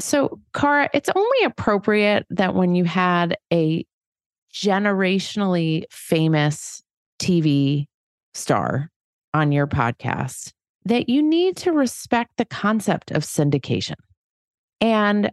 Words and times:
So, 0.00 0.40
Cara, 0.54 0.88
it's 0.94 1.10
only 1.14 1.44
appropriate 1.44 2.26
that 2.30 2.54
when 2.54 2.74
you 2.74 2.84
had 2.84 3.36
a 3.52 3.84
generationally 4.52 5.84
famous 5.90 6.82
TV 7.20 7.86
star 8.34 8.90
on 9.34 9.52
your 9.52 9.66
podcast, 9.66 10.52
that 10.84 11.08
you 11.08 11.22
need 11.22 11.56
to 11.58 11.72
respect 11.72 12.32
the 12.36 12.44
concept 12.44 13.10
of 13.10 13.22
syndication. 13.22 13.94
And 14.80 15.30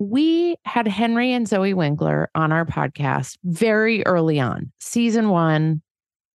we 0.00 0.56
had 0.64 0.86
Henry 0.86 1.32
and 1.32 1.48
Zoe 1.48 1.74
Winkler 1.74 2.30
on 2.34 2.52
our 2.52 2.64
podcast 2.64 3.36
very 3.44 4.04
early 4.06 4.38
on, 4.38 4.72
season 4.80 5.28
one, 5.28 5.82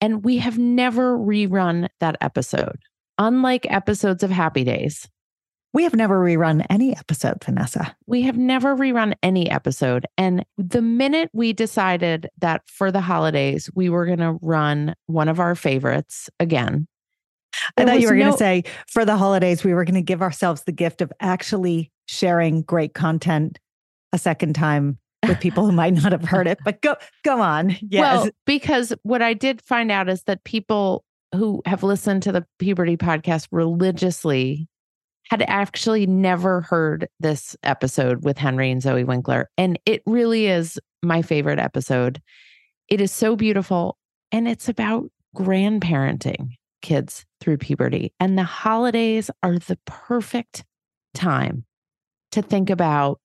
and 0.02 0.24
we 0.24 0.38
have 0.38 0.58
never 0.58 1.18
rerun 1.18 1.88
that 2.00 2.18
episode. 2.19 2.78
Unlike 3.18 3.68
episodes 3.69 4.24
of 4.24 4.31
Happy 4.31 4.63
Days, 4.63 5.08
we 5.73 5.84
have 5.84 5.95
never 5.95 6.23
rerun 6.23 6.66
any 6.69 6.95
episode, 6.95 7.44
Vanessa. 7.44 7.95
We 8.06 8.22
have 8.23 8.38
never 8.38 8.75
rerun 8.75 9.16
any 9.23 9.50
episode. 9.50 10.06
And 10.17 10.45
the 10.57 10.81
minute 10.81 11.31
we 11.34 11.51
decided 11.51 12.29
that 12.39 12.61
for 12.67 12.91
the 12.91 13.01
holidays, 13.01 13.69
we 13.73 13.89
were 13.89 14.06
going 14.06 14.19
to 14.19 14.38
run 14.41 14.94
one 15.07 15.28
of 15.28 15.39
our 15.39 15.56
favorites 15.56 16.29
again. 16.39 16.88
I 17.75 17.85
thought 17.85 18.01
you 18.01 18.07
were 18.07 18.16
no- 18.16 18.22
going 18.22 18.31
to 18.34 18.38
say 18.38 18.63
for 18.88 19.03
the 19.03 19.17
holidays, 19.17 19.63
we 19.63 19.73
were 19.73 19.84
going 19.84 19.95
to 19.95 20.01
give 20.01 20.22
ourselves 20.22 20.63
the 20.63 20.72
gift 20.72 21.01
of 21.01 21.11
actually 21.19 21.91
sharing 22.05 22.61
great 22.61 22.94
content 22.94 23.59
a 24.11 24.19
second 24.19 24.53
time 24.53 25.00
with 25.28 25.40
people 25.41 25.66
who 25.66 25.72
might 25.72 25.94
not 25.94 26.11
have 26.11 26.23
heard 26.23 26.47
it. 26.47 26.59
But 26.63 26.81
go, 26.81 26.95
go 27.23 27.41
on. 27.41 27.75
Yes. 27.81 28.01
Well, 28.01 28.29
because 28.45 28.94
what 29.01 29.23
I 29.23 29.34
did 29.34 29.61
find 29.61 29.91
out 29.91 30.07
is 30.07 30.23
that 30.23 30.44
people 30.44 31.03
who 31.34 31.63
have 31.66 31.81
listened 31.81 32.22
to 32.23 32.31
the 32.31 32.45
puberty 32.59 32.95
podcast 32.95 33.47
religiously 33.51 34.67
had 35.29 35.44
actually 35.47 36.06
never 36.06 36.61
heard 36.61 37.07
this 37.19 37.56
episode 37.63 38.23
with 38.23 38.38
Henry 38.38 38.69
and 38.72 38.81
Zoe 38.81 39.03
Winkler. 39.03 39.50
And 39.57 39.79
it 39.85 40.01
really 40.06 40.47
is 40.47 40.79
my 41.01 41.22
favorite 41.22 41.59
episode. 41.59 42.22
It 42.89 43.01
is 43.01 43.11
so 43.11 43.35
beautiful. 43.35 43.97
And 44.31 44.47
it's 44.47 44.69
about 44.69 45.09
grandparenting 45.35 46.50
kids 46.81 47.25
through 47.39 47.57
puberty. 47.57 48.13
And 48.19 48.38
the 48.38 48.44
holidays 48.44 49.31
are 49.41 49.57
the 49.57 49.79
perfect 49.85 50.66
time 51.13 51.66
to 52.31 52.41
think 52.41 52.69
about 52.69 53.19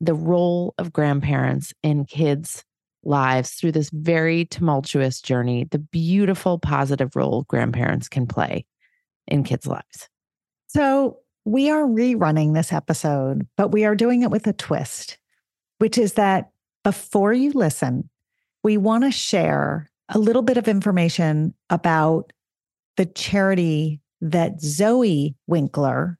the 0.00 0.14
role 0.14 0.74
of 0.78 0.92
grandparents 0.92 1.72
in 1.82 2.04
kids' 2.04 2.64
lives 3.04 3.52
through 3.52 3.72
this 3.72 3.90
very 3.92 4.44
tumultuous 4.46 5.20
journey, 5.20 5.66
the 5.70 5.78
beautiful, 5.78 6.58
positive 6.58 7.14
role 7.14 7.44
grandparents 7.48 8.08
can 8.08 8.26
play 8.26 8.66
in 9.26 9.44
kids' 9.44 9.66
lives. 9.66 10.08
So, 10.66 11.18
we 11.46 11.70
are 11.70 11.84
rerunning 11.84 12.54
this 12.54 12.72
episode, 12.72 13.46
but 13.56 13.68
we 13.68 13.84
are 13.84 13.94
doing 13.94 14.22
it 14.22 14.32
with 14.32 14.48
a 14.48 14.52
twist, 14.52 15.16
which 15.78 15.96
is 15.96 16.14
that 16.14 16.50
before 16.82 17.32
you 17.32 17.52
listen, 17.52 18.10
we 18.64 18.76
want 18.76 19.04
to 19.04 19.12
share 19.12 19.88
a 20.08 20.18
little 20.18 20.42
bit 20.42 20.56
of 20.56 20.66
information 20.66 21.54
about 21.70 22.32
the 22.96 23.06
charity 23.06 24.00
that 24.20 24.60
Zoe 24.60 25.36
Winkler 25.46 26.18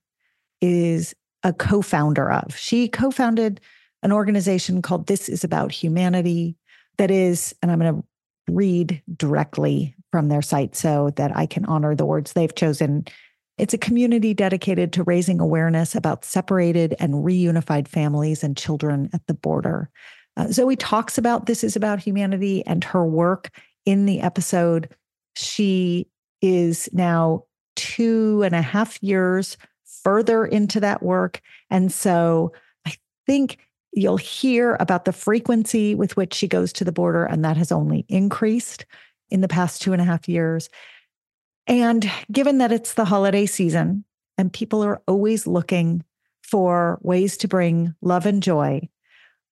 is 0.60 1.12
a 1.42 1.52
co 1.52 1.82
founder 1.82 2.30
of. 2.30 2.56
She 2.56 2.88
co 2.88 3.10
founded 3.10 3.60
an 4.04 4.12
organization 4.12 4.80
called 4.80 5.08
This 5.08 5.28
Is 5.28 5.42
About 5.42 5.72
Humanity, 5.72 6.56
that 6.98 7.10
is, 7.10 7.52
and 7.62 7.72
I'm 7.72 7.80
going 7.80 7.96
to 7.96 8.52
read 8.52 9.02
directly 9.16 9.96
from 10.12 10.28
their 10.28 10.42
site 10.42 10.76
so 10.76 11.10
that 11.16 11.36
I 11.36 11.46
can 11.46 11.64
honor 11.64 11.96
the 11.96 12.06
words 12.06 12.32
they've 12.32 12.54
chosen 12.54 13.06
it's 13.58 13.74
a 13.74 13.78
community 13.78 14.34
dedicated 14.34 14.92
to 14.92 15.02
raising 15.02 15.40
awareness 15.40 15.94
about 15.94 16.24
separated 16.24 16.94
and 16.98 17.14
reunified 17.14 17.88
families 17.88 18.44
and 18.44 18.56
children 18.56 19.08
at 19.12 19.26
the 19.26 19.34
border. 19.34 19.90
Uh, 20.36 20.48
Zoe 20.48 20.76
talks 20.76 21.16
about 21.16 21.46
This 21.46 21.64
Is 21.64 21.76
About 21.76 21.98
Humanity 22.00 22.64
and 22.66 22.84
her 22.84 23.04
work 23.04 23.50
in 23.86 24.04
the 24.04 24.20
episode. 24.20 24.88
She 25.34 26.08
is 26.42 26.88
now 26.92 27.44
two 27.76 28.42
and 28.42 28.54
a 28.54 28.62
half 28.62 29.02
years 29.02 29.56
further 30.02 30.44
into 30.44 30.80
that 30.80 31.02
work. 31.02 31.40
And 31.70 31.90
so 31.90 32.52
I 32.86 32.94
think 33.26 33.58
you'll 33.92 34.18
hear 34.18 34.76
about 34.78 35.06
the 35.06 35.12
frequency 35.12 35.94
with 35.94 36.16
which 36.16 36.34
she 36.34 36.46
goes 36.46 36.72
to 36.74 36.84
the 36.84 36.92
border, 36.92 37.24
and 37.24 37.44
that 37.44 37.56
has 37.56 37.72
only 37.72 38.04
increased 38.08 38.84
in 39.30 39.40
the 39.40 39.48
past 39.48 39.80
two 39.80 39.92
and 39.92 40.02
a 40.02 40.04
half 40.04 40.28
years. 40.28 40.68
And 41.66 42.10
given 42.30 42.58
that 42.58 42.72
it's 42.72 42.94
the 42.94 43.04
holiday 43.04 43.46
season 43.46 44.04
and 44.38 44.52
people 44.52 44.82
are 44.82 45.02
always 45.08 45.46
looking 45.46 46.04
for 46.42 46.98
ways 47.02 47.36
to 47.38 47.48
bring 47.48 47.94
love 48.00 48.26
and 48.26 48.42
joy, 48.42 48.88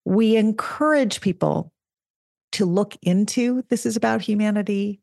we 0.05 0.37
encourage 0.37 1.21
people 1.21 1.73
to 2.53 2.65
look 2.65 2.97
into 3.03 3.65
this 3.69 3.85
is 3.85 3.97
about 3.97 4.23
humanity 4.23 5.01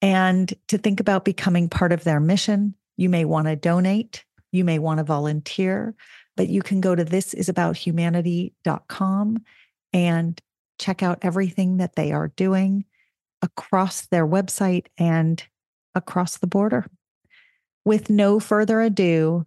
and 0.00 0.54
to 0.68 0.78
think 0.78 1.00
about 1.00 1.26
becoming 1.26 1.68
part 1.68 1.92
of 1.92 2.04
their 2.04 2.20
mission. 2.20 2.74
You 2.96 3.10
may 3.10 3.26
want 3.26 3.48
to 3.48 3.56
donate, 3.56 4.24
you 4.52 4.64
may 4.64 4.78
want 4.78 4.98
to 4.98 5.04
volunteer, 5.04 5.94
but 6.36 6.48
you 6.48 6.62
can 6.62 6.80
go 6.80 6.94
to 6.94 7.04
thisisabouthumanity.com 7.04 9.44
and 9.92 10.40
check 10.78 11.02
out 11.02 11.18
everything 11.22 11.76
that 11.76 11.96
they 11.96 12.12
are 12.12 12.28
doing 12.28 12.86
across 13.42 14.06
their 14.06 14.26
website 14.26 14.86
and 14.96 15.44
across 15.94 16.38
the 16.38 16.46
border. 16.46 16.86
With 17.84 18.10
no 18.10 18.40
further 18.40 18.80
ado, 18.80 19.46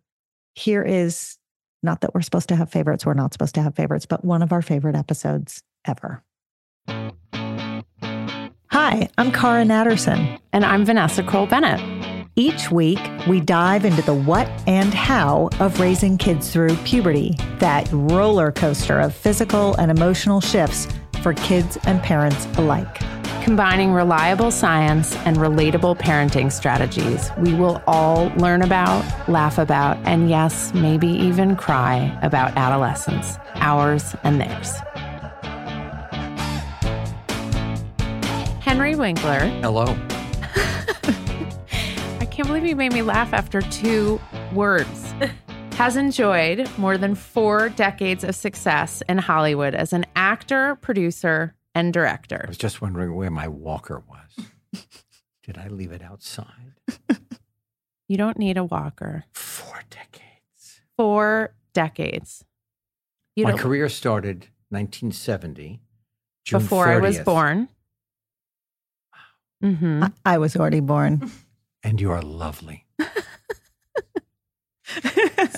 here 0.56 0.84
is 0.84 1.38
not 1.84 2.02
that 2.02 2.14
we're 2.14 2.22
supposed 2.22 2.50
to 2.50 2.56
have 2.56 2.72
favorites, 2.72 3.06
we're 3.06 3.14
not 3.14 3.34
supposed 3.34 3.56
to 3.56 3.62
have 3.62 3.76
favorites, 3.76 4.06
but 4.06 4.26
one 4.26 4.42
of 4.42 4.52
our 4.52 4.62
favorite 4.62 4.96
episodes 4.96 5.64
ever. 5.86 6.24
Hi, 8.72 9.10
I'm 9.18 9.32
Cara 9.32 9.64
Natterson. 9.64 10.40
And 10.54 10.66
I'm 10.66 10.86
Vanessa 10.86 11.24
Kroll 11.24 11.48
Bennett. 11.48 11.82
Each 12.36 12.70
week, 12.70 13.00
we 13.28 13.40
dive 13.40 13.84
into 13.86 14.04
the 14.04 14.14
what 14.14 14.48
and 14.68 14.94
how 14.94 15.50
of 15.60 15.80
raising 15.80 16.18
kids 16.18 16.52
through 16.52 16.76
puberty, 16.78 17.36
that 17.58 17.90
roller 17.92 18.52
coaster 18.52 19.00
of 19.00 19.16
physical 19.16 19.74
and 19.76 19.90
emotional 19.90 20.40
shifts 20.40 20.88
for 21.24 21.34
kids 21.34 21.78
and 21.86 22.02
parents 22.04 22.46
alike. 22.58 23.02
Combining 23.48 23.94
reliable 23.94 24.52
science 24.52 25.16
and 25.26 25.38
relatable 25.38 25.98
parenting 25.98 26.52
strategies, 26.52 27.32
we 27.38 27.54
will 27.54 27.82
all 27.88 28.26
learn 28.36 28.62
about, 28.62 29.06
laugh 29.30 29.58
about, 29.58 29.96
and 30.06 30.30
yes, 30.30 30.74
maybe 30.74 31.08
even 31.08 31.56
cry 31.56 32.20
about 32.22 32.52
adolescence, 32.58 33.38
ours 33.56 34.18
and 34.26 34.42
theirs. 34.42 34.76
Henry 38.60 38.98
Winkler. 38.98 39.40
Hello. 39.62 39.86
I 42.20 42.28
can't 42.30 42.50
believe 42.50 42.66
you 42.66 42.76
made 42.76 42.92
me 42.92 43.02
laugh 43.02 43.32
after 43.32 43.62
two 43.62 44.20
words. 44.52 45.14
Has 45.76 45.96
enjoyed 45.96 46.70
more 46.78 46.98
than 46.98 47.16
four 47.16 47.70
decades 47.70 48.26
of 48.26 48.36
success 48.36 49.02
in 49.08 49.20
Hollywood 49.20 49.74
as 49.74 49.94
an 49.94 50.06
actor, 50.18 50.76
producer, 50.76 51.54
and 51.78 51.94
director. 51.94 52.42
I 52.46 52.48
was 52.50 52.58
just 52.58 52.82
wondering 52.82 53.14
where 53.16 53.30
my 53.32 53.48
walker 53.48 54.04
was. 54.08 54.48
Did 55.44 55.58
I 55.58 55.68
leave 55.68 55.92
it 55.92 56.02
outside? 56.02 56.74
You 58.10 58.16
don't 58.16 58.38
need 58.40 58.56
a 58.58 58.64
walker. 58.64 59.26
Four 59.34 59.82
decades. 59.90 60.80
Four 60.96 61.54
decades. 61.74 62.46
You 63.36 63.44
my 63.44 63.50
don't- 63.50 63.60
career 63.60 63.90
started 63.90 64.48
1970, 64.70 65.82
June 66.46 66.62
before 66.62 66.88
I 66.88 67.00
was 67.00 67.18
30th, 67.20 67.26
born. 67.26 67.68
hmm 69.62 70.04
I, 70.04 70.12
I 70.36 70.38
was 70.38 70.56
already 70.56 70.80
born. 70.80 71.30
And 71.84 72.00
you 72.02 72.12
are 72.12 72.22
lovely. 72.22 72.86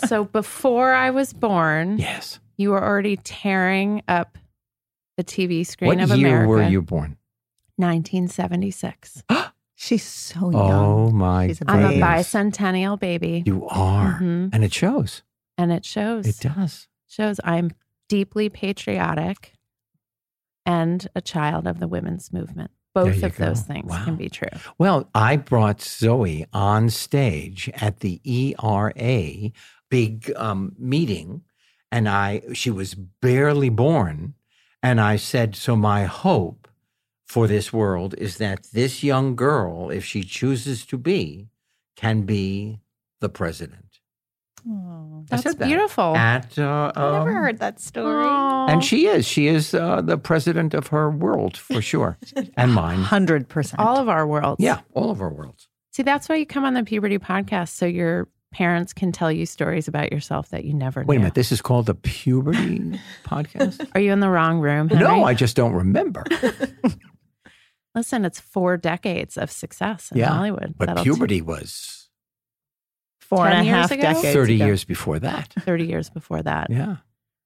so 0.07 0.25
before 0.25 0.93
I 0.93 1.11
was 1.11 1.33
born, 1.33 1.97
Yes. 1.99 2.39
you 2.57 2.71
were 2.71 2.83
already 2.83 3.17
tearing 3.17 4.01
up 4.07 4.37
the 5.19 5.23
TV 5.25 5.65
screen 5.67 5.89
What 5.89 5.99
of 5.99 6.17
year 6.17 6.27
America. 6.43 6.47
were 6.49 6.63
you 6.69 6.81
born? 6.81 7.17
1976. 7.75 9.23
She's 9.75 10.03
so 10.03 10.49
young. 10.51 10.71
Oh 10.71 11.09
my 11.11 11.47
She's 11.47 11.61
a 11.61 11.69
I'm 11.71 11.85
a 11.85 11.91
bicentennial 12.05 12.97
baby, 12.99 13.43
You 13.45 13.67
are. 13.67 14.19
Mhm. 14.21 14.49
And 14.53 14.63
it 14.63 14.73
shows. 14.73 15.23
and 15.57 15.71
it 15.73 15.83
shows. 15.85 16.25
It 16.25 16.39
does. 16.39 16.87
shows 17.07 17.39
I'm 17.43 17.71
deeply 18.07 18.47
patriotic 18.49 19.53
and 20.65 21.05
a 21.15 21.21
child 21.21 21.67
of 21.67 21.79
the 21.79 21.87
women's 21.87 22.31
movement. 22.31 22.71
Both 22.93 23.17
you 23.19 23.25
of 23.27 23.35
those 23.37 23.61
things 23.63 23.89
Wow. 23.89 24.05
can 24.05 24.15
be 24.15 24.29
true. 24.29 24.47
Well, 24.77 25.09
I 25.13 25.35
brought 25.37 25.81
Zoe 25.81 26.45
on 26.53 26.89
stage 26.89 27.69
at 27.75 27.99
the 27.99 28.21
ERA 28.23 29.51
big 29.89 30.31
um, 30.37 30.75
meeting, 30.77 31.41
and 31.91 32.07
I 32.07 32.41
she 32.53 32.69
was 32.71 32.95
barely 32.95 33.69
born, 33.69 34.33
and 34.81 34.99
I 35.01 35.15
said, 35.17 35.55
"So 35.55 35.75
my 35.75 36.05
hope 36.05 36.67
for 37.27 37.47
this 37.47 37.71
world 37.71 38.15
is 38.17 38.37
that 38.37 38.67
this 38.73 39.03
young 39.03 39.35
girl, 39.35 39.89
if 39.89 40.03
she 40.03 40.23
chooses 40.23 40.85
to 40.87 40.97
be, 40.97 41.49
can 41.95 42.23
be 42.23 42.79
the 43.21 43.29
president." 43.29 43.99
Oh. 44.69 45.25
I 45.31 45.35
That's 45.35 45.43
said 45.43 45.59
that 45.59 45.67
beautiful. 45.67 46.15
At 46.15 46.57
uh, 46.57 46.91
I 46.95 47.11
never 47.11 47.29
um, 47.29 47.35
heard 47.35 47.59
that 47.59 47.79
story. 47.79 48.25
Aw. 48.25 48.67
and 48.67 48.83
she 48.83 49.07
is 49.07 49.27
she 49.27 49.47
is 49.47 49.73
uh, 49.73 50.01
the 50.01 50.17
president 50.17 50.73
of 50.73 50.87
her 50.87 51.09
world 51.09 51.57
for 51.57 51.81
sure, 51.81 52.17
and 52.57 52.73
mine. 52.73 53.03
100%. 53.03 53.75
all 53.77 53.97
of 53.97 54.09
our 54.09 54.25
worlds. 54.27 54.61
Yeah, 54.61 54.81
all 54.93 55.11
of 55.11 55.21
our 55.21 55.31
worlds. 55.31 55.67
See, 55.91 56.03
that's 56.03 56.29
why 56.29 56.35
you 56.35 56.45
come 56.45 56.65
on 56.65 56.73
the 56.73 56.83
puberty 56.83 57.19
podcast 57.19 57.69
so 57.69 57.85
your 57.85 58.27
parents 58.51 58.93
can 58.93 59.11
tell 59.11 59.31
you 59.31 59.45
stories 59.45 59.87
about 59.87 60.11
yourself 60.11 60.49
that 60.49 60.65
you 60.65 60.73
never 60.73 61.01
know. 61.01 61.07
Wait 61.07 61.15
a 61.17 61.19
minute, 61.19 61.35
this 61.35 61.51
is 61.51 61.61
called 61.61 61.85
the 61.85 61.95
puberty 61.95 62.99
podcast. 63.25 63.87
Are 63.93 64.01
you 64.01 64.11
in 64.11 64.19
the 64.19 64.29
wrong 64.29 64.59
room? 64.59 64.89
Henry? 64.89 65.03
No, 65.05 65.23
I 65.23 65.33
just 65.33 65.55
don't 65.55 65.73
remember. 65.73 66.23
listen. 67.95 68.25
It's 68.25 68.39
four 68.39 68.77
decades 68.77 69.37
of 69.37 69.51
success 69.51 70.11
in 70.11 70.17
Yeah, 70.19 70.29
Hollywood. 70.29 70.75
But 70.77 70.87
That'll 70.87 71.03
puberty 71.03 71.41
was 71.41 72.09
Four 73.21 73.45
and 73.47 73.65
10 73.65 73.73
a 73.73 73.77
years 73.77 73.91
ago? 73.91 74.01
decades 74.01 74.33
30 74.33 74.55
ago. 74.55 74.65
years 74.65 74.83
before 74.83 75.19
that. 75.19 75.53
Thirty 75.59 75.85
years 75.85 76.09
before 76.09 76.41
that. 76.41 76.71
Yeah. 76.71 76.95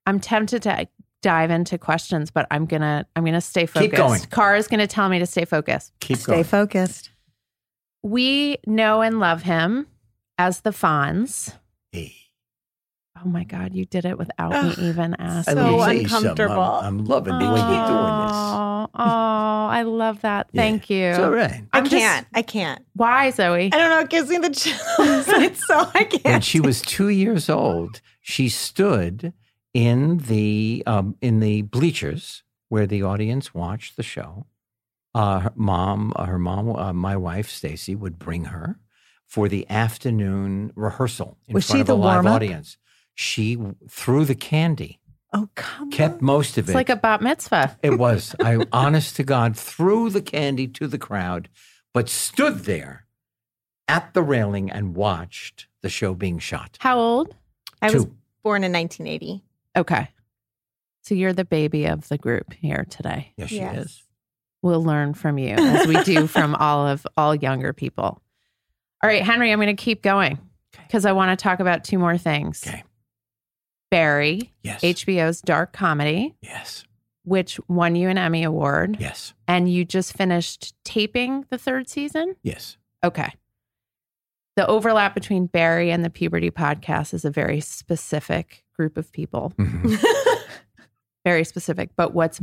I'm 0.06 0.20
tempted 0.22 0.62
to 0.64 0.88
dive 1.22 1.52
into 1.52 1.78
questions, 1.78 2.32
but 2.32 2.48
I'm 2.52 2.66
gonna 2.66 3.06
I'm 3.18 3.26
gonna 3.26 3.42
stay 3.42 3.66
focused. 3.66 3.92
Keep 3.92 3.98
going. 3.98 4.22
Cara's 4.32 4.68
gonna 4.70 4.88
tell 4.88 5.10
me 5.10 5.20
to 5.20 5.26
stay 5.26 5.44
focused. 5.44 5.92
Keep 6.00 6.18
Stay 6.20 6.32
going. 6.32 6.44
focused. 6.46 7.10
We 8.02 8.58
know 8.66 9.02
and 9.02 9.20
love 9.20 9.44
him 9.44 9.88
as 10.38 10.62
the 10.62 10.72
Fonz. 10.72 11.56
Hey. 11.92 12.16
Oh 13.24 13.28
my 13.30 13.44
God, 13.44 13.74
you 13.74 13.86
did 13.86 14.06
it 14.06 14.18
without 14.18 14.52
me 14.52 14.88
even 14.90 15.16
asking. 15.18 15.56
So 15.56 15.76
will 15.78 15.86
say 15.86 16.04
some, 16.06 16.24
uncomfortable. 16.24 16.62
I'm, 16.62 17.00
I'm 17.00 17.06
loving 17.06 17.38
the 17.40 17.46
way 17.46 17.60
you're 17.60 17.88
doing 17.88 18.28
this. 18.28 18.36
Oh, 18.36 18.88
oh, 18.96 19.68
I 19.68 19.84
love 19.84 20.22
that. 20.22 20.50
Yeah, 20.52 20.62
Thank 20.62 20.90
you. 20.90 21.06
It's 21.06 21.20
all 21.20 21.30
right. 21.30 21.64
I 21.72 21.78
I'm 21.78 21.84
just- 21.86 21.96
can't. 21.96 22.28
I 22.34 22.42
can't. 22.42 22.84
Why, 22.94 23.30
Zoe? 23.30 23.68
I 23.72 23.78
don't 23.78 23.90
know. 23.90 24.00
It 24.00 24.10
gives 24.10 24.30
me 24.30 24.40
the 24.40 24.50
chills. 24.50 24.80
it's 24.98 25.66
so 25.68 25.90
I 25.94 26.04
can't. 26.06 26.24
When 26.26 26.42
she 26.42 26.60
was 26.60 26.82
two 26.82 27.10
years 27.10 27.50
old, 27.50 28.02
she 28.20 28.50
stood 28.50 29.32
in 29.74 30.18
the 30.18 30.84
um, 30.86 31.16
in 31.22 31.40
the 31.40 31.62
bleachers 31.62 32.44
where 32.70 32.88
the 32.88 33.04
audience 33.04 33.54
watched 33.54 33.96
the 33.96 34.04
show. 34.04 34.48
Uh, 35.16 35.40
her 35.42 35.54
mom, 35.56 36.12
uh, 36.16 36.26
her 36.26 36.40
mom, 36.40 36.76
uh, 36.76 36.92
my 36.92 37.16
wife 37.16 37.50
Stacy 37.50 37.96
would 37.96 38.18
bring 38.18 38.46
her 38.46 38.80
for 39.34 39.50
the 39.50 39.68
afternoon 39.68 40.72
rehearsal 40.76 41.40
in 41.48 41.56
Was 41.56 41.66
front 41.66 41.78
she 41.78 41.82
of 41.82 41.88
the 41.88 41.94
a 41.94 41.96
live 41.96 42.14
warm-up? 42.18 42.36
audience. 42.36 42.78
She 43.16 43.58
threw 43.90 44.26
the 44.26 44.36
candy, 44.36 45.00
Oh, 45.34 45.50
come 45.56 45.90
kept 45.90 46.20
on. 46.20 46.26
most 46.26 46.60
of 46.60 46.66
it. 46.66 46.70
It's 46.70 46.70
it. 46.70 46.76
like 46.76 46.90
a 46.90 46.96
bat 46.96 47.20
mitzvah. 47.24 47.76
It 47.82 47.98
was. 47.98 48.36
I, 48.40 48.64
honest 48.72 49.16
to 49.16 49.24
God, 49.24 49.58
threw 49.58 50.12
the 50.12 50.22
candy 50.22 50.68
to 50.68 50.86
the 50.88 51.00
crowd, 51.00 51.50
but 51.96 52.10
stood 52.10 52.60
there 52.66 53.08
at 53.88 54.14
the 54.14 54.22
railing 54.22 54.70
and 54.70 54.96
watched 54.96 55.66
the 55.82 55.90
show 55.90 56.14
being 56.14 56.38
shot. 56.38 56.78
How 56.80 57.00
old? 57.00 57.36
I 57.82 57.88
was 57.90 58.06
Two. 58.06 58.16
born 58.44 58.64
in 58.64 58.72
1980. 58.72 59.44
Okay. 59.76 60.10
So 61.02 61.16
you're 61.16 61.34
the 61.34 61.44
baby 61.44 61.86
of 61.88 62.08
the 62.08 62.20
group 62.20 62.54
here 62.54 62.86
today. 62.88 63.34
Yes, 63.36 63.50
she 63.50 63.56
Yes. 63.58 63.78
is. 63.86 64.04
We'll 64.62 64.84
learn 64.84 65.16
from 65.16 65.40
you 65.40 65.56
as 65.56 65.88
we 65.88 66.02
do 66.04 66.28
from 66.28 66.54
all 66.60 66.86
of 66.88 67.08
all 67.18 67.34
younger 67.34 67.74
people. 67.74 68.22
All 69.04 69.10
right, 69.10 69.22
Henry, 69.22 69.52
I'm 69.52 69.60
going 69.60 69.76
to 69.76 69.82
keep 69.84 70.02
going 70.02 70.40
Okay. 70.74 70.84
because 70.88 71.06
I 71.06 71.12
want 71.12 71.38
to 71.38 71.42
talk 71.44 71.60
about 71.60 71.84
two 71.84 72.00
more 72.00 72.18
things. 72.18 72.66
Okay. 72.66 72.84
Barry, 73.92 74.54
Yes. 74.64 74.82
HBO's 74.82 75.42
dark 75.42 75.74
comedy, 75.74 76.34
yes. 76.42 76.86
which 77.26 77.60
won 77.68 77.96
you 77.96 78.10
an 78.10 78.18
Emmy 78.18 78.44
Award, 78.44 78.98
Yes. 79.00 79.34
and 79.48 79.70
you 79.72 79.86
just 79.86 80.14
finished 80.18 80.74
taping 80.84 81.46
the 81.50 81.58
third 81.58 81.88
season. 81.90 82.36
Yes. 82.44 82.78
Okay. 83.04 83.32
The 84.56 84.66
overlap 84.68 85.14
between 85.14 85.48
Barry 85.48 85.92
and 85.92 86.04
the 86.06 86.10
Puberty 86.10 86.50
Podcast 86.50 87.14
is 87.14 87.26
a 87.26 87.30
very 87.32 87.60
specific 87.60 88.64
group 88.76 88.98
of 88.98 89.12
people, 89.12 89.54
Mhm. 89.58 90.02
very 91.26 91.44
specific. 91.44 91.90
But 91.96 92.14
what's 92.14 92.40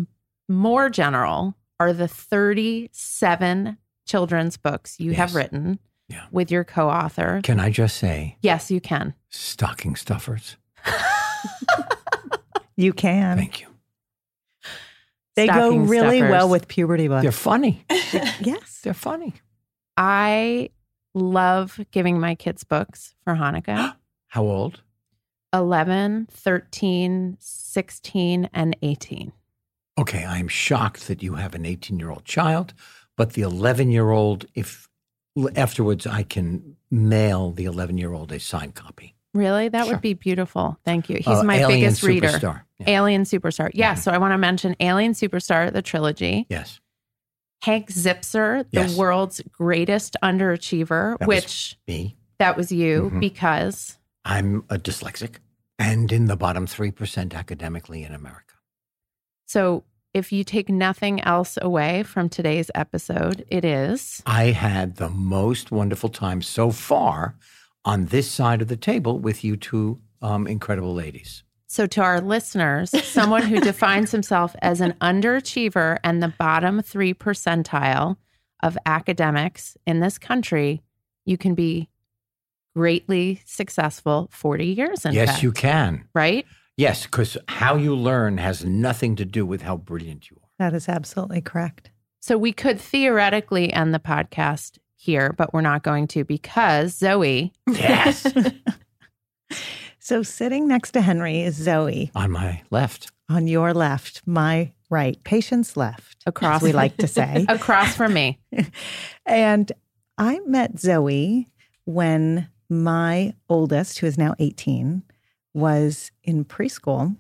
more 0.49 0.91
general 0.91 1.55
are 1.81 1.93
the 1.93 2.07
37 2.09 3.79
children's 4.07 4.57
books 4.57 5.01
you 5.01 5.13
have 5.13 5.35
written 5.35 5.79
Yeah. 6.11 6.27
with 6.33 6.51
your 6.51 6.65
co 6.65 6.91
author. 6.91 7.41
Can 7.45 7.59
I 7.61 7.71
just 7.71 7.97
say, 7.97 8.37
Yes, 8.43 8.71
you 8.71 8.81
can. 8.81 9.15
stocking 9.31 9.97
stuffers? 9.97 10.57
You 12.77 12.95
can. 12.95 13.37
Thank 13.37 13.61
you. 13.61 13.67
They 15.37 15.47
go 15.47 15.77
really 15.77 16.19
stuffers. 16.19 16.31
well 16.31 16.49
with 16.49 16.67
puberty 16.67 17.09
books. 17.09 17.23
They're 17.23 17.31
funny. 17.33 17.85
yes. 18.41 18.81
They're 18.83 18.95
funny. 18.95 19.35
I 19.99 20.71
love 21.15 21.79
giving 21.91 22.19
my 22.21 22.35
kids 22.35 22.65
books 22.65 23.15
for 23.23 23.35
Hanukkah 23.35 23.97
How 24.29 24.45
old? 24.45 24.81
11, 25.53 26.29
13, 26.31 27.37
16, 27.39 28.49
and 28.55 28.77
18. 28.81 29.33
Okay, 29.99 30.25
I 30.25 30.39
am 30.39 30.49
shocked 30.49 31.07
that 31.09 31.23
you 31.23 31.35
have 31.35 31.55
an 31.55 31.67
18 31.67 31.99
year 31.99 32.11
old 32.11 32.25
child, 32.25 32.73
but 33.17 33.35
the 33.35 33.43
11 33.43 33.91
year 33.91 34.11
old, 34.11 34.47
if 34.55 34.89
afterwards 35.57 36.07
I 36.07 36.23
can 36.23 36.77
mail 36.91 37.53
the 37.53 37.65
11 37.65 37.99
year 37.99 38.13
old 38.13 38.33
a 38.33 38.41
signed 38.41 38.75
copy. 38.75 39.15
Really? 39.33 39.69
That 39.69 39.85
Sure. 39.85 39.95
would 39.95 40.01
be 40.03 40.15
beautiful. 40.15 40.79
Thank 40.85 41.09
you. 41.09 41.17
He's 41.17 41.27
Uh, 41.29 41.45
my 41.45 41.59
Alien 41.59 41.81
biggest 41.81 42.03
reader. 42.03 42.29
Superstar. 42.29 42.63
Yeah. 42.81 42.91
Alien 42.91 43.23
Superstar. 43.23 43.71
Yeah. 43.75 43.95
So 43.95 44.11
I 44.11 44.19
want 44.19 44.33
to 44.33 44.39
mention 44.39 44.75
Alien 44.81 45.13
Superstar, 45.13 45.73
the 45.73 45.83
trilogy. 45.83 46.47
Yes. 46.49 46.81
Hank 47.63 47.89
Zipzer, 47.91 48.65
the 48.73 48.81
Yes. 48.81 48.97
world's 48.97 49.41
greatest 49.53 50.17
underachiever, 50.23 51.17
That 51.19 51.29
which 51.29 51.79
Me. 51.87 52.17
that 52.39 52.57
was 52.57 52.73
you 52.73 53.11
Mhm. 53.15 53.21
because 53.21 53.99
I'm 54.25 54.65
a 54.69 54.79
dyslexic 54.79 55.37
and 55.79 56.11
in 56.11 56.25
the 56.25 56.37
bottom 56.37 56.67
3% 56.67 57.35
academically 57.35 58.03
in 58.03 58.13
America. 58.13 58.55
so 59.47 59.85
if 60.13 60.33
you 60.33 60.45
take 60.45 60.69
nothing 60.69 61.21
else 61.23 61.57
away 61.61 62.03
from 62.03 62.29
today's 62.29 62.71
episode, 62.75 63.45
it 63.49 63.65
is 63.65 64.23
I 64.27 64.47
had 64.47 64.97
the 64.97 65.09
most 65.09 65.71
wonderful 65.71 66.09
time 66.09 66.43
so 66.43 66.71
far 66.71 67.37
on 67.85 68.07
this 68.07 68.31
side 68.31 68.61
of 68.61 68.69
the 68.69 68.77
table 68.77 69.19
with 69.19 69.45
you 69.45 69.57
two 69.57 70.01
um, 70.23 70.47
incredible 70.47 70.95
ladies. 70.95 71.45
so 71.67 71.87
to 71.87 72.03
our 72.03 72.21
listeners, 72.21 72.91
someone 73.07 73.43
who 73.43 73.61
defines 73.73 74.11
himself 74.11 74.55
as 74.61 74.81
an 74.81 74.93
underachiever 75.01 75.99
and 76.05 76.23
the 76.23 76.35
bottom 76.39 76.83
three 76.83 77.15
percentile 77.15 78.17
of 78.63 78.77
academics 78.85 79.77
in 79.87 80.01
this 80.01 80.19
country, 80.19 80.83
you 81.25 81.39
can 81.39 81.55
be 81.55 81.89
greatly 82.75 83.41
successful 83.47 84.29
40 84.33 84.67
years 84.67 85.05
in 85.05 85.13
yes, 85.13 85.31
fact, 85.31 85.43
you 85.43 85.53
can. 85.53 86.05
right? 86.15 86.47
Yes, 86.81 87.05
because 87.05 87.37
how 87.49 87.77
you 87.77 87.95
learn 87.95 88.39
has 88.39 88.65
nothing 88.65 89.15
to 89.17 89.25
do 89.27 89.45
with 89.45 89.61
how 89.63 89.77
brilliant 89.77 90.31
you 90.31 90.37
are. 90.43 90.49
That 90.59 90.75
is 90.75 90.89
absolutely 90.89 91.43
correct. 91.43 91.91
So 92.21 92.39
we 92.39 92.53
could 92.53 92.81
theoretically 92.81 93.71
end 93.73 93.93
the 93.93 93.99
podcast 93.99 94.79
here, 94.97 95.35
but 95.37 95.53
we're 95.53 95.61
not 95.73 95.83
going 95.83 96.07
to 96.09 96.25
because 96.25 96.95
Zoe, 96.97 97.53
Yes. 97.67 98.27
So 99.99 100.23
sitting 100.23 100.67
next 100.67 100.93
to 100.93 101.03
Henry 101.03 101.43
is 101.43 101.55
Zoe 101.57 102.11
on 102.15 102.31
my 102.31 102.63
left. 102.71 103.13
on 103.29 103.47
your 103.47 103.75
left, 103.75 104.23
my 104.27 104.73
right, 104.89 105.23
patient's 105.25 105.77
left, 105.77 106.17
Across- 106.27 106.57
as 106.57 106.63
we 106.63 106.73
like 106.73 106.97
to 106.97 107.07
say. 107.07 107.45
across 107.49 107.95
from 107.95 108.15
me, 108.15 108.39
And 109.27 109.71
I 110.17 110.41
met 110.47 110.79
Zoe 110.81 111.49
when 111.85 112.49
my 112.71 113.35
oldest, 113.49 113.99
who 113.99 114.07
is 114.07 114.17
now 114.17 114.35
18, 114.39 115.03
was 115.55 116.11
in 116.23 116.45
preschool. 116.45 117.17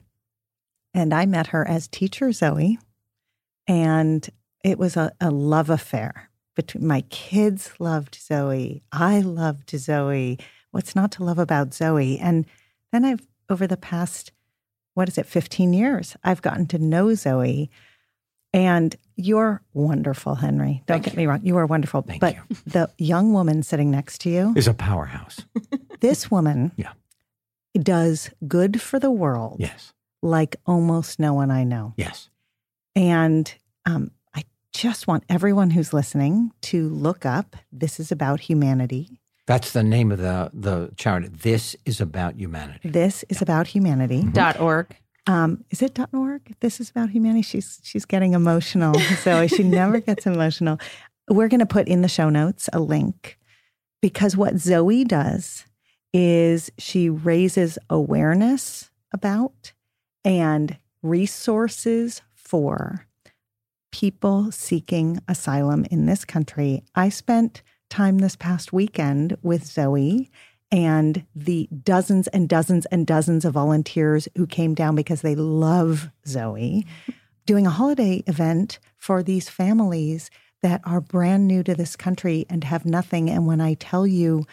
And 0.95 1.15
I 1.15 1.27
met 1.27 1.49
her 1.49 1.67
as 1.67 1.89
teacher 1.89 2.33
Zoe. 2.33 2.79
And 3.67 4.29
it 4.65 4.79
was 4.79 4.97
a, 4.97 5.13
a 5.21 5.31
love 5.31 5.71
affair. 5.71 6.31
Between 6.57 6.87
my 6.87 7.03
kids 7.11 7.73
loved 7.79 8.17
Zoe. 8.17 8.83
I 8.93 9.21
loved 9.21 9.71
Zoe. 9.71 10.39
What's 10.73 10.95
not 10.97 11.13
to 11.13 11.25
love 11.25 11.39
about 11.39 11.73
Zoe? 11.73 12.19
And 12.19 12.45
then 12.93 13.05
I've, 13.05 13.27
over 13.49 13.67
the 13.67 13.77
past, 13.77 14.33
what 14.95 15.09
is 15.09 15.17
it, 15.17 15.27
15 15.27 15.73
years, 15.73 16.17
I've 16.25 16.43
gotten 16.43 16.67
to 16.67 16.79
know 16.79 17.15
Zoe. 17.15 17.71
And 18.53 18.97
you're 19.15 19.63
wonderful, 19.73 20.35
Henry. 20.35 20.83
Don't 20.87 20.97
Thank 20.97 21.05
get 21.05 21.13
you. 21.15 21.19
me 21.19 21.27
wrong. 21.27 21.41
You 21.45 21.57
are 21.57 21.67
wonderful. 21.67 22.03
Thank 22.03 22.21
but 22.21 22.35
you. 22.35 22.43
the 22.67 22.91
young 22.99 23.33
woman 23.33 23.63
sitting 23.63 23.91
next 23.93 24.19
to 24.23 24.31
you, 24.31 24.53
Is 24.57 24.67
a 24.67 24.75
powerhouse. 24.75 25.45
this 26.01 26.31
woman 26.33 26.73
Yeah. 26.77 26.93
Does 27.75 28.31
good 28.49 28.81
for 28.81 28.99
the 28.99 29.11
world 29.11 29.57
Yes. 29.61 29.93
like 30.23 30.57
almost 30.67 31.19
no 31.21 31.35
one 31.35 31.51
I 31.51 31.65
know. 31.65 31.95
Yes. 31.97 32.29
And 32.97 33.53
um, 33.87 34.11
I 34.35 34.45
just 34.73 35.07
want 35.07 35.25
everyone 35.29 35.71
who's 35.71 35.93
listening 35.93 36.53
to 36.63 36.89
look 36.89 37.25
up 37.25 37.57
This 37.73 38.01
is 38.01 38.11
About 38.13 38.41
Humanity. 38.41 39.21
That's 39.47 39.73
the 39.73 39.83
name 39.83 40.13
of 40.13 40.19
the 40.19 40.51
the 40.55 40.91
charity. 40.97 41.29
This 41.29 41.75
is 41.85 42.01
about 42.01 42.37
humanity. 42.37 42.89
This 42.89 43.25
is 43.29 43.43
about 43.43 43.67
humanity. 43.69 44.23
dot 44.33 44.61
org. 44.61 44.95
Um, 45.27 45.65
is 45.71 45.83
it 45.83 45.99
.org? 46.13 46.55
This 46.61 46.79
is 46.81 46.91
about 46.91 47.11
humanity. 47.11 47.43
She's 47.43 47.81
she's 47.83 48.05
getting 48.05 48.35
emotional. 48.35 48.95
So 49.25 49.47
she 49.49 49.65
never 49.65 49.99
gets 50.01 50.25
emotional. 50.27 50.79
We're 51.29 51.49
going 51.49 51.61
to 51.61 51.67
put 51.67 51.89
in 51.89 52.03
the 52.03 52.09
show 52.09 52.29
notes 52.29 52.69
a 52.73 52.79
link 52.81 53.39
because 54.01 54.37
what 54.37 54.59
Zoe 54.59 55.05
does 55.05 55.65
is 56.13 56.71
she 56.79 57.09
raises 57.09 57.79
awareness 57.89 58.91
about 59.13 59.73
and 60.25 60.77
resources 61.03 62.23
for 62.35 63.07
people 63.93 64.53
seeking 64.53 65.21
asylum 65.29 65.85
in 65.91 66.07
this 66.07 66.25
country. 66.25 66.83
I 66.95 67.09
spent 67.09 67.63
time 67.89 68.19
this 68.19 68.37
past 68.37 68.73
weekend 68.73 69.37
with 69.43 69.65
Zoe 69.65 70.31
and 70.71 71.27
the 71.35 71.69
dozens 71.83 72.29
and 72.29 72.49
dozens 72.49 72.87
and 72.87 73.07
dozens 73.07 73.45
of 73.45 73.55
volunteers 73.55 74.29
who 74.37 74.47
came 74.47 74.75
down 74.75 74.95
because 74.95 75.23
they 75.23 75.35
love 75.35 76.11
Zoe, 76.27 76.87
doing 77.47 77.67
a 77.67 77.71
holiday 77.71 78.23
event 78.27 78.79
for 78.97 79.23
these 79.23 79.49
families 79.49 80.31
that 80.63 80.81
are 80.85 81.01
brand 81.01 81.49
new 81.49 81.63
to 81.65 81.75
this 81.75 81.97
country 81.97 82.47
and 82.49 82.65
have 82.65 82.85
nothing. 82.85 83.29
And 83.29 83.47
when 83.47 83.61
I 83.61 83.75
tell 83.75 84.07
you, 84.07 84.47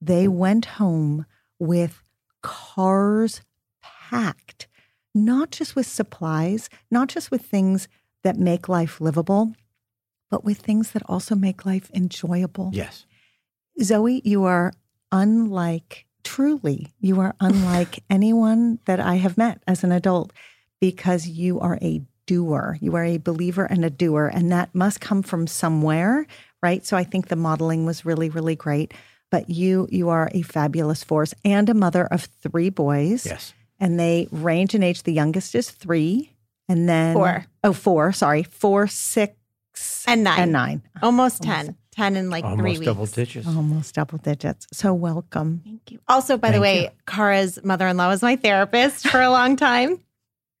they 0.00 0.28
went 0.28 0.64
home 0.64 1.26
with 1.58 2.02
cars 2.42 3.42
packed, 3.82 4.68
not 5.14 5.50
just 5.50 5.74
with 5.74 5.86
supplies, 5.86 6.68
not 6.90 7.08
just 7.08 7.30
with 7.30 7.42
things 7.42 7.88
that 8.22 8.38
make 8.38 8.68
life 8.68 9.00
livable, 9.00 9.54
but 10.30 10.44
with 10.44 10.58
things 10.58 10.92
that 10.92 11.02
also 11.06 11.34
make 11.34 11.64
life 11.64 11.90
enjoyable. 11.94 12.70
Yes. 12.72 13.06
Zoe, 13.82 14.20
you 14.24 14.44
are 14.44 14.72
unlike, 15.12 16.06
truly, 16.24 16.92
you 17.00 17.20
are 17.20 17.34
unlike 17.40 18.02
anyone 18.10 18.78
that 18.86 19.00
I 19.00 19.16
have 19.16 19.38
met 19.38 19.62
as 19.66 19.84
an 19.84 19.92
adult 19.92 20.32
because 20.80 21.26
you 21.26 21.58
are 21.60 21.78
a 21.82 22.02
doer. 22.26 22.76
You 22.80 22.94
are 22.94 23.04
a 23.04 23.18
believer 23.18 23.64
and 23.64 23.84
a 23.84 23.90
doer, 23.90 24.30
and 24.32 24.52
that 24.52 24.74
must 24.74 25.00
come 25.00 25.22
from 25.22 25.46
somewhere, 25.46 26.26
right? 26.62 26.84
So 26.84 26.96
I 26.96 27.04
think 27.04 27.28
the 27.28 27.36
modeling 27.36 27.86
was 27.86 28.04
really, 28.04 28.28
really 28.28 28.54
great. 28.54 28.92
But 29.30 29.50
you, 29.50 29.88
you 29.90 30.08
are 30.08 30.30
a 30.32 30.42
fabulous 30.42 31.04
force 31.04 31.34
and 31.44 31.68
a 31.68 31.74
mother 31.74 32.06
of 32.06 32.24
three 32.42 32.70
boys. 32.70 33.26
Yes. 33.26 33.52
And 33.78 33.98
they 34.00 34.26
range 34.32 34.74
in 34.74 34.82
age. 34.82 35.02
The 35.02 35.12
youngest 35.12 35.54
is 35.54 35.70
three, 35.70 36.32
and 36.68 36.88
then 36.88 37.14
Four. 37.14 37.44
Oh, 37.62 37.72
four. 37.72 38.12
Sorry, 38.12 38.42
four, 38.42 38.86
six, 38.88 39.34
And 40.06 40.24
nine. 40.24 40.40
and 40.40 40.52
nine. 40.52 40.82
Almost 41.02 41.42
10. 41.42 41.76
10 41.92 42.16
in 42.16 42.30
like 42.30 42.42
three 42.44 42.50
Almost 42.52 42.78
weeks. 42.78 42.84
double 42.86 43.06
digits. 43.06 43.46
Almost 43.46 43.94
double 43.96 44.18
digits. 44.18 44.66
So 44.72 44.94
welcome. 44.94 45.60
Thank 45.64 45.90
you. 45.90 45.98
Also, 46.08 46.36
by 46.38 46.50
the 46.52 46.60
way, 46.60 46.82
you. 46.84 46.88
Cara's 47.06 47.58
mother 47.64 47.86
in 47.88 47.96
law 47.96 48.08
was 48.08 48.22
my 48.22 48.36
therapist 48.36 49.08
for 49.08 49.20
a 49.20 49.30
long 49.30 49.56
time. 49.56 50.00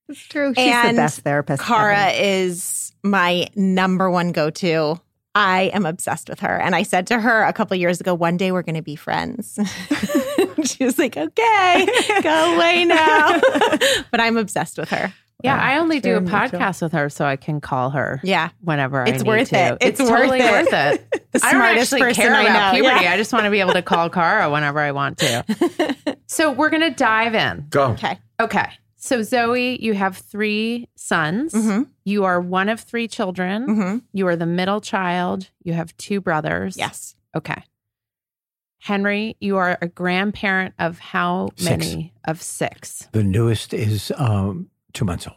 It's 0.08 0.20
true. 0.20 0.52
She's 0.56 0.66
And 0.72 0.96
the 0.96 1.02
best 1.02 1.20
therapist. 1.20 1.62
Cara 1.62 1.96
ever. 2.08 2.22
is 2.22 2.92
my 3.04 3.46
number 3.54 4.10
one 4.10 4.32
go 4.32 4.50
to. 4.50 5.00
I 5.38 5.70
am 5.72 5.86
obsessed 5.86 6.28
with 6.28 6.40
her. 6.40 6.60
And 6.60 6.74
I 6.74 6.82
said 6.82 7.06
to 7.06 7.20
her 7.20 7.44
a 7.44 7.52
couple 7.52 7.74
of 7.76 7.80
years 7.80 8.00
ago, 8.00 8.12
one 8.12 8.36
day 8.36 8.50
we're 8.50 8.62
going 8.62 8.74
to 8.74 8.82
be 8.82 8.96
friends. 8.96 9.56
she 10.64 10.84
was 10.84 10.98
like, 10.98 11.16
okay, 11.16 11.86
go 12.22 12.56
away 12.56 12.84
now. 12.84 13.40
but 14.10 14.20
I'm 14.20 14.36
obsessed 14.36 14.78
with 14.78 14.88
her. 14.90 15.12
Yeah, 15.44 15.56
I 15.56 15.78
only 15.78 16.00
do 16.00 16.16
a 16.16 16.20
mutual. 16.20 16.40
podcast 16.40 16.82
with 16.82 16.90
her 16.90 17.08
so 17.08 17.24
I 17.24 17.36
can 17.36 17.60
call 17.60 17.90
her 17.90 18.20
Yeah. 18.24 18.48
whenever 18.62 19.02
I 19.06 19.10
It's 19.10 19.22
need 19.22 19.28
worth 19.28 19.50
to. 19.50 19.56
it. 19.74 19.78
It's 19.80 20.00
worth 20.00 20.08
totally 20.10 20.40
it. 20.40 20.50
worth 20.50 20.72
it. 20.72 21.08
The 21.30 21.40
I 21.44 21.52
don't 21.52 21.60
smartest 21.60 21.92
actually 21.92 22.00
person 22.08 22.24
care 22.24 22.34
I 22.34 22.42
about 22.42 22.72
know. 22.72 22.80
puberty. 22.80 23.04
Yeah. 23.04 23.12
I 23.12 23.16
just 23.18 23.32
want 23.32 23.44
to 23.44 23.50
be 23.50 23.60
able 23.60 23.74
to 23.74 23.82
call 23.82 24.08
Cara 24.10 24.50
whenever 24.50 24.80
I 24.80 24.90
want 24.92 25.18
to. 25.18 26.16
so 26.26 26.50
we're 26.50 26.70
going 26.70 26.82
to 26.82 26.90
dive 26.90 27.34
in. 27.34 27.66
Go. 27.68 27.90
Okay. 27.92 28.18
Okay. 28.40 28.66
So 28.96 29.22
Zoe, 29.22 29.80
you 29.80 29.92
have 29.94 30.16
three 30.16 30.88
sons. 30.96 31.52
hmm 31.54 31.82
You 32.08 32.24
are 32.24 32.40
one 32.40 32.70
of 32.70 32.80
three 32.80 33.06
children. 33.06 33.64
hmm 33.66 33.98
You 34.14 34.26
are 34.28 34.36
the 34.36 34.46
middle 34.46 34.80
child. 34.80 35.50
You 35.62 35.74
have 35.74 35.94
two 35.98 36.22
brothers. 36.22 36.76
Yes. 36.78 37.14
Okay. 37.36 37.62
Henry, 38.80 39.36
you 39.40 39.58
are 39.58 39.76
a 39.82 39.88
grandparent 39.88 40.74
of 40.78 40.98
how 40.98 41.50
Six. 41.56 41.68
many? 41.86 42.14
Of 42.26 42.40
six. 42.40 43.08
The 43.12 43.22
newest 43.22 43.74
is 43.74 44.10
um, 44.16 44.70
two 44.94 45.04
months 45.04 45.26
old. 45.26 45.36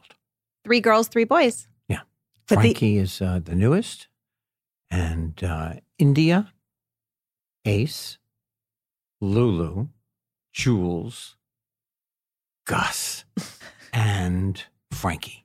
Three 0.64 0.80
girls, 0.80 1.10
three 1.10 1.26
boys. 1.26 1.68
Yeah. 1.90 2.02
But 2.48 2.56
the- 2.56 2.62
Frankie 2.62 2.98
is 2.98 3.22
uh, 3.22 3.42
the 3.44 3.56
newest, 3.56 4.08
and 4.90 5.44
uh, 5.44 5.74
India, 5.98 6.54
Ace, 7.66 8.18
Lulu, 9.20 9.88
Jules, 10.54 11.36
Gus, 12.66 13.26
and 13.94 14.64
Frankie. 14.92 15.41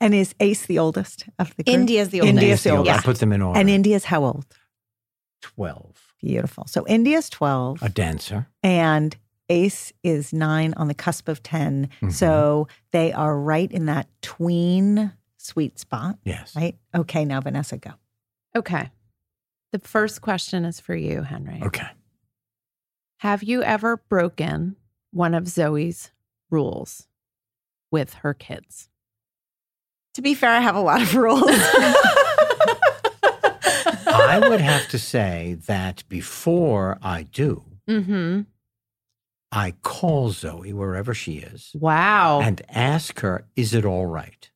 And 0.00 0.14
is 0.14 0.34
Ace 0.40 0.66
the 0.66 0.78
oldest 0.78 1.24
of 1.38 1.56
the 1.56 1.64
group? 1.64 1.74
India's 1.74 2.10
the 2.10 2.20
oldest. 2.20 2.34
India's 2.42 2.62
the 2.64 2.70
I 2.70 2.76
oldest. 2.76 3.04
put 3.04 3.18
them 3.18 3.32
in 3.32 3.40
order. 3.42 3.58
And 3.58 3.70
India's 3.70 4.04
how 4.04 4.24
old? 4.24 4.44
twelve. 5.42 6.12
Beautiful. 6.20 6.64
So 6.66 6.86
India's 6.86 7.28
12 7.30 7.82
A 7.82 7.88
dancer. 7.88 8.48
and 8.62 9.16
Ace 9.48 9.92
is 10.02 10.32
nine 10.32 10.74
on 10.76 10.88
the 10.88 10.94
cusp 10.94 11.28
of 11.28 11.42
10. 11.42 11.88
Mhm. 12.00 12.12
So 12.12 12.66
they 12.90 13.12
are 13.12 13.38
right 13.38 13.70
in 13.70 13.86
that 13.86 14.08
tween 14.22 15.12
sweet 15.36 15.78
spot, 15.78 16.18
Yes. 16.24 16.56
right? 16.56 16.76
Okay, 16.94 17.24
now 17.24 17.40
Vanessa, 17.40 17.76
go. 17.76 17.92
Okay. 18.56 18.90
The 19.72 19.78
first 19.78 20.20
question 20.20 20.64
is 20.64 20.80
for 20.80 20.96
you, 20.96 21.22
Henry. 21.22 21.60
Okay. 21.62 21.86
Have 23.18 23.42
you 23.44 23.62
ever 23.62 23.98
broken 23.98 24.76
one 25.12 25.32
of 25.34 25.46
Zoe's 25.46 26.10
rules 26.50 27.06
with 27.92 28.14
her 28.14 28.34
kids? 28.34 28.88
To 30.16 30.22
be 30.22 30.34
fair, 30.34 30.50
I 30.50 30.60
have 30.60 30.76
a 30.76 30.80
lot 30.80 31.02
of 31.02 31.14
rules. 31.24 31.42
I 34.08 34.38
would 34.48 34.60
have 34.62 34.88
to 34.88 34.98
say 34.98 35.58
that 35.66 36.04
before 36.08 36.98
I 37.02 37.22
do, 37.24 37.62
Mm-hmm. 37.88 38.40
I 39.52 39.74
call 39.82 40.30
Zoe 40.32 40.72
wherever 40.72 41.14
she 41.14 41.34
is 41.34 41.70
Wow. 41.74 42.40
and 42.40 42.60
ask 42.68 43.20
her, 43.20 43.44
is 43.54 43.74
it 43.74 43.84
all 43.84 44.06
right? 44.06 44.50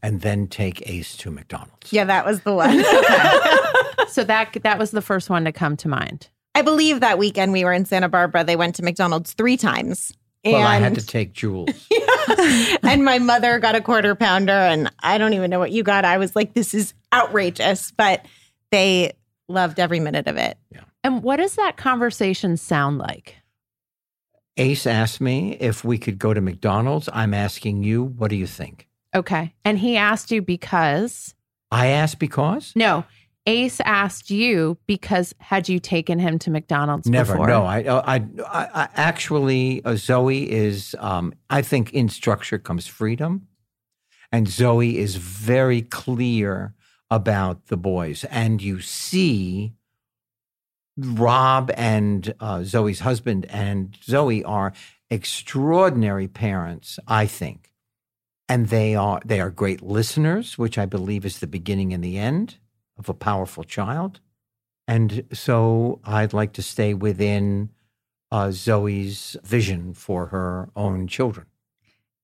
and 0.00 0.20
then 0.20 0.46
take 0.46 0.88
Ace 0.88 1.16
to 1.16 1.28
McDonald's. 1.32 1.92
Yeah, 1.92 2.04
that 2.04 2.24
was 2.24 2.42
the 2.42 2.54
one. 2.54 2.84
So 4.08 4.22
that 4.24 4.56
that 4.62 4.78
was 4.78 4.92
the 4.92 5.02
first 5.02 5.28
one 5.28 5.44
to 5.44 5.50
come 5.52 5.76
to 5.78 5.88
mind. 5.88 6.28
I 6.54 6.62
believe 6.62 7.00
that 7.00 7.18
weekend 7.18 7.52
we 7.52 7.64
were 7.64 7.72
in 7.72 7.84
Santa 7.84 8.08
Barbara, 8.08 8.44
they 8.44 8.54
went 8.56 8.76
to 8.76 8.82
McDonald's 8.84 9.32
three 9.34 9.56
times. 9.56 10.12
Well, 10.52 10.66
I 10.66 10.76
had 10.76 10.94
to 10.96 11.06
take 11.06 11.32
Jules. 11.32 11.68
and 12.82 13.04
my 13.04 13.18
mother 13.18 13.58
got 13.58 13.74
a 13.74 13.80
quarter 13.80 14.14
pounder, 14.14 14.52
and 14.52 14.90
I 15.00 15.18
don't 15.18 15.34
even 15.34 15.50
know 15.50 15.58
what 15.58 15.72
you 15.72 15.82
got. 15.82 16.04
I 16.04 16.18
was 16.18 16.34
like, 16.36 16.54
this 16.54 16.74
is 16.74 16.94
outrageous, 17.12 17.90
but 17.92 18.24
they 18.70 19.12
loved 19.48 19.80
every 19.80 20.00
minute 20.00 20.26
of 20.26 20.36
it. 20.36 20.58
Yeah. 20.70 20.80
And 21.04 21.22
what 21.22 21.36
does 21.36 21.54
that 21.56 21.76
conversation 21.76 22.56
sound 22.56 22.98
like? 22.98 23.36
Ace 24.56 24.86
asked 24.86 25.20
me 25.20 25.52
if 25.60 25.84
we 25.84 25.98
could 25.98 26.18
go 26.18 26.34
to 26.34 26.40
McDonald's. 26.40 27.08
I'm 27.12 27.32
asking 27.32 27.84
you, 27.84 28.02
what 28.02 28.28
do 28.28 28.36
you 28.36 28.46
think? 28.46 28.88
Okay. 29.14 29.54
And 29.64 29.78
he 29.78 29.96
asked 29.96 30.30
you 30.30 30.42
because 30.42 31.34
I 31.70 31.88
asked 31.88 32.18
because 32.18 32.72
no, 32.74 33.04
Ace 33.48 33.80
asked 33.86 34.30
you 34.30 34.76
because 34.86 35.34
had 35.38 35.70
you 35.70 35.78
taken 35.78 36.18
him 36.18 36.38
to 36.40 36.50
McDonald's 36.50 37.08
never. 37.08 37.32
before? 37.32 37.48
No, 37.48 37.64
I, 37.64 37.78
I, 37.78 38.16
I, 38.16 38.68
I 38.74 38.88
actually, 38.94 39.82
uh, 39.86 39.96
Zoe 39.96 40.50
is. 40.50 40.94
Um, 40.98 41.32
I 41.48 41.62
think 41.62 41.94
in 41.94 42.10
structure 42.10 42.58
comes 42.58 42.86
freedom, 42.86 43.48
and 44.30 44.46
Zoe 44.46 44.98
is 44.98 45.16
very 45.16 45.80
clear 45.80 46.74
about 47.10 47.68
the 47.68 47.78
boys, 47.78 48.24
and 48.24 48.62
you 48.62 48.80
see. 48.80 49.72
Rob 51.00 51.70
and 51.76 52.34
uh, 52.40 52.64
Zoe's 52.64 52.98
husband 52.98 53.46
and 53.50 53.96
Zoe 54.02 54.42
are 54.42 54.72
extraordinary 55.10 56.26
parents, 56.26 56.98
I 57.06 57.26
think, 57.26 57.70
and 58.48 58.66
they 58.66 58.96
are 58.96 59.20
they 59.24 59.40
are 59.40 59.50
great 59.50 59.80
listeners, 59.80 60.58
which 60.58 60.76
I 60.76 60.86
believe 60.86 61.24
is 61.24 61.38
the 61.38 61.46
beginning 61.46 61.92
and 61.92 62.02
the 62.02 62.18
end 62.18 62.56
of 62.98 63.08
a 63.08 63.14
powerful 63.14 63.64
child. 63.64 64.20
And 64.86 65.24
so 65.32 66.00
I'd 66.04 66.32
like 66.32 66.52
to 66.54 66.62
stay 66.62 66.94
within 66.94 67.70
uh, 68.30 68.50
Zoe's 68.52 69.36
vision 69.44 69.94
for 69.94 70.26
her 70.26 70.70
own 70.76 71.06
children. 71.06 71.46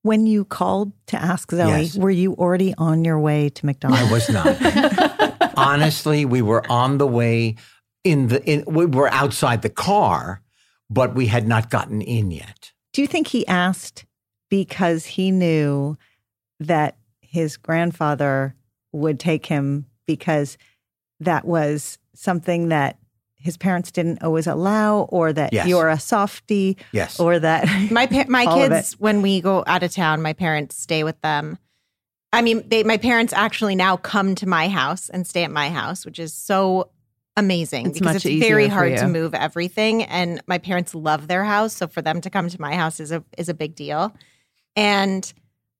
When 0.02 0.26
you 0.26 0.44
called 0.44 0.92
to 1.06 1.16
ask 1.16 1.50
Zoe, 1.50 1.68
Yes. 1.68 1.96
were 1.96 2.10
you 2.10 2.34
already 2.34 2.74
on 2.76 3.04
your 3.04 3.18
way 3.18 3.48
to 3.50 3.66
McDonald's? 3.66 4.02
I 4.02 4.12
was 4.12 4.28
not. 4.28 5.52
Honestly, 5.56 6.24
we 6.24 6.42
were 6.42 6.70
on 6.70 6.98
the 6.98 7.06
way 7.06 7.56
in 8.02 8.28
the 8.28 8.44
in, 8.44 8.64
we 8.66 8.84
were 8.84 9.10
outside 9.12 9.62
the 9.62 9.70
car, 9.70 10.42
but 10.90 11.14
we 11.14 11.26
had 11.26 11.48
not 11.48 11.70
gotten 11.70 12.02
in 12.02 12.30
yet. 12.30 12.72
Do 12.92 13.00
you 13.00 13.08
think 13.08 13.28
he 13.28 13.46
asked 13.46 14.04
because 14.50 15.06
he 15.06 15.30
knew 15.30 15.96
that 16.60 16.96
his 17.22 17.56
grandfather 17.56 18.54
would 18.92 19.18
take 19.18 19.46
him 19.46 19.86
because 20.06 20.56
that 21.20 21.44
was 21.44 21.98
something 22.14 22.68
that 22.68 22.98
his 23.36 23.56
parents 23.58 23.90
didn't 23.90 24.22
always 24.22 24.46
allow, 24.46 25.00
or 25.10 25.32
that 25.32 25.52
Yes. 25.52 25.66
you're 25.68 25.88
a 25.88 25.98
softie, 26.00 26.76
Yes. 26.92 27.20
or 27.20 27.38
that 27.38 27.68
My 27.90 28.06
pa- 28.06 28.24
my 28.28 28.46
kids, 28.46 28.94
when 28.94 29.20
we 29.20 29.40
go 29.42 29.62
out 29.66 29.82
of 29.82 29.92
town, 29.92 30.22
my 30.22 30.32
parents 30.32 30.76
stay 30.80 31.04
with 31.04 31.20
them. 31.20 31.58
I 32.32 32.40
mean, 32.42 32.66
they 32.68 32.82
my 32.84 32.96
parents 32.96 33.32
actually 33.32 33.74
now 33.76 33.96
come 33.98 34.34
to 34.36 34.48
my 34.48 34.68
house 34.68 35.08
and 35.10 35.26
stay 35.26 35.44
at 35.44 35.50
my 35.50 35.68
house, 35.68 36.04
which 36.06 36.18
is 36.18 36.32
so 36.32 36.90
amazing 37.36 37.88
It's 37.88 37.98
because 37.98 38.24
it's 38.24 38.40
very 38.40 38.66
hard 38.68 38.96
to 38.98 39.08
move 39.08 39.34
everything. 39.34 40.04
And 40.04 40.40
my 40.46 40.58
parents 40.58 40.94
love 40.94 41.28
their 41.28 41.44
house, 41.44 41.74
so 41.74 41.86
for 41.86 42.00
them 42.00 42.20
to 42.22 42.30
come 42.30 42.48
to 42.48 42.60
my 42.60 42.74
house 42.74 42.98
is 42.98 43.12
a 43.12 43.22
is 43.36 43.48
a 43.48 43.54
big 43.54 43.74
deal. 43.74 44.14
And 44.74 45.30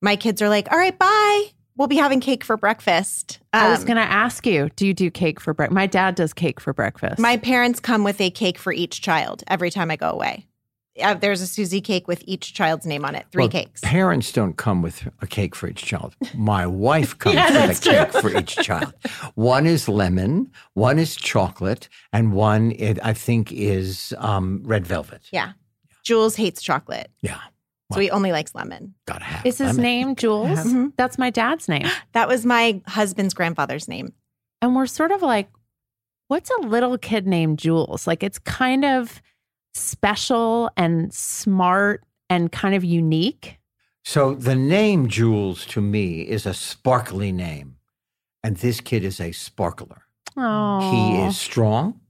my 0.03 0.17
kids 0.17 0.43
are 0.43 0.49
like, 0.51 0.71
"All 0.71 0.79
right, 0.79 0.97
bye. 0.99 1.45
We'll 1.77 1.89
be 1.89 1.97
having 1.97 2.21
cake 2.21 2.45
for 2.45 2.57
breakfast." 2.57 3.41
I 3.53 3.69
was 3.71 3.81
Um, 3.81 3.87
going 3.87 3.97
to 3.97 4.03
ask 4.03 4.47
you, 4.47 4.71
do 4.77 4.87
you 4.87 4.95
do 4.95 5.11
cake 5.11 5.41
for 5.41 5.53
breakfast? 5.55 5.75
My 5.75 5.87
dad 5.87 6.15
does 6.15 6.33
cake 6.33 6.61
for 6.61 6.73
breakfast. 6.73 7.19
My 7.19 7.37
parents 7.37 7.81
come 7.81 8.05
with 8.05 8.21
a 8.21 8.31
cake 8.31 8.59
for 8.59 8.73
each 8.73 9.01
child 9.03 9.43
every 9.49 9.71
time 9.71 9.91
I 9.91 9.97
go 9.97 10.11
away. 10.11 10.47
Uh, 11.03 11.13
there's 11.15 11.41
a 11.41 11.47
Susie 11.49 11.81
cake 11.81 12.07
with 12.07 12.23
each 12.25 12.55
child's 12.55 12.87
name 12.87 13.05
on 13.05 13.17
it. 13.17 13.27
Three 13.33 13.45
Well, 13.45 13.51
cakes. 13.51 13.81
Parents 13.83 14.31
don't 14.31 14.57
come 14.57 14.81
with 14.81 15.09
a 15.21 15.27
cake 15.27 15.57
for 15.57 15.69
each 15.69 15.85
child. 15.85 16.15
My 16.37 16.67
wife 16.89 17.19
comes 17.19 17.35
Yeah, 17.35 17.67
with 17.67 17.81
that's 17.83 17.87
a 17.87 17.91
cake 17.91 18.23
for 18.23 18.31
each 18.39 18.55
child. 18.55 18.95
One 19.35 19.67
is 19.67 19.89
lemon, 19.89 20.53
one 20.75 21.01
is 21.01 21.17
chocolate, 21.17 21.89
and 22.13 22.33
one 22.33 22.71
it, 22.79 23.01
I 23.03 23.13
think 23.13 23.51
is 23.51 24.15
um, 24.19 24.63
red 24.65 24.87
velvet. 24.87 25.23
Yeah. 25.33 25.55
Jules 26.05 26.37
hates 26.37 26.63
chocolate, 26.63 27.11
Yeah, 27.23 27.41
so 27.93 28.01
he 28.01 28.11
only 28.11 28.33
likes 28.33 28.55
lemon. 28.55 28.95
gotta 29.07 29.25
have. 29.25 29.45
Is 29.47 29.59
his 29.59 29.69
lemon. 29.69 29.83
name 29.83 30.17
Jules? 30.17 30.59
Mhm. 30.65 30.93
That's 30.97 31.19
my 31.19 31.31
dad's 31.31 31.69
name. 31.69 31.87
That 32.13 32.29
was 32.29 32.45
my 32.47 32.81
husband's 32.87 33.35
grandfather's 33.35 33.89
name. 33.89 34.13
And 34.63 34.75
we're 34.75 34.87
sort 34.87 35.11
of 35.13 35.21
like, 35.23 35.51
what's 36.29 36.51
a 36.51 36.61
little 36.63 36.97
kid 36.99 37.27
named 37.27 37.59
Jules? 37.59 38.07
Like 38.07 38.23
it's 38.23 38.39
kind 38.39 38.85
of 38.85 39.21
special 39.75 40.71
and 40.77 41.13
smart 41.13 42.03
and 42.31 42.51
kind 42.51 42.75
of 42.75 42.85
unique. 42.85 43.59
So 44.05 44.35
the 44.35 44.55
name 44.55 45.09
Jules 45.09 45.67
to 45.67 45.81
me 45.81 46.23
is 46.23 46.47
a 46.47 46.55
sparkly 46.55 47.33
name, 47.33 47.77
and 48.43 48.57
this 48.59 48.81
kid 48.81 49.05
is 49.05 49.21
a 49.21 49.33
sparkler. 49.33 50.03
Oh, 50.37 50.91
He 50.91 51.23
is 51.23 51.39
strong. 51.39 52.01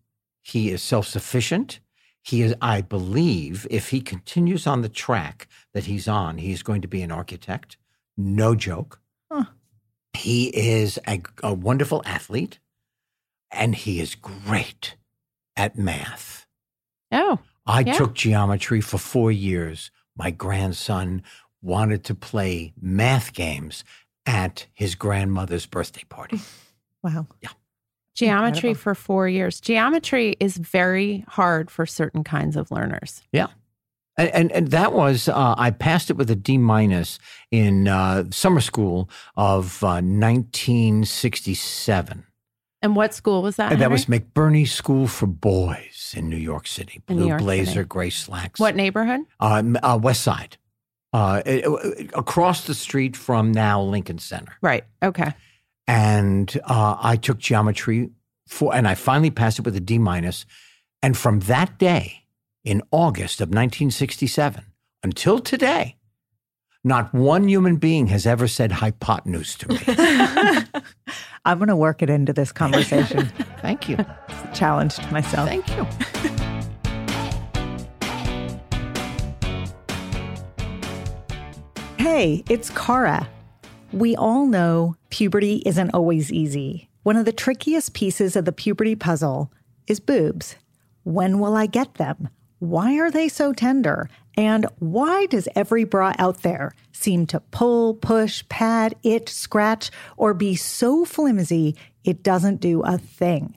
He 0.42 0.70
is 0.70 0.82
self 0.82 1.06
sufficient. 1.06 1.80
He 2.22 2.42
is, 2.42 2.54
I 2.62 2.80
believe, 2.80 3.66
if 3.70 3.90
he 3.90 4.00
continues 4.00 4.66
on 4.66 4.82
the 4.82 4.88
track 4.88 5.46
that 5.74 5.84
he's 5.84 6.08
on, 6.08 6.38
he's 6.38 6.62
going 6.62 6.80
to 6.82 6.88
be 6.88 7.02
an 7.02 7.12
architect. 7.12 7.76
No 8.16 8.54
joke. 8.54 9.00
Huh. 9.30 9.44
He 10.16 10.46
is 10.48 10.98
a, 11.06 11.20
a 11.42 11.52
wonderful 11.52 12.02
athlete 12.06 12.58
and 13.50 13.74
he 13.74 14.00
is 14.00 14.14
great 14.14 14.96
at 15.56 15.76
math. 15.76 16.46
Oh, 17.12 17.40
I 17.66 17.80
Yeah. 17.80 17.92
took 17.94 18.14
geometry 18.14 18.80
for 18.80 18.98
four 18.98 19.30
years. 19.32 19.90
My 20.16 20.30
grandson 20.30 21.22
wanted 21.62 22.04
to 22.04 22.14
play 22.14 22.72
math 22.80 23.32
games 23.32 23.84
at 24.26 24.66
his 24.72 24.94
grandmother's 24.94 25.66
birthday 25.66 26.04
party. 26.08 26.40
wow. 27.02 27.26
Yeah. 27.42 27.50
Geometry 28.14 28.70
Incredible. 28.70 28.80
for 28.80 28.94
four 28.94 29.28
years. 29.28 29.60
Geometry 29.60 30.36
is 30.38 30.56
very 30.56 31.24
hard 31.28 31.68
for 31.70 31.84
certain 31.84 32.22
kinds 32.22 32.56
of 32.56 32.70
learners. 32.70 33.22
Yeah. 33.32 33.48
And, 34.16 34.28
and, 34.30 34.52
and 34.52 34.68
that 34.70 34.92
was, 34.92 35.28
uh, 35.28 35.54
I 35.58 35.70
passed 35.72 36.08
it 36.10 36.16
with 36.16 36.30
a 36.30 36.36
D 36.36 36.56
minus 36.58 37.18
in 37.50 37.88
uh, 37.88 38.24
summer 38.30 38.60
school 38.60 39.10
of 39.36 39.82
uh, 39.82 40.00
1967. 40.00 42.24
And 42.82 42.96
what 42.96 43.14
school 43.14 43.42
was 43.42 43.56
that? 43.56 43.72
And 43.72 43.80
that 43.80 43.84
Henry? 43.90 43.94
was 43.94 44.06
McBurney 44.06 44.68
School 44.68 45.06
for 45.06 45.26
Boys 45.26 46.12
in 46.16 46.28
New 46.28 46.36
York 46.36 46.66
City. 46.66 47.00
Blue 47.06 47.20
New 47.20 47.28
York 47.28 47.40
blazer, 47.40 47.70
City. 47.72 47.84
gray 47.84 48.10
slacks. 48.10 48.60
what 48.60 48.76
neighborhood? 48.76 49.20
Uh, 49.40 49.62
uh, 49.82 49.98
West 50.00 50.22
Side. 50.22 50.58
Uh, 51.12 51.42
it- 51.46 51.64
it- 51.66 52.10
across 52.14 52.66
the 52.66 52.74
street 52.74 53.16
from 53.16 53.52
now 53.52 53.80
Lincoln 53.80 54.18
Center. 54.18 54.52
Right. 54.60 54.84
Okay. 55.02 55.32
and 55.86 56.58
uh, 56.64 56.96
I 57.00 57.16
took 57.16 57.38
geometry 57.38 58.10
for, 58.48 58.74
and 58.74 58.86
I 58.88 58.94
finally 58.94 59.30
passed 59.30 59.58
it 59.58 59.64
with 59.64 59.76
a 59.76 59.80
D 59.80 59.98
minus. 59.98 60.44
And 61.02 61.16
from 61.16 61.40
that 61.40 61.78
day, 61.78 62.23
in 62.64 62.82
August 62.90 63.40
of 63.40 63.48
1967 63.48 64.64
until 65.02 65.38
today, 65.38 65.96
not 66.82 67.14
one 67.14 67.48
human 67.48 67.76
being 67.76 68.08
has 68.08 68.26
ever 68.26 68.48
said 68.48 68.72
hypotenuse 68.72 69.54
to 69.56 69.68
me. 69.68 69.78
I'm 71.44 71.58
going 71.58 71.68
to 71.68 71.76
work 71.76 72.02
it 72.02 72.10
into 72.10 72.32
this 72.32 72.52
conversation. 72.52 73.26
Thank 73.60 73.88
you. 73.88 73.98
Challenge 74.54 74.94
to 74.94 75.12
myself. 75.12 75.48
Thank 75.48 75.68
you. 75.76 75.86
Hey, 81.98 82.44
it's 82.50 82.68
Cara. 82.70 83.28
We 83.90 84.14
all 84.14 84.46
know 84.46 84.94
puberty 85.08 85.62
isn't 85.64 85.94
always 85.94 86.30
easy. 86.30 86.90
One 87.02 87.16
of 87.16 87.24
the 87.24 87.32
trickiest 87.32 87.94
pieces 87.94 88.36
of 88.36 88.44
the 88.44 88.52
puberty 88.52 88.94
puzzle 88.94 89.50
is 89.88 90.00
boobs. 90.00 90.56
When 91.02 91.38
will 91.38 91.56
I 91.56 91.66
get 91.66 91.94
them? 91.94 92.28
Why 92.58 92.98
are 92.98 93.10
they 93.10 93.28
so 93.28 93.52
tender? 93.52 94.08
And 94.36 94.66
why 94.78 95.26
does 95.26 95.48
every 95.54 95.84
bra 95.84 96.14
out 96.18 96.42
there 96.42 96.72
seem 96.92 97.26
to 97.26 97.40
pull, 97.40 97.94
push, 97.94 98.42
pad, 98.48 98.94
itch, 99.02 99.28
scratch, 99.28 99.90
or 100.16 100.34
be 100.34 100.56
so 100.56 101.04
flimsy 101.04 101.76
it 102.04 102.22
doesn't 102.22 102.60
do 102.60 102.82
a 102.82 102.98
thing? 102.98 103.56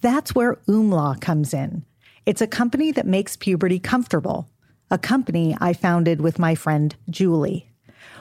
That's 0.00 0.34
where 0.34 0.56
Oomla 0.68 1.20
comes 1.20 1.52
in. 1.52 1.84
It's 2.24 2.40
a 2.40 2.46
company 2.46 2.92
that 2.92 3.06
makes 3.06 3.36
puberty 3.36 3.78
comfortable, 3.78 4.48
a 4.90 4.98
company 4.98 5.56
I 5.60 5.72
founded 5.72 6.20
with 6.20 6.38
my 6.38 6.54
friend 6.54 6.94
Julie. 7.10 7.70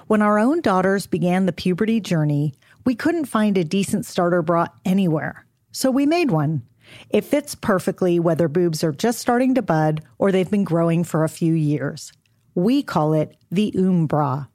When 0.07 0.21
our 0.21 0.37
own 0.37 0.61
daughters 0.61 1.07
began 1.07 1.45
the 1.45 1.51
puberty 1.51 1.99
journey, 1.99 2.53
we 2.85 2.95
couldn't 2.95 3.25
find 3.25 3.57
a 3.57 3.63
decent 3.63 4.05
starter 4.05 4.41
bra 4.41 4.67
anywhere. 4.85 5.45
So 5.71 5.89
we 5.89 6.05
made 6.05 6.31
one. 6.31 6.63
It 7.09 7.23
fits 7.23 7.55
perfectly 7.55 8.19
whether 8.19 8.47
boobs 8.47 8.83
are 8.83 8.91
just 8.91 9.19
starting 9.19 9.55
to 9.55 9.61
bud 9.61 10.01
or 10.17 10.31
they've 10.31 10.49
been 10.49 10.63
growing 10.63 11.03
for 11.03 11.23
a 11.23 11.29
few 11.29 11.53
years. 11.53 12.11
We 12.53 12.83
call 12.83 13.13
it 13.13 13.35
the 13.51 13.73
Oom 13.77 14.07
Bra. 14.07 14.45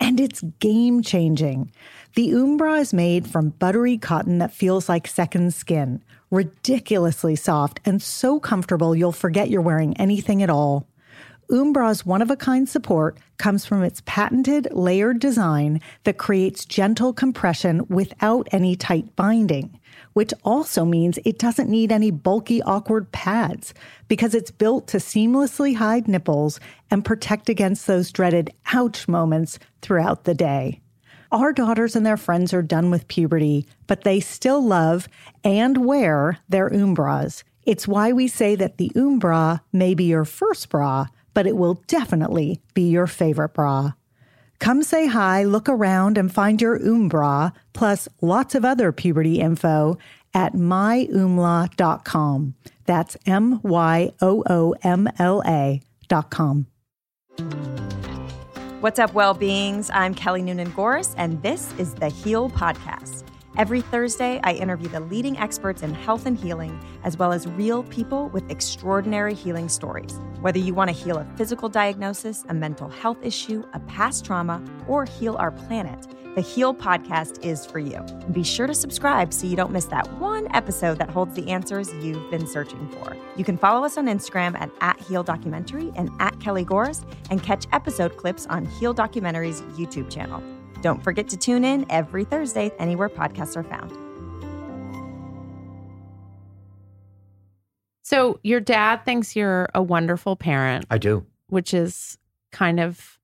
and 0.00 0.18
it's 0.18 0.40
game 0.58 1.02
changing. 1.02 1.70
The 2.16 2.34
Umbra 2.34 2.74
is 2.74 2.92
made 2.94 3.28
from 3.28 3.50
buttery 3.50 3.98
cotton 3.98 4.38
that 4.38 4.52
feels 4.52 4.88
like 4.88 5.06
second 5.06 5.54
skin, 5.54 6.02
ridiculously 6.30 7.36
soft 7.36 7.80
and 7.84 8.02
so 8.02 8.40
comfortable 8.40 8.96
you'll 8.96 9.12
forget 9.12 9.50
you're 9.50 9.60
wearing 9.60 9.96
anything 9.98 10.42
at 10.42 10.50
all. 10.50 10.88
Umbra's 11.50 12.06
one 12.06 12.22
of 12.22 12.30
a 12.30 12.36
kind 12.36 12.68
support 12.68 13.18
comes 13.36 13.66
from 13.66 13.82
its 13.82 14.02
patented 14.06 14.68
layered 14.70 15.18
design 15.18 15.80
that 16.04 16.16
creates 16.16 16.64
gentle 16.64 17.12
compression 17.12 17.84
without 17.88 18.48
any 18.52 18.76
tight 18.76 19.16
binding, 19.16 19.79
which 20.12 20.34
also 20.44 20.84
means 20.84 21.18
it 21.24 21.38
doesn't 21.38 21.70
need 21.70 21.92
any 21.92 22.10
bulky, 22.10 22.62
awkward 22.62 23.10
pads 23.12 23.72
because 24.08 24.34
it's 24.34 24.50
built 24.50 24.86
to 24.88 24.98
seamlessly 24.98 25.76
hide 25.76 26.08
nipples 26.08 26.60
and 26.90 27.04
protect 27.04 27.48
against 27.48 27.86
those 27.86 28.10
dreaded 28.10 28.50
ouch 28.72 29.08
moments 29.08 29.58
throughout 29.82 30.24
the 30.24 30.34
day. 30.34 30.80
Our 31.32 31.52
daughters 31.52 31.94
and 31.94 32.04
their 32.04 32.16
friends 32.16 32.52
are 32.52 32.62
done 32.62 32.90
with 32.90 33.06
puberty, 33.06 33.66
but 33.86 34.02
they 34.02 34.18
still 34.18 34.64
love 34.64 35.06
and 35.44 35.86
wear 35.86 36.38
their 36.48 36.68
Umbras. 36.68 37.44
It's 37.64 37.86
why 37.86 38.12
we 38.12 38.26
say 38.26 38.56
that 38.56 38.78
the 38.78 38.90
Umbra 38.96 39.62
may 39.72 39.94
be 39.94 40.04
your 40.04 40.24
first 40.24 40.68
bra, 40.70 41.06
but 41.32 41.46
it 41.46 41.56
will 41.56 41.74
definitely 41.86 42.60
be 42.74 42.90
your 42.90 43.06
favorite 43.06 43.54
bra. 43.54 43.92
Come 44.60 44.82
say 44.82 45.06
hi, 45.06 45.44
look 45.44 45.68
around, 45.68 46.16
and 46.18 46.32
find 46.32 46.62
your 46.62 46.76
Umbra, 46.76 47.52
plus 47.72 48.08
lots 48.20 48.54
of 48.54 48.64
other 48.64 48.92
puberty 48.92 49.40
info 49.40 49.98
at 50.32 50.52
myoomla.com. 50.52 52.54
That's 52.84 53.16
M 53.26 53.60
Y 53.62 54.12
O 54.20 54.44
O 54.48 54.74
M 54.82 55.08
L 55.18 55.42
A.com. 55.46 56.66
What's 58.80 58.98
up, 58.98 59.14
well 59.14 59.34
beings? 59.34 59.90
I'm 59.92 60.14
Kelly 60.14 60.42
Noonan 60.42 60.70
Gores, 60.70 61.14
and 61.16 61.42
this 61.42 61.72
is 61.78 61.94
the 61.94 62.08
Heal 62.08 62.50
Podcast. 62.50 63.24
Every 63.56 63.80
Thursday, 63.80 64.40
I 64.44 64.52
interview 64.52 64.88
the 64.88 65.00
leading 65.00 65.36
experts 65.36 65.82
in 65.82 65.92
health 65.92 66.24
and 66.24 66.38
healing, 66.38 66.80
as 67.02 67.16
well 67.16 67.32
as 67.32 67.48
real 67.48 67.82
people 67.84 68.28
with 68.28 68.48
extraordinary 68.48 69.34
healing 69.34 69.68
stories. 69.68 70.20
Whether 70.40 70.60
you 70.60 70.72
want 70.72 70.88
to 70.88 70.96
heal 70.96 71.18
a 71.18 71.26
physical 71.36 71.68
diagnosis, 71.68 72.44
a 72.48 72.54
mental 72.54 72.88
health 72.88 73.18
issue, 73.22 73.64
a 73.72 73.80
past 73.80 74.24
trauma, 74.24 74.62
or 74.86 75.04
heal 75.04 75.36
our 75.36 75.50
planet, 75.50 76.06
the 76.36 76.42
Heal 76.42 76.72
Podcast 76.72 77.44
is 77.44 77.66
for 77.66 77.80
you. 77.80 78.00
Be 78.30 78.44
sure 78.44 78.68
to 78.68 78.74
subscribe 78.74 79.34
so 79.34 79.48
you 79.48 79.56
don't 79.56 79.72
miss 79.72 79.86
that 79.86 80.06
one 80.20 80.46
episode 80.54 80.98
that 80.98 81.10
holds 81.10 81.34
the 81.34 81.50
answers 81.50 81.92
you've 81.94 82.30
been 82.30 82.46
searching 82.46 82.88
for. 82.90 83.16
You 83.36 83.44
can 83.44 83.58
follow 83.58 83.84
us 83.84 83.98
on 83.98 84.06
Instagram 84.06 84.54
at, 84.60 84.70
at 84.80 85.00
Heal 85.00 85.24
Documentary 85.24 85.90
and 85.96 86.08
at 86.20 86.38
Kelly 86.38 86.64
Gores, 86.64 87.04
and 87.30 87.42
catch 87.42 87.66
episode 87.72 88.16
clips 88.16 88.46
on 88.46 88.64
Heal 88.64 88.94
Documentary's 88.94 89.62
YouTube 89.76 90.08
channel. 90.08 90.40
Don't 90.82 91.02
forget 91.02 91.28
to 91.28 91.36
tune 91.36 91.64
in 91.64 91.86
every 91.90 92.24
Thursday 92.24 92.72
anywhere 92.78 93.08
podcasts 93.08 93.56
are 93.56 93.64
found. 93.64 93.92
So, 98.02 98.40
your 98.42 98.60
dad 98.60 99.04
thinks 99.04 99.36
you're 99.36 99.68
a 99.74 99.82
wonderful 99.82 100.34
parent, 100.34 100.86
I 100.90 100.98
do. 100.98 101.24
which 101.48 101.72
is 101.72 102.18
kind 102.50 102.80
of 102.80 103.18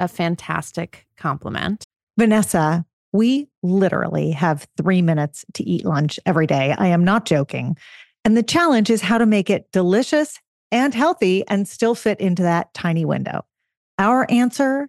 a 0.00 0.08
fantastic 0.08 1.06
compliment. 1.18 1.84
Vanessa, 2.18 2.86
we 3.12 3.48
literally 3.62 4.30
have 4.30 4.66
three 4.76 5.02
minutes 5.02 5.44
to 5.54 5.64
eat 5.64 5.84
lunch 5.84 6.18
every 6.24 6.46
day. 6.46 6.74
I 6.78 6.86
am 6.88 7.04
not 7.04 7.26
joking. 7.26 7.76
And 8.24 8.36
the 8.36 8.42
challenge 8.42 8.88
is 8.88 9.02
how 9.02 9.18
to 9.18 9.26
make 9.26 9.50
it 9.50 9.70
delicious 9.72 10.38
and 10.70 10.94
healthy 10.94 11.46
and 11.48 11.68
still 11.68 11.94
fit 11.94 12.18
into 12.20 12.42
that 12.42 12.72
tiny 12.72 13.04
window. 13.04 13.44
Our 13.98 14.26
answer 14.30 14.88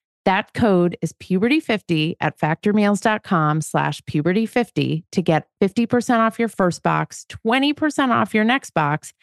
That 0.25 0.53
code 0.53 0.97
is 1.01 1.13
puberty50 1.13 2.15
at 2.19 2.37
factormeals.com 2.37 3.61
slash 3.61 4.01
puberty50 4.01 5.03
to 5.11 5.21
get 5.21 5.47
50% 5.61 6.19
off 6.19 6.37
your 6.37 6.47
first 6.47 6.83
box, 6.83 7.25
20% 7.45 8.09
off 8.09 8.33
your 8.33 8.43
next 8.43 8.71
box. 8.71 9.13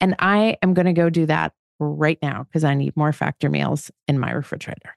And 0.00 0.16
I 0.18 0.56
am 0.62 0.74
going 0.74 0.86
to 0.86 0.92
go 0.92 1.08
do 1.08 1.26
that 1.26 1.52
right 1.78 2.18
now 2.20 2.44
because 2.44 2.64
I 2.64 2.74
need 2.74 2.96
more 2.96 3.12
factor 3.12 3.48
meals 3.48 3.90
in 4.08 4.18
my 4.18 4.32
refrigerator. 4.32 4.96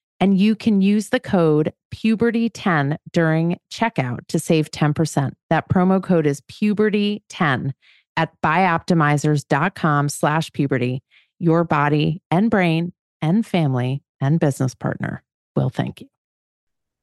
And 0.21 0.37
you 0.37 0.55
can 0.55 0.81
use 0.81 1.09
the 1.09 1.19
code 1.19 1.73
puberty10 1.93 2.97
during 3.11 3.57
checkout 3.73 4.27
to 4.27 4.39
save 4.39 4.69
10%. 4.69 5.33
That 5.49 5.67
promo 5.67 6.01
code 6.01 6.27
is 6.27 6.41
puberty10 6.41 7.71
at 8.15 8.29
bioptimizers.com 8.43 10.09
slash 10.09 10.53
puberty. 10.53 11.01
Your 11.39 11.63
body 11.63 12.21
and 12.29 12.51
brain 12.51 12.93
and 13.21 13.43
family 13.45 14.03
and 14.21 14.39
business 14.39 14.75
partner 14.75 15.23
will 15.55 15.71
thank 15.71 16.01
you. 16.01 16.10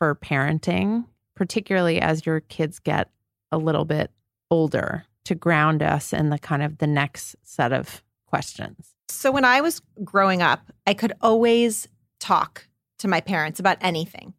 for 0.00 0.16
parenting, 0.16 1.04
particularly 1.36 2.00
as 2.00 2.26
your 2.26 2.40
kids 2.40 2.80
get 2.80 3.10
a 3.52 3.58
little 3.58 3.84
bit 3.84 4.10
older, 4.50 5.04
to 5.26 5.34
ground 5.34 5.82
us 5.82 6.12
in 6.12 6.30
the 6.30 6.38
kind 6.38 6.62
of 6.62 6.78
the 6.78 6.86
next 6.86 7.36
set 7.44 7.72
of 7.72 8.02
questions? 8.26 8.94
So 9.08 9.30
when 9.30 9.44
I 9.44 9.60
was 9.60 9.82
growing 10.02 10.40
up, 10.40 10.72
I 10.86 10.94
could 10.94 11.12
always 11.20 11.86
talk 12.18 12.66
to 12.98 13.08
my 13.08 13.20
parents 13.20 13.60
about 13.60 13.76
anything. 13.80 14.34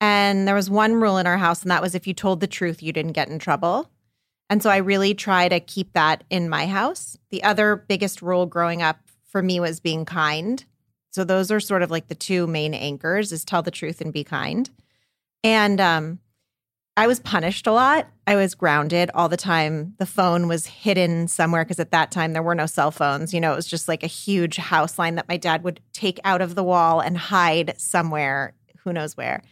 And 0.00 0.46
there 0.46 0.54
was 0.54 0.68
one 0.68 0.94
rule 0.94 1.18
in 1.18 1.26
our 1.26 1.38
house, 1.38 1.62
and 1.62 1.70
that 1.70 1.80
was 1.80 1.94
if 1.94 2.06
you 2.06 2.12
told 2.12 2.40
the 2.40 2.46
truth, 2.46 2.82
you 2.82 2.92
didn't 2.92 3.12
get 3.12 3.28
in 3.28 3.38
trouble. 3.38 3.88
And 4.50 4.62
so 4.62 4.68
I 4.68 4.78
really 4.78 5.14
try 5.14 5.48
to 5.48 5.60
keep 5.60 5.92
that 5.92 6.24
in 6.28 6.48
my 6.48 6.66
house. 6.66 7.16
The 7.30 7.44
other 7.44 7.76
biggest 7.76 8.20
rule 8.20 8.46
growing 8.46 8.82
up 8.82 8.98
for 9.30 9.40
me 9.40 9.60
was 9.60 9.80
being 9.80 10.04
kind. 10.04 10.64
So 11.12 11.22
those 11.22 11.50
are 11.50 11.60
sort 11.60 11.82
of 11.82 11.90
like 11.90 12.08
the 12.08 12.14
two 12.14 12.46
main 12.46 12.74
anchors 12.74 13.30
is 13.30 13.44
tell 13.44 13.62
the 13.62 13.70
truth 13.70 14.00
and 14.00 14.12
be 14.12 14.24
kind. 14.24 14.68
And 15.44 15.80
um, 15.80 16.18
I 16.96 17.06
was 17.06 17.20
punished 17.20 17.66
a 17.66 17.72
lot. 17.72 18.08
I 18.26 18.36
was 18.36 18.54
grounded 18.54 19.10
all 19.14 19.28
the 19.28 19.36
time. 19.36 19.94
The 19.98 20.06
phone 20.06 20.48
was 20.48 20.66
hidden 20.66 21.28
somewhere 21.28 21.64
because 21.64 21.78
at 21.78 21.90
that 21.90 22.10
time 22.10 22.32
there 22.32 22.42
were 22.42 22.54
no 22.54 22.66
cell 22.66 22.90
phones. 22.90 23.34
You 23.34 23.40
know, 23.40 23.52
it 23.52 23.56
was 23.56 23.66
just 23.66 23.86
like 23.86 24.02
a 24.02 24.08
huge 24.08 24.56
house 24.56 24.98
line 24.98 25.16
that 25.16 25.28
my 25.28 25.36
dad 25.36 25.62
would 25.62 25.80
take 25.92 26.18
out 26.24 26.40
of 26.40 26.54
the 26.54 26.64
wall 26.64 27.00
and 27.00 27.18
hide 27.18 27.74
somewhere, 27.78 28.54
who 28.82 28.92
knows 28.92 29.16
where. 29.16 29.42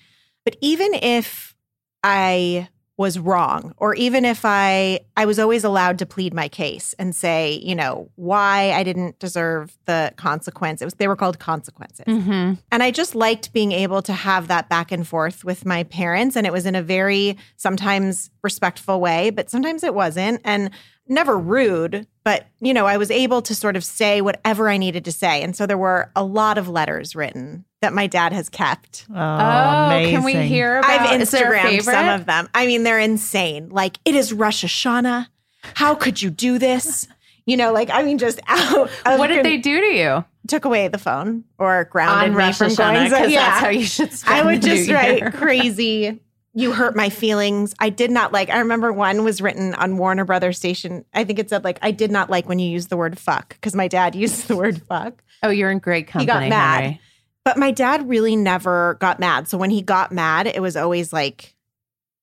But 0.44 0.56
even 0.62 0.94
if 0.94 1.54
I 2.02 2.68
was 2.98 3.18
wrong 3.18 3.74
or 3.78 3.94
even 3.94 4.24
if 4.24 4.42
i 4.44 5.00
i 5.16 5.24
was 5.24 5.38
always 5.38 5.64
allowed 5.64 5.98
to 5.98 6.06
plead 6.06 6.34
my 6.34 6.46
case 6.46 6.94
and 6.98 7.16
say 7.16 7.58
you 7.62 7.74
know 7.74 8.10
why 8.16 8.70
i 8.72 8.82
didn't 8.82 9.18
deserve 9.18 9.76
the 9.86 10.12
consequence. 10.16 10.80
It 10.82 10.84
was 10.84 10.94
they 10.94 11.08
were 11.08 11.16
called 11.16 11.38
consequences. 11.38 12.04
Mm-hmm. 12.06 12.54
and 12.70 12.82
i 12.82 12.90
just 12.90 13.14
liked 13.14 13.52
being 13.52 13.72
able 13.72 14.02
to 14.02 14.12
have 14.12 14.48
that 14.48 14.68
back 14.68 14.92
and 14.92 15.08
forth 15.08 15.44
with 15.44 15.64
my 15.64 15.84
parents 15.84 16.36
and 16.36 16.46
it 16.46 16.52
was 16.52 16.66
in 16.66 16.74
a 16.74 16.82
very 16.82 17.36
sometimes 17.56 18.30
respectful 18.42 19.00
way 19.00 19.30
but 19.30 19.50
sometimes 19.50 19.82
it 19.82 19.94
wasn't. 19.94 20.40
And 20.44 20.70
never 21.12 21.38
rude 21.38 22.06
but 22.24 22.46
you 22.60 22.72
know 22.74 22.86
i 22.86 22.96
was 22.96 23.10
able 23.10 23.40
to 23.42 23.54
sort 23.54 23.76
of 23.76 23.84
say 23.84 24.20
whatever 24.20 24.68
i 24.68 24.76
needed 24.76 25.04
to 25.04 25.12
say 25.12 25.42
and 25.42 25.54
so 25.54 25.66
there 25.66 25.78
were 25.78 26.10
a 26.16 26.24
lot 26.24 26.58
of 26.58 26.68
letters 26.68 27.14
written 27.14 27.64
that 27.82 27.92
my 27.92 28.06
dad 28.06 28.32
has 28.32 28.48
kept 28.48 29.06
Oh, 29.10 29.14
Oh, 29.14 29.88
can 30.10 30.22
we 30.24 30.32
amazing. 30.32 30.48
hear 30.48 30.78
about 30.78 30.90
I've 30.90 31.20
is 31.20 31.30
Instagrammed 31.32 31.82
some 31.82 32.08
of 32.08 32.26
them. 32.26 32.48
I 32.54 32.66
mean, 32.66 32.84
they're 32.84 33.00
insane. 33.00 33.68
Like, 33.70 33.98
it 34.04 34.14
is 34.14 34.32
Rosh 34.32 34.64
Hashanah. 34.64 35.26
How 35.74 35.94
could 35.96 36.22
you 36.22 36.30
do 36.30 36.58
this? 36.60 37.08
You 37.44 37.56
know, 37.56 37.72
like, 37.72 37.90
I 37.90 38.02
mean, 38.04 38.18
just 38.18 38.38
out. 38.46 38.88
of 39.04 39.18
What 39.18 39.26
did 39.26 39.36
con- 39.38 39.42
they 39.42 39.58
do 39.58 39.80
to 39.80 39.86
you 39.96 40.24
Took 40.46 40.64
away 40.64 40.86
the 40.88 40.98
phone 40.98 41.42
or 41.58 41.84
grounded 41.86 42.30
on 42.30 42.36
me 42.36 42.44
Rosh 42.44 42.58
from 42.58 42.68
Hashanah? 42.68 42.76
going. 42.76 43.04
Because 43.10 43.30
yeah. 43.32 43.40
that's 43.50 43.60
how 43.60 43.68
you 43.70 43.84
should 43.84 44.12
spend 44.12 44.38
I 44.38 44.44
would 44.44 44.62
just 44.62 44.88
write 44.88 45.34
crazy. 45.34 46.20
You 46.54 46.72
hurt 46.72 46.94
my 46.94 47.08
feelings. 47.08 47.74
I 47.78 47.88
did 47.88 48.10
not 48.10 48.32
like. 48.32 48.50
I 48.50 48.58
remember 48.58 48.92
one 48.92 49.24
was 49.24 49.40
written 49.40 49.74
on 49.74 49.96
Warner 49.96 50.24
Brothers 50.24 50.58
station. 50.58 51.04
I 51.14 51.24
think 51.24 51.38
it 51.38 51.48
said 51.48 51.64
like, 51.64 51.78
"I 51.80 51.90
did 51.92 52.10
not 52.10 52.28
like 52.28 52.46
when 52.46 52.58
you 52.58 52.68
used 52.68 52.90
the 52.90 52.96
word 52.96 53.18
fuck" 53.18 53.50
because 53.50 53.74
my 53.74 53.88
dad 53.88 54.14
used 54.14 54.48
the 54.48 54.56
word 54.56 54.82
fuck. 54.82 55.22
Oh, 55.42 55.50
you're 55.50 55.70
in 55.70 55.78
great 55.78 56.08
company. 56.08 56.24
He 56.24 56.40
got 56.40 56.48
mad. 56.48 56.82
Henry. 56.82 57.00
But 57.44 57.58
my 57.58 57.70
dad 57.70 58.08
really 58.08 58.36
never 58.36 58.94
got 59.00 59.18
mad. 59.18 59.48
So 59.48 59.58
when 59.58 59.70
he 59.70 59.82
got 59.82 60.12
mad, 60.12 60.46
it 60.46 60.62
was 60.62 60.76
always 60.76 61.12
like, 61.12 61.54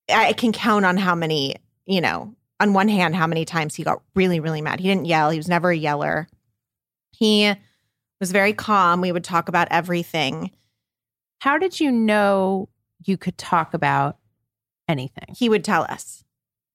I 0.10 0.32
can 0.34 0.54
count 0.54 0.86
on 0.86 0.96
how 0.96 1.14
many, 1.14 1.56
you 1.86 2.00
know, 2.00 2.34
on 2.60 2.74
one 2.74 2.88
hand, 2.88 3.16
how 3.16 3.28
many 3.28 3.44
times 3.44 3.76
he 3.76 3.84
got 3.84 4.02
really, 4.16 4.40
really 4.40 4.62
mad. 4.62 4.80
He 4.80 4.88
didn't 4.88 5.06
yell, 5.06 5.30
he 5.30 5.38
was 5.38 5.50
never 5.50 5.72
a 5.72 5.76
yeller. 5.76 6.30
He 7.12 7.54
was 8.22 8.32
very 8.32 8.54
calm. 8.54 9.02
We 9.02 9.12
would 9.12 9.24
talk 9.26 9.50
about 9.50 9.68
everything. 9.72 10.52
How 11.40 11.58
did 11.58 11.80
you 11.80 11.92
know 11.92 12.70
you 13.04 13.18
could 13.18 13.38
talk 13.38 13.74
about 13.74 14.18
anything? 14.90 15.36
He 15.38 15.48
would 15.48 15.64
tell 15.64 15.84
us. 15.84 16.24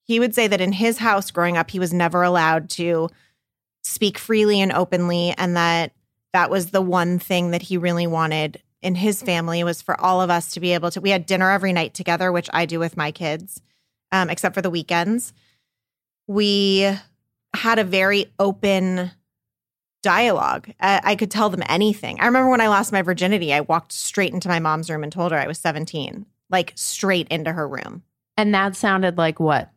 He 0.04 0.20
would 0.20 0.34
say 0.34 0.46
that 0.46 0.60
in 0.60 0.72
his 0.72 0.98
house 0.98 1.30
growing 1.30 1.56
up, 1.56 1.70
he 1.70 1.78
was 1.78 1.92
never 1.92 2.22
allowed 2.22 2.70
to 2.70 3.08
speak 3.82 4.18
freely 4.18 4.60
and 4.60 4.72
openly, 4.72 5.34
and 5.36 5.56
that 5.56 5.92
that 6.32 6.50
was 6.50 6.70
the 6.70 6.82
one 6.82 7.18
thing 7.18 7.50
that 7.50 7.62
he 7.62 7.76
really 7.76 8.06
wanted 8.06 8.62
in 8.82 8.94
his 8.94 9.22
family 9.22 9.64
was 9.64 9.80
for 9.80 9.98
all 10.00 10.20
of 10.20 10.30
us 10.30 10.52
to 10.52 10.60
be 10.60 10.74
able 10.74 10.90
to. 10.90 11.00
We 11.00 11.10
had 11.10 11.26
dinner 11.26 11.50
every 11.50 11.72
night 11.72 11.94
together, 11.94 12.30
which 12.30 12.50
I 12.52 12.66
do 12.66 12.78
with 12.78 12.96
my 12.96 13.12
kids, 13.12 13.62
um, 14.12 14.28
except 14.28 14.54
for 14.54 14.62
the 14.62 14.70
weekends. 14.70 15.32
We 16.26 16.94
had 17.54 17.78
a 17.78 17.84
very 17.84 18.26
open 18.38 19.10
dialogue. 20.02 20.70
I, 20.80 21.00
I 21.02 21.16
could 21.16 21.30
tell 21.30 21.48
them 21.48 21.62
anything. 21.66 22.20
I 22.20 22.26
remember 22.26 22.50
when 22.50 22.60
I 22.60 22.68
lost 22.68 22.92
my 22.92 23.00
virginity, 23.00 23.54
I 23.54 23.62
walked 23.62 23.92
straight 23.92 24.34
into 24.34 24.48
my 24.48 24.60
mom's 24.60 24.90
room 24.90 25.02
and 25.02 25.10
told 25.12 25.32
her 25.32 25.38
I 25.38 25.46
was 25.46 25.58
17, 25.58 26.26
like 26.50 26.72
straight 26.76 27.28
into 27.28 27.52
her 27.52 27.66
room. 27.66 28.02
And 28.36 28.54
that 28.54 28.76
sounded 28.76 29.16
like 29.16 29.38
what? 29.40 29.70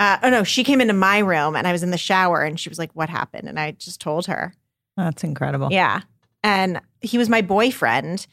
Uh, 0.00 0.18
oh 0.22 0.30
no, 0.30 0.44
she 0.44 0.64
came 0.64 0.80
into 0.80 0.92
my 0.92 1.18
room 1.18 1.56
and 1.56 1.66
I 1.66 1.72
was 1.72 1.82
in 1.82 1.90
the 1.90 1.98
shower 1.98 2.42
and 2.42 2.58
she 2.58 2.68
was 2.68 2.78
like, 2.78 2.90
What 2.94 3.08
happened? 3.08 3.48
And 3.48 3.58
I 3.58 3.72
just 3.72 4.00
told 4.00 4.26
her. 4.26 4.54
That's 4.96 5.24
incredible. 5.24 5.68
Yeah. 5.70 6.02
And 6.42 6.80
he 7.00 7.18
was 7.18 7.28
my 7.28 7.42
boyfriend. 7.42 8.26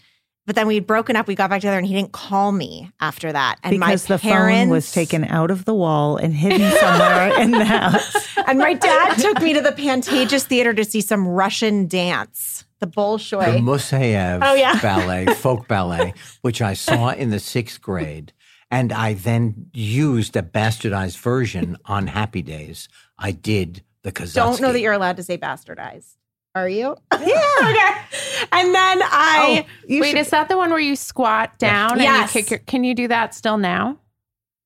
But 0.48 0.56
then 0.56 0.65
we'd 0.65 0.88
broken 0.88 1.15
up. 1.15 1.28
We 1.28 1.36
got 1.36 1.52
back 1.52 1.62
together 1.62 1.78
and 1.78 1.86
he 1.86 1.94
didn't 1.94 2.13
call 2.13 2.52
me 2.52 2.91
after 3.00 3.32
that. 3.32 3.58
And 3.63 3.72
because 3.72 4.10
my 4.10 4.15
the 4.15 4.22
parents, 4.22 4.62
phone 4.62 4.70
was 4.70 4.91
taken 4.91 5.24
out 5.26 5.52
of 5.52 5.65
the 5.65 5.74
wall 5.74 6.17
and 6.17 6.34
hidden 6.34 6.72
somewhere 6.80 7.39
in 7.41 7.52
the 7.52 7.63
house. 7.63 8.28
And 8.48 8.58
my 8.58 8.74
dad 8.74 9.15
took 9.20 9.39
me 9.41 9.54
to 9.54 9.62
the 9.62 9.72
Pantages 9.72 10.44
Theater 10.44 10.74
to 10.74 10.84
see 10.84 11.00
some 11.00 11.28
Russian 11.28 11.88
dance, 11.88 12.65
the 12.82 12.88
The 12.88 12.91
Bolshoi. 12.91 13.60
Moiseyev 13.62 14.39
Oh, 14.41 14.54
yeah. 14.56 14.78
ballet, 14.82 15.26
folk 15.36 15.67
ballet, 15.67 16.13
which 16.41 16.62
I 16.62 16.74
saw 16.74 17.10
in 17.12 17.30
the 17.30 17.39
sixth 17.39 17.82
grade. 17.82 18.34
And 18.70 18.91
I 18.91 19.13
then 19.13 19.70
used 19.74 20.36
a 20.36 20.41
bastardized 20.41 21.17
version 21.17 21.78
on 21.86 22.08
Happy 22.08 22.41
Days. 22.41 22.89
I 23.20 23.32
did 23.32 23.84
the 24.04 24.12
Kazatsky. 24.12 24.34
Don't 24.36 24.62
know 24.62 24.72
that 24.74 24.80
you're 24.82 24.94
allowed 24.94 25.17
to 25.17 25.24
say 25.24 25.38
bastardized. 25.38 26.15
Are 26.56 26.67
you? 26.67 26.98
Yeah. 27.13 27.17
okay. 27.63 27.91
And 28.52 28.74
then 28.76 29.02
I. 29.04 29.65
Oh, 29.65 29.72
you 29.88 30.02
Wait, 30.02 30.12
should- 30.12 30.20
is 30.20 30.30
that 30.32 30.50
the 30.50 30.58
one 30.58 30.70
where 30.70 30.80
you 30.80 30.96
squat 30.98 31.58
down 31.60 31.94
and 31.94 32.02
Yes. 32.02 32.34
you 32.36 32.41
kick 32.41 32.50
your? 32.50 32.60
Can 32.60 32.84
you 32.84 32.94
do 32.94 33.08
that 33.08 33.34
still 33.36 33.58
now? 33.58 33.98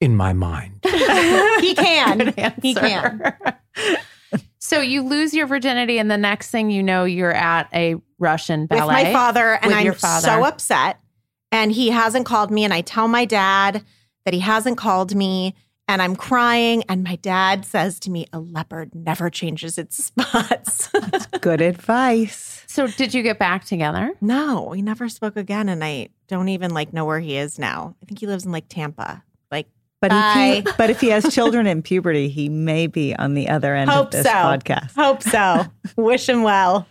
in 0.01 0.15
my 0.15 0.33
mind. 0.33 0.79
he 0.83 1.73
can. 1.73 2.17
Good 2.17 2.53
He 2.61 2.75
can. 2.75 3.33
So 4.65 4.81
you 4.81 5.03
lose 5.03 5.33
your 5.33 5.47
virginity, 5.47 5.99
and 5.99 6.09
the 6.09 6.17
next 6.17 6.49
thing 6.49 6.71
you 6.71 6.81
know, 6.81 7.05
you're 7.05 7.31
at 7.31 7.69
a 7.73 7.95
Russian 8.17 8.65
ballet 8.65 9.03
with 9.03 9.05
my 9.05 9.13
father, 9.13 9.59
and 9.61 9.73
I'm 9.73 9.93
father. 9.93 10.25
so 10.25 10.43
upset. 10.43 10.99
And 11.51 11.71
he 11.71 11.89
hasn't 11.89 12.25
called 12.25 12.51
me, 12.51 12.63
and 12.63 12.73
I 12.73 12.81
tell 12.81 13.07
my 13.07 13.25
dad 13.25 13.83
that 14.25 14.33
he 14.33 14.39
hasn't 14.39 14.77
called 14.77 15.15
me, 15.15 15.53
and 15.87 16.01
I'm 16.01 16.15
crying. 16.15 16.83
And 16.89 17.03
my 17.03 17.15
dad 17.17 17.63
says 17.63 17.99
to 18.01 18.11
me, 18.11 18.25
A 18.33 18.39
leopard 18.39 18.93
never 18.95 19.29
changes 19.29 19.77
its 19.77 20.03
spots. 20.05 20.89
Good 21.41 21.61
advice. 21.61 22.63
So, 22.67 22.87
did 22.87 23.13
you 23.13 23.21
get 23.23 23.39
back 23.39 23.65
together? 23.65 24.13
no, 24.19 24.67
we 24.71 24.81
never 24.81 25.07
spoke 25.07 25.37
again. 25.37 25.69
And 25.69 25.83
I 25.83 26.09
don't 26.27 26.49
even 26.49 26.73
like 26.73 26.91
know 26.91 27.05
where 27.05 27.19
he 27.19 27.37
is 27.37 27.59
now. 27.59 27.95
I 28.01 28.05
think 28.05 28.19
he 28.19 28.27
lives 28.27 28.45
in 28.45 28.51
like 28.51 28.67
Tampa. 28.67 29.23
Like, 30.01 30.11
But 30.11 30.11
if, 30.11 30.65
he, 30.65 30.71
but 30.77 30.89
if 30.89 31.01
he 31.01 31.07
has 31.09 31.31
children 31.33 31.67
in 31.67 31.81
puberty, 31.81 32.29
he 32.29 32.49
may 32.49 32.87
be 32.87 33.15
on 33.15 33.33
the 33.33 33.49
other 33.49 33.73
end 33.75 33.89
Hope 33.89 34.07
of 34.07 34.11
this 34.11 34.25
so. 34.25 34.31
podcast. 34.31 34.91
hope 34.95 35.23
so. 35.23 35.65
Wish 35.97 36.29
him 36.29 36.43
well. 36.43 36.87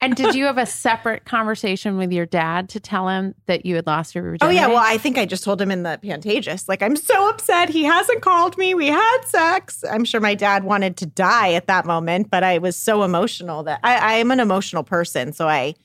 And 0.00 0.16
did 0.16 0.34
you 0.34 0.46
have 0.46 0.58
a 0.58 0.66
separate 0.66 1.24
conversation 1.26 1.96
with 1.96 2.10
your 2.10 2.26
dad 2.26 2.68
to 2.70 2.80
tell 2.80 3.08
him 3.08 3.36
that 3.46 3.64
you 3.64 3.76
had 3.76 3.86
lost 3.86 4.16
your 4.16 4.24
virginity? 4.24 4.46
Oh, 4.46 4.50
yeah. 4.60 4.66
Well, 4.66 4.82
I 4.84 4.98
think 4.98 5.16
I 5.16 5.24
just 5.24 5.44
told 5.44 5.62
him 5.62 5.70
in 5.70 5.84
the 5.84 5.96
Pantages. 6.02 6.68
Like, 6.68 6.82
I'm 6.82 6.96
so 6.96 7.28
upset. 7.30 7.68
He 7.68 7.84
hasn't 7.84 8.20
called 8.20 8.58
me. 8.58 8.74
We 8.74 8.88
had 8.88 9.18
sex. 9.26 9.84
I'm 9.88 10.04
sure 10.04 10.20
my 10.20 10.34
dad 10.34 10.64
wanted 10.64 10.96
to 10.96 11.06
die 11.06 11.52
at 11.52 11.68
that 11.68 11.86
moment, 11.86 12.30
but 12.32 12.42
I 12.42 12.58
was 12.58 12.74
so 12.74 13.04
emotional 13.04 13.62
that 13.62 13.78
I, 13.84 13.94
I 13.94 14.12
am 14.14 14.32
an 14.32 14.40
emotional 14.40 14.82
person. 14.82 15.32
So 15.32 15.46
I, 15.48 15.76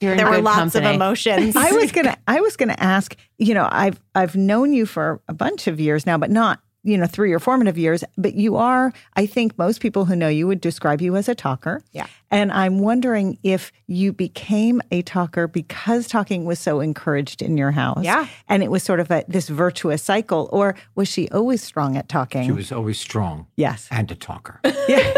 You're 0.00 0.16
there 0.16 0.30
were 0.30 0.40
lots 0.40 0.58
company. 0.58 0.86
of 0.86 0.94
emotions. 0.94 1.56
I 1.56 1.72
was 1.72 1.90
gonna 1.96 2.16
I 2.28 2.40
was 2.40 2.56
gonna 2.56 2.76
ask, 2.78 3.16
you 3.38 3.54
know, 3.54 3.68
I've 3.70 4.00
I've 4.14 4.36
known 4.36 4.72
you 4.72 4.86
for 4.86 5.20
a 5.28 5.34
bunch 5.34 5.66
of 5.66 5.80
years 5.80 6.06
now, 6.06 6.16
but 6.16 6.30
not, 6.30 6.60
you 6.84 6.96
know, 6.96 7.06
through 7.06 7.30
your 7.30 7.40
formative 7.40 7.76
years. 7.76 8.04
But 8.16 8.34
you 8.34 8.54
are, 8.56 8.92
I 9.16 9.26
think 9.26 9.58
most 9.58 9.80
people 9.80 10.04
who 10.04 10.14
know 10.14 10.28
you 10.28 10.46
would 10.46 10.60
describe 10.60 11.00
you 11.00 11.16
as 11.16 11.28
a 11.28 11.34
talker. 11.34 11.82
Yeah. 11.90 12.06
And 12.30 12.52
I'm 12.52 12.78
wondering 12.78 13.38
if 13.42 13.72
you 13.88 14.12
became 14.12 14.80
a 14.92 15.02
talker 15.02 15.48
because 15.48 16.06
talking 16.06 16.44
was 16.44 16.60
so 16.60 16.78
encouraged 16.78 17.42
in 17.42 17.58
your 17.58 17.72
house. 17.72 18.04
Yeah. 18.04 18.28
And 18.48 18.62
it 18.62 18.70
was 18.70 18.84
sort 18.84 19.00
of 19.00 19.10
a 19.10 19.24
this 19.26 19.48
virtuous 19.48 20.00
cycle, 20.00 20.48
or 20.52 20.76
was 20.94 21.08
she 21.08 21.28
always 21.30 21.60
strong 21.60 21.96
at 21.96 22.08
talking? 22.08 22.44
She 22.44 22.52
was 22.52 22.70
always 22.70 23.00
strong 23.00 23.48
yes. 23.56 23.88
and 23.90 24.08
a 24.10 24.14
talker. 24.14 24.60
Yeah. 24.88 25.12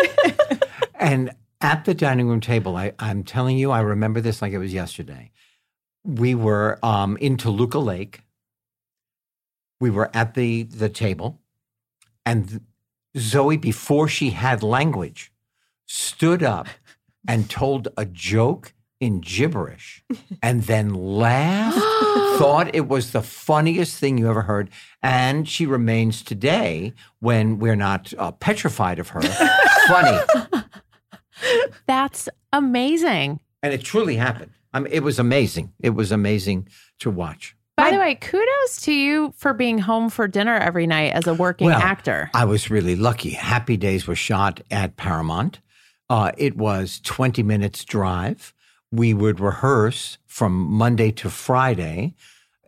And 0.99 1.31
at 1.61 1.85
the 1.85 1.94
dining 1.94 2.29
room 2.29 2.40
table, 2.40 2.77
I, 2.77 2.92
I'm 2.99 3.23
telling 3.23 3.59
you, 3.59 3.70
I 3.70 3.81
remember 3.81 4.20
this 4.20 4.40
like 4.40 4.53
it 4.53 4.59
was 4.59 4.73
yesterday. 4.73 5.31
We 6.05 6.35
were 6.35 6.79
um, 6.83 7.16
in 7.18 7.37
Toluca 7.37 7.79
Lake. 7.79 8.23
We 9.81 9.90
were 9.90 10.11
at 10.14 10.35
the 10.35 10.64
the 10.64 10.88
table, 10.88 11.40
and 12.27 12.61
Zoe, 13.16 13.57
before 13.57 14.09
she 14.09 14.31
had 14.31 14.62
language, 14.62 15.33
stood 15.87 16.42
up 16.42 16.68
and 17.27 17.49
told 17.49 17.88
a 17.96 18.05
joke 18.05 18.75
in 18.99 19.20
gibberish, 19.20 20.05
and 20.42 20.64
then 20.64 20.94
laughed. 20.94 21.79
thought 22.38 22.75
it 22.75 22.88
was 22.88 23.12
the 23.12 23.20
funniest 23.20 23.99
thing 23.99 24.16
you 24.16 24.29
ever 24.29 24.42
heard, 24.42 24.70
and 25.03 25.46
she 25.46 25.66
remains 25.66 26.23
today 26.23 26.94
when 27.18 27.59
we're 27.59 27.77
not 27.77 28.14
uh, 28.16 28.33
petrified 28.33 28.99
of 28.99 29.09
her. 29.11 29.20
funny. 29.88 30.18
That's 31.87 32.29
amazing. 32.53 33.40
And 33.62 33.72
it 33.72 33.83
truly 33.83 34.16
happened. 34.16 34.53
I 34.72 34.81
mean, 34.81 34.92
it 34.92 35.03
was 35.03 35.18
amazing. 35.18 35.72
It 35.81 35.90
was 35.90 36.12
amazing 36.12 36.68
to 37.00 37.11
watch. 37.11 37.57
By 37.76 37.90
the 37.92 37.98
way, 37.98 38.14
kudos 38.14 38.83
to 38.83 38.92
you 38.92 39.33
for 39.37 39.55
being 39.55 39.79
home 39.79 40.11
for 40.11 40.29
dinner 40.29 40.55
every 40.55 40.87
night 40.87 41.12
as 41.14 41.26
a 41.26 41.33
working 41.33 41.66
Well, 41.66 41.81
actor. 41.81 42.31
I 42.35 42.44
was 42.44 42.70
really 42.70 42.94
lucky. 42.94 43.31
Happy 43.31 43.79
Days 43.79 44.07
was 44.07 44.18
shot 44.18 44.61
at 44.70 44.96
Paramount. 44.96 45.61
Uh, 46.11 46.33
it 46.37 46.57
was 46.57 47.00
20 47.00 47.42
minutes 47.42 47.85
drive. 47.85 48.53
We 48.92 49.14
would 49.14 49.40
rehearse 49.40 50.18
from 50.26 50.53
Monday 50.53 51.11
to 51.12 51.31
Friday. 51.31 52.14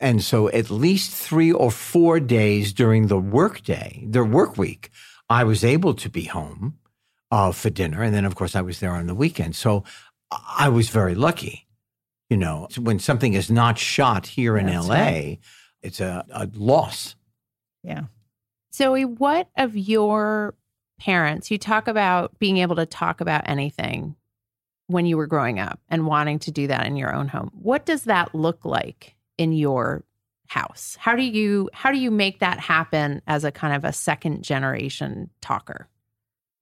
And 0.00 0.22
so 0.22 0.48
at 0.48 0.70
least 0.70 1.12
three 1.12 1.52
or 1.52 1.70
four 1.70 2.18
days 2.18 2.72
during 2.72 3.08
the 3.08 3.18
workday, 3.18 4.04
the 4.08 4.24
work 4.24 4.56
week, 4.56 4.90
I 5.28 5.44
was 5.44 5.62
able 5.62 5.94
to 5.94 6.08
be 6.08 6.24
home 6.24 6.78
uh, 7.32 7.50
for 7.50 7.70
dinner. 7.70 8.02
And 8.02 8.14
then, 8.14 8.26
of 8.26 8.36
course, 8.36 8.54
I 8.54 8.60
was 8.60 8.78
there 8.78 8.92
on 8.92 9.06
the 9.06 9.14
weekend. 9.14 9.56
So 9.56 9.82
I 10.30 10.68
was 10.68 10.90
very 10.90 11.16
lucky. 11.16 11.66
You 12.28 12.36
know, 12.36 12.68
when 12.78 12.98
something 12.98 13.34
is 13.34 13.50
not 13.50 13.78
shot 13.78 14.26
here 14.26 14.56
in 14.56 14.66
That's 14.66 14.86
LA, 14.86 14.94
right. 14.94 15.38
it's 15.82 16.00
a, 16.00 16.24
a 16.30 16.48
loss. 16.54 17.16
Yeah. 17.82 18.02
Zoe, 18.74 19.04
what 19.04 19.48
of 19.56 19.76
your 19.76 20.54
parents, 21.00 21.50
you 21.50 21.58
talk 21.58 21.88
about 21.88 22.38
being 22.38 22.58
able 22.58 22.76
to 22.76 22.86
talk 22.86 23.20
about 23.20 23.48
anything 23.48 24.14
when 24.86 25.06
you 25.06 25.16
were 25.16 25.26
growing 25.26 25.58
up 25.58 25.80
and 25.88 26.06
wanting 26.06 26.38
to 26.40 26.50
do 26.50 26.66
that 26.66 26.86
in 26.86 26.96
your 26.96 27.14
own 27.14 27.28
home. 27.28 27.50
What 27.54 27.86
does 27.86 28.04
that 28.04 28.34
look 28.34 28.64
like 28.64 29.14
in 29.38 29.52
your 29.52 30.04
house? 30.48 30.96
How 31.00 31.16
do 31.16 31.22
you 31.22 31.70
how 31.72 31.90
do 31.90 31.98
you 31.98 32.10
make 32.10 32.40
that 32.40 32.60
happen 32.60 33.22
as 33.26 33.44
a 33.44 33.50
kind 33.52 33.74
of 33.74 33.84
a 33.84 33.92
second 33.92 34.42
generation 34.42 35.30
talker? 35.40 35.88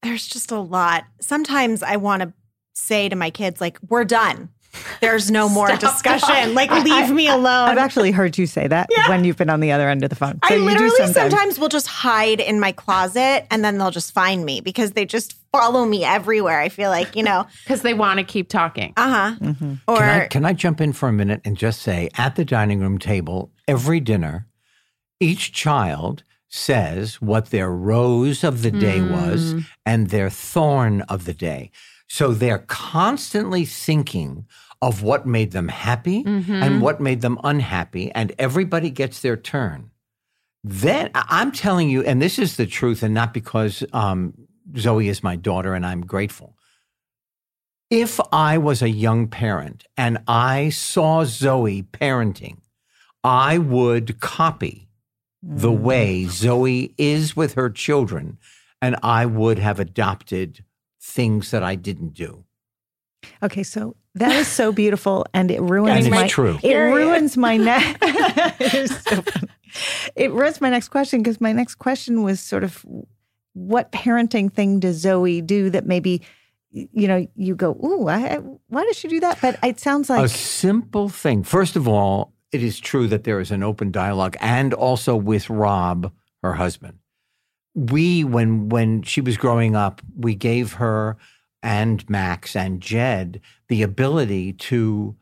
There's 0.03 0.27
just 0.27 0.51
a 0.51 0.59
lot. 0.61 1.05
Sometimes 1.21 1.83
I 1.83 1.97
want 1.97 2.23
to 2.23 2.33
say 2.75 3.09
to 3.09 3.17
my 3.17 3.31
kids, 3.31 3.61
like, 3.61 3.79
we're 3.89 4.05
done. 4.05 4.49
There's 5.01 5.31
no 5.31 5.49
more 5.59 5.69
discussion. 5.77 6.29
talking. 6.29 6.55
Like, 6.55 6.71
I- 6.71 6.83
leave 6.83 7.11
me 7.15 7.29
alone. 7.29 7.69
I've 7.69 7.77
actually 7.77 8.11
heard 8.13 8.39
you 8.39 8.47
say 8.47 8.67
that 8.69 8.89
Yeah. 8.97 9.09
when 9.09 9.25
you've 9.25 9.37
been 9.37 9.51
on 9.51 9.61
the 9.61 9.73
other 9.73 9.89
end 9.89 10.03
of 10.05 10.09
the 10.11 10.17
phone. 10.17 10.39
So 10.49 10.55
I 10.55 10.59
you 10.59 10.61
do 10.61 10.65
literally 10.67 11.13
sometimes. 11.13 11.59
will 11.59 11.69
just 11.69 11.87
hide 11.89 12.41
in 12.41 12.61
my 12.61 12.73
closet 12.73 13.47
and 13.51 13.65
then 13.65 13.77
they'll 13.79 13.91
just 13.91 14.13
find 14.13 14.45
me 14.45 14.61
because 14.61 14.93
they 14.93 15.05
just 15.05 15.35
follow 15.53 15.85
me 15.85 16.05
everywhere. 16.05 16.61
I 16.61 16.69
feel 16.71 16.89
like, 16.91 17.15
you 17.17 17.23
know, 17.25 17.47
Because 17.65 17.83
they 17.83 17.93
want 17.95 18.19
to 18.19 18.25
keep 18.25 18.49
talking. 18.49 18.95
uh 18.97 19.11
huh. 19.33 19.37
Mm-hmm. 19.41 19.75
Or 19.89 19.97
Can 19.99 20.09
I, 20.09 20.27
can 20.29 20.45
I 20.47 20.53
jump 20.55 20.81
in 20.81 20.93
for 20.93 21.09
a 21.09 21.13
minute 21.13 21.41
and 21.45 21.57
just 21.57 21.83
say 21.83 22.09
at 22.17 22.37
the 22.37 22.45
dining 22.45 22.79
room 22.81 22.99
table, 22.99 23.51
every 23.69 23.99
dinner, 24.01 24.47
each 25.19 25.53
child 25.53 26.23
says 26.51 27.21
what 27.23 27.47
their 27.47 27.71
rose 27.71 28.45
of 28.45 28.61
the 28.63 28.71
day 28.71 29.01
was 29.01 29.55
Mm. 29.55 29.67
and 29.87 30.11
their 30.11 30.29
thorn 30.29 31.01
of 31.03 31.25
the 31.25 31.33
day. 31.33 31.71
So 32.09 32.35
they're 32.35 32.67
constantly 32.67 33.65
thinking 33.65 34.47
of 34.83 35.03
what 35.03 35.27
made 35.27 35.53
them 35.53 35.69
happy 35.69 36.25
Mhm. 36.25 36.49
and 36.63 36.83
what 36.83 37.01
made 37.01 37.21
them 37.21 37.39
unhappy, 37.45 38.11
and 38.13 38.33
everybody 38.39 38.91
gets 38.91 39.21
their 39.21 39.37
turn. 39.37 39.91
Then 40.65 41.11
I'm 41.15 41.53
telling 41.53 41.89
you, 41.89 42.03
and 42.03 42.21
this 42.21 42.39
is 42.39 42.57
the 42.57 42.67
truth, 42.67 43.03
and 43.03 43.15
not 43.15 43.33
because 43.33 43.85
um, 43.93 44.35
Zoe 44.77 45.09
is 45.09 45.23
my 45.23 45.37
daughter 45.37 45.75
and 45.75 45.87
I'm 45.87 46.01
grateful. 46.05 46.57
If 47.91 48.21
I 48.33 48.59
was 48.59 48.83
a 48.83 48.91
young 48.91 49.29
parent 49.29 49.85
and 49.97 50.19
I 50.29 50.69
saw 50.71 51.25
Zoe 51.25 51.83
parenting, 51.83 52.59
I 53.25 53.59
would 53.59 54.21
copy 54.21 54.89
the 55.43 55.71
Mm. 55.73 55.81
way 55.81 56.25
Zoe 56.27 56.95
is 56.99 57.35
with 57.37 57.55
her 57.55 57.71
children, 57.71 58.39
and 58.83 58.97
I 59.03 59.27
would 59.27 59.59
have 59.59 59.81
adopted 59.81 60.65
things 61.01 61.51
that 61.51 61.63
I 61.63 61.75
didn't 61.77 62.15
do. 62.15 62.45
Okay, 63.43 63.63
so 63.63 63.97
that 64.15 64.33
is 64.33 64.49
so 64.49 64.73
beautiful, 64.73 65.25
and 65.35 65.51
it 65.51 65.61
ruins 65.63 66.07
And 66.07 66.15
my. 66.15 66.27
true. 66.29 66.55
It 66.57 66.61
Period. 66.63 66.95
ruins 66.95 67.37
my 67.37 67.57
next. 67.71 69.05
so. 69.05 69.23
It 70.17 70.33
ruins 70.33 70.61
my 70.61 70.69
next 70.69 70.89
question 70.89 71.23
because 71.23 71.41
my 71.41 71.53
next 71.53 71.77
question 71.77 72.25
was 72.25 72.41
sort 72.41 72.65
of, 72.65 72.85
what 73.53 73.93
parenting 73.93 74.53
thing 74.53 74.81
does 74.81 74.97
Zoe 74.97 75.41
do 75.41 75.71
that 75.71 75.87
maybe, 75.87 76.23
you 76.73 77.07
know, 77.07 77.25
you 77.37 77.55
go, 77.55 77.79
ooh, 77.85 78.09
I, 78.09 78.35
I- 78.35 78.39
why 78.69 78.85
does 78.85 78.97
she 78.97 79.07
do 79.07 79.21
that? 79.21 79.39
But 79.41 79.61
it 79.63 79.79
sounds 79.79 80.11
like 80.11 80.25
a 80.25 80.29
simple 80.29 81.09
thing. 81.09 81.45
First 81.45 81.77
of 81.77 81.87
all, 81.87 82.33
it 82.53 82.63
is 82.63 82.81
true 82.81 83.07
that 83.09 83.25
there 83.25 83.41
is 83.41 83.51
an 83.51 83.63
open 83.63 83.91
dialogue, 83.91 84.37
and 84.41 84.75
also 84.75 85.17
with 85.17 85.49
Rob, 85.51 86.13
her 86.43 86.55
husband. 86.55 86.99
We, 87.75 88.25
when 88.25 88.69
when 88.69 89.03
she 89.03 89.21
was 89.21 89.37
growing 89.37 89.77
up, 89.77 90.03
we 90.17 90.35
gave 90.35 90.75
her 90.75 91.17
and 91.63 92.09
Max 92.09 92.57
and 92.57 92.81
Jed 92.81 93.41
the 93.69 93.83
ability 93.83 94.55
to 94.55 95.17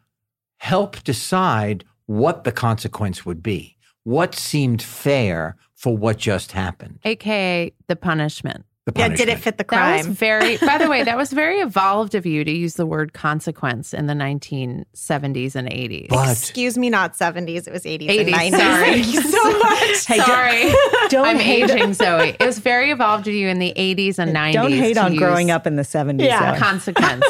help 0.59 1.03
decide 1.05 1.85
what 2.07 2.45
the 2.45 2.53
consequence 2.53 3.27
would 3.27 3.43
be, 3.43 3.77
what 4.05 4.35
seemed 4.35 4.83
fair 4.83 5.57
for 5.75 5.97
what 5.97 6.17
just 6.17 6.53
happened. 6.53 6.99
AKA 7.05 7.73
the 7.87 7.97
punishment. 7.97 8.65
The 8.95 9.01
yeah, 9.01 9.09
did 9.09 9.29
it 9.29 9.39
fit 9.39 9.59
the 9.59 9.65
That 9.65 9.97
was 9.97 10.07
crime? 10.07 10.15
very, 10.15 10.57
by 10.57 10.79
the 10.79 10.89
way, 10.89 11.03
that 11.03 11.17
was 11.17 11.31
very 11.33 11.59
evolved 11.61 12.15
of 12.15 12.25
you 12.25 12.43
to 12.45 12.51
use 12.51 12.75
the 12.75 12.87
word 12.87 13.13
consequence 13.13 13.93
in 13.93 14.07
the 14.07 14.15
1970s 14.15 15.55
and 15.55 15.69
80s. 15.69 16.09
But- 16.09 16.31
Excuse 16.33 16.79
me, 16.79 16.89
not 16.91 17.15
70s. 17.15 17.67
It 17.67 17.73
was 17.73 17.83
80s, 17.85 18.09
80s, 18.09 18.19
and 18.21 18.29
90s. 18.35 18.51
sorry. 18.59 19.03
Thank 19.03 19.15
you 19.15 19.23
so 19.23 19.51
much. 19.59 20.07
Hey, 20.07 20.17
don't- 20.17 20.27
Sorry. 20.27 20.73
don't 21.09 21.27
I'm 21.27 21.39
hate 21.39 21.71
aging 21.71 21.93
Zoe. 21.95 22.37
It 22.39 22.45
was 22.47 22.59
very 22.59 22.91
evolved 22.91 23.29
of 23.29 23.35
you 23.35 23.49
in 23.49 23.59
the 23.59 23.73
80s 23.77 24.19
and 24.19 24.35
90s. 24.35 24.53
don't 24.55 24.73
hate 24.73 24.95
to 24.95 25.03
on 25.05 25.13
use 25.13 25.19
growing 25.21 25.51
up 25.51 25.67
in 25.67 25.77
the 25.77 25.85
seventies. 25.85 26.27
Yeah. 26.27 26.53
Zoe. 26.53 26.59
consequence. 26.61 27.25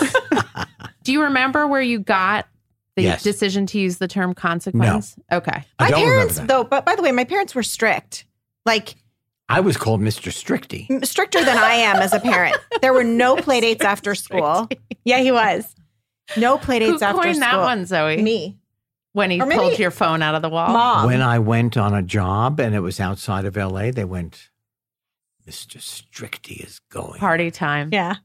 Do 1.02 1.12
you 1.12 1.22
remember 1.22 1.66
where 1.66 1.82
you 1.82 1.98
got 1.98 2.46
the 2.96 3.02
Yes. 3.02 3.22
decision 3.22 3.66
to 3.66 3.78
use 3.78 3.98
the 3.98 4.08
term 4.08 4.34
consequence? 4.34 5.16
Okay. 5.32 5.64
I 5.78 5.90
my 5.90 5.96
parents, 5.96 6.38
though, 6.40 6.64
but 6.64 6.84
by 6.84 6.94
the 6.96 7.02
way, 7.02 7.12
my 7.12 7.24
parents 7.24 7.54
were 7.54 7.62
strict. 7.62 8.24
Like, 8.66 8.96
I 9.48 9.60
was 9.60 9.76
called 9.76 10.00
Mr. 10.00 10.30
Stricty. 10.30 11.04
stricter 11.06 11.42
than 11.44 11.56
I 11.56 11.72
am 11.74 11.96
as 11.96 12.12
a 12.12 12.20
parent. 12.20 12.56
There 12.82 12.92
were 12.92 13.04
no 13.04 13.36
play 13.36 13.60
dates 13.60 13.84
after 13.84 14.14
school. 14.14 14.68
Yeah, 15.04 15.20
he 15.20 15.32
was. 15.32 15.74
No 16.36 16.58
play 16.58 16.78
dates 16.80 17.00
Who 17.00 17.06
after 17.06 17.22
coined 17.22 17.36
school. 17.36 17.50
that 17.50 17.60
one, 17.60 17.86
Zoe? 17.86 18.20
Me. 18.22 18.58
When 19.12 19.30
he 19.30 19.40
Or 19.40 19.46
maybe- 19.46 19.60
pulled 19.60 19.78
your 19.78 19.90
phone 19.90 20.20
out 20.22 20.34
of 20.34 20.42
the 20.42 20.50
wall? 20.50 20.68
Mom. 20.68 21.06
When 21.06 21.22
I 21.22 21.38
went 21.38 21.76
on 21.78 21.94
a 21.94 22.02
job 22.02 22.60
and 22.60 22.74
it 22.74 22.80
was 22.80 23.00
outside 23.00 23.46
of 23.46 23.56
LA, 23.56 23.90
they 23.90 24.04
went, 24.04 24.50
Mr. 25.46 25.78
Stricty 25.78 26.62
is 26.64 26.80
going. 26.90 27.18
Party 27.18 27.50
time. 27.50 27.88
Yeah. 27.90 28.16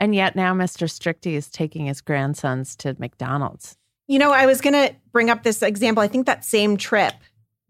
And 0.00 0.14
yet 0.14 0.34
now 0.34 0.54
Mr. 0.54 0.88
Stricty 0.88 1.34
is 1.34 1.48
taking 1.48 1.86
his 1.86 2.00
grandsons 2.00 2.74
to 2.76 2.96
McDonald's. 2.98 3.76
You 4.08 4.18
know, 4.18 4.32
I 4.32 4.46
was 4.46 4.60
going 4.60 4.74
to 4.74 4.94
bring 5.12 5.30
up 5.30 5.44
this 5.44 5.62
example. 5.62 6.02
I 6.02 6.08
think 6.08 6.26
that 6.26 6.44
same 6.44 6.76
trip, 6.76 7.14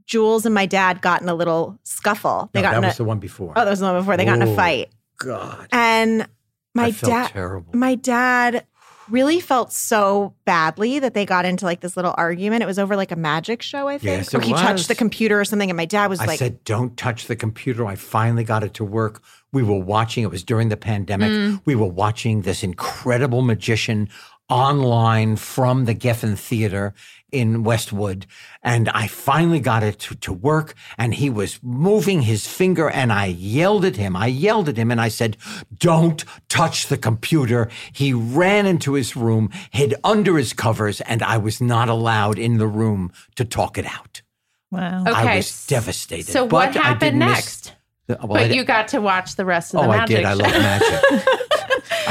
Jules 0.09 0.45
and 0.45 0.55
my 0.55 0.67
dad 0.67 1.01
got 1.01 1.23
in 1.23 1.29
a 1.29 1.35
little 1.35 1.79
scuffle. 1.85 2.51
They 2.53 2.61
No, 2.61 2.67
got 2.69 2.71
that 2.73 2.79
in 2.79 2.85
a, 2.85 2.87
was 2.89 2.97
the 2.97 3.05
one 3.05 3.21
before. 3.21 3.53
oh, 3.55 3.65
that 3.65 3.71
was 3.71 3.79
the 3.79 3.85
one 3.87 4.01
before. 4.01 4.17
They 4.17 4.25
got 4.25 4.37
in 4.37 4.43
a 4.49 4.51
Oh, 4.51 4.57
fight, 4.57 4.89
God. 5.19 5.69
and 5.71 6.27
my 6.75 6.91
dad, 6.91 7.29
terrible. 7.31 7.71
my 7.75 7.95
dad 7.95 8.67
really 9.11 9.41
felt 9.41 9.73
so 9.73 10.35
badly 10.45 10.99
that 10.99 11.15
they 11.15 11.25
got 11.25 11.45
into 11.47 11.65
like 11.65 11.81
this 11.81 11.97
little 11.97 12.15
argument. 12.19 12.63
It 12.63 12.67
was 12.67 12.79
over 12.79 12.95
like 12.95 13.11
a 13.11 13.17
magic 13.17 13.63
show, 13.63 13.89
I 13.89 13.97
think, 13.99 14.19
Yes, 14.19 14.35
or 14.35 14.41
he 14.41 14.53
was. 14.53 14.61
touched 14.61 14.89
the 14.89 14.95
computer 14.95 15.41
or 15.41 15.45
something, 15.47 15.71
and 15.71 15.77
my 15.79 15.87
dad 15.87 16.09
was 16.09 16.21
I 16.21 16.27
like, 16.27 16.39
said, 16.39 16.63
don't 16.65 16.95
touch 16.97 17.27
the 17.27 17.37
computer. 17.37 17.87
I 17.87 17.95
finally 17.97 18.45
got 18.45 18.63
it 18.65 18.75
to 18.75 18.85
work. 18.85 19.23
We 19.53 19.63
were 19.63 19.79
watching, 19.79 20.25
it 20.25 20.31
was 20.31 20.45
during 20.45 20.69
the 20.69 20.77
pandemic. 20.77 21.31
Mm. 21.31 21.63
We 21.65 21.75
were 21.75 21.87
watching 21.87 22.43
this 22.43 22.63
incredible 22.63 23.41
magician 23.41 24.11
online 24.49 25.37
from 25.37 25.85
the 25.85 25.95
Geffen 25.95 26.39
Theater 26.39 26.95
in 27.31 27.63
Westwood. 27.63 28.27
And 28.63 28.89
I 28.91 29.07
finally 29.07 29.61
got 29.61 29.83
it 29.83 29.99
to, 30.01 30.15
to 30.17 30.33
work. 30.33 30.75
And 30.97 31.15
he 31.15 31.31
was 31.31 31.59
moving 31.63 32.23
his 32.23 32.47
finger, 32.47 32.89
and 32.89 33.13
I 33.13 33.27
yelled 33.27 33.85
at 33.85 33.97
him. 33.97 34.17
I 34.17 34.27
yelled 34.27 34.69
at 34.69 34.77
him 34.77 34.91
and 34.91 35.01
I 35.01 35.09
said, 35.09 35.37
Don't 35.77 36.25
touch 36.49 36.87
the 36.87 36.97
computer. 36.97 37.69
He 37.93 38.13
ran 38.13 38.67
into 38.67 38.95
his 38.95 39.17
room, 39.17 39.51
hid 39.71 39.95
under 40.05 40.39
his 40.39 40.53
covers, 40.53 41.01
and 41.03 41.23
I 41.23 41.37
was 41.37 41.61
not 41.61 41.89
allowed 41.89 42.39
in 42.39 42.59
the 42.59 42.67
room 42.69 43.13
to 43.37 43.45
talk 43.45 43.79
it 43.79 43.87
out. 43.87 44.23
Wow. 44.71 45.03
Okay. 45.03 45.13
I 45.13 45.37
was 45.37 45.67
devastated. 45.67 46.31
So 46.31 46.47
but 46.47 46.53
what 46.53 46.77
I 46.77 46.81
happened 46.81 47.01
didn't 47.01 47.19
miss 47.19 47.29
next? 47.31 47.75
well, 48.09 48.29
but 48.29 48.49
di- 48.49 48.55
you 48.55 48.65
got 48.65 48.89
to 48.89 49.01
watch 49.01 49.37
the 49.37 49.45
rest 49.45 49.75
of 49.75 49.83
the 49.83 49.87
oh, 49.87 49.91
I 49.91 49.97
magic 49.99 50.17
did. 50.17 50.25
I 50.25 50.33
show. 50.33 50.39
love 50.39 50.53
magic. 50.53 51.49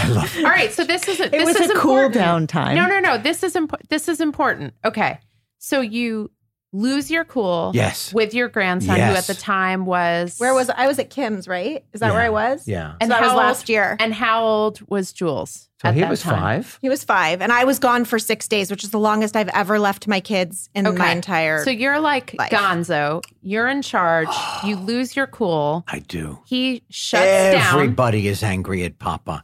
I 0.08 0.12
love. 0.12 0.38
All 0.38 0.44
right, 0.44 0.72
so 0.72 0.84
this 0.84 1.08
is 1.08 1.20
a, 1.20 1.30
this 1.30 1.46
was 1.46 1.56
is 1.58 1.70
a 1.70 1.76
cool 1.76 2.10
down 2.10 2.48
time. 2.48 2.76
No, 2.76 2.88
no, 2.88 3.00
no. 3.00 3.18
This 3.18 3.44
is 3.44 3.56
important. 3.56 3.90
This 3.90 4.08
is 4.08 4.22
important. 4.22 4.74
Okay, 4.86 5.20
so 5.58 5.82
you 5.82 6.32
lose 6.74 7.10
your 7.10 7.24
cool. 7.26 7.72
Yes. 7.74 8.14
With 8.14 8.34
your 8.34 8.50
grandson, 8.50 8.96
who 8.96 9.02
at 9.02 9.26
the 9.26 9.34
time 9.34 9.86
was 9.86 10.38
"Where 10.38 10.54
was 10.54 10.70
I? 10.70 10.88
Was 10.88 11.00
at 11.00 11.10
Kim's, 11.10 11.48
right? 11.48 11.84
Is 11.94 12.02
that 12.02 12.14
where 12.14 12.22
I 12.22 12.30
was? 12.30 12.68
Yeah. 12.68 12.96
And 13.02 13.10
that 13.12 13.20
how 13.20 13.24
was 13.26 13.32
old- 13.32 13.38
last 13.38 13.70
year. 13.70 13.96
And 14.00 14.14
how 14.14 14.44
old 14.46 14.80
was 14.90 15.14
Jules? 15.14 15.70
So 15.82 15.90
at 15.90 15.94
he 15.94 16.02
that 16.02 16.10
was 16.10 16.22
time? 16.22 16.64
five. 16.64 16.80
He 16.82 16.90
was 16.90 17.04
five, 17.04 17.40
and 17.40 17.52
I 17.52 17.64
was 17.64 17.78
gone 17.78 18.04
for 18.04 18.18
six 18.18 18.48
days, 18.48 18.72
which 18.72 18.84
is 18.84 18.90
the 18.90 18.98
longest 19.00 19.36
I've 19.36 19.50
ever 19.50 19.78
left 19.78 20.08
my 20.08 20.20
kids 20.20 20.70
in 20.74 20.86
my 20.98 21.12
entire. 21.12 21.64
So 21.64 21.70
you're 21.70 22.00
like 22.00 22.34
life. 22.34 22.50
Gonzo. 22.52 23.24
You're 23.44 23.68
in 23.68 23.84
charge. 23.84 24.28
you 24.64 24.76
lose 24.76 25.16
your 25.16 25.28
cool. 25.28 25.84
I 25.88 26.00
do. 26.00 26.40
He 26.46 26.82
shuts 26.90 27.24
down. 27.54 27.76
Everybody 27.76 28.28
is 28.28 28.42
angry 28.42 28.84
at 28.86 28.98
Papa. 28.98 29.44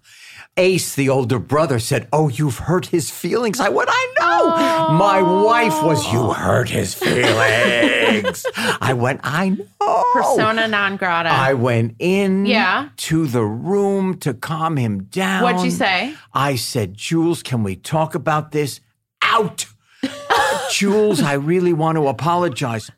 Ace, 0.57 0.95
the 0.95 1.07
older 1.09 1.37
brother, 1.39 1.77
said, 1.79 2.07
Oh, 2.11 2.29
you've 2.29 2.57
hurt 2.59 2.87
his 2.87 3.09
feelings. 3.11 3.59
I 3.59 3.69
went, 3.69 3.89
I 3.91 4.13
know. 4.19 4.93
My 4.97 5.21
wife 5.21 5.83
was, 5.83 6.11
You 6.11 6.31
hurt 6.33 6.69
his 6.69 6.93
feelings. 6.95 8.45
I 8.81 8.93
went, 8.95 9.21
I 9.23 9.49
know. 9.49 10.03
Persona 10.13 10.67
non 10.67 10.97
grata. 10.97 11.29
I 11.29 11.53
went 11.53 11.95
in 11.99 12.45
Yeah. 12.45 12.89
to 12.97 13.27
the 13.27 13.43
room 13.43 14.17
to 14.19 14.33
calm 14.33 14.77
him 14.77 15.03
down. 15.05 15.43
What'd 15.43 15.63
you 15.63 15.71
say? 15.71 16.13
I 16.33 16.55
said, 16.55 16.95
Jules, 16.95 17.43
can 17.43 17.63
we 17.63 17.75
talk 17.75 18.15
about 18.15 18.51
this? 18.51 18.79
Out. 19.21 19.67
Jules, 20.71 21.21
I 21.21 21.33
really 21.33 21.73
want 21.73 21.97
to 21.97 22.07
apologize. 22.07 22.89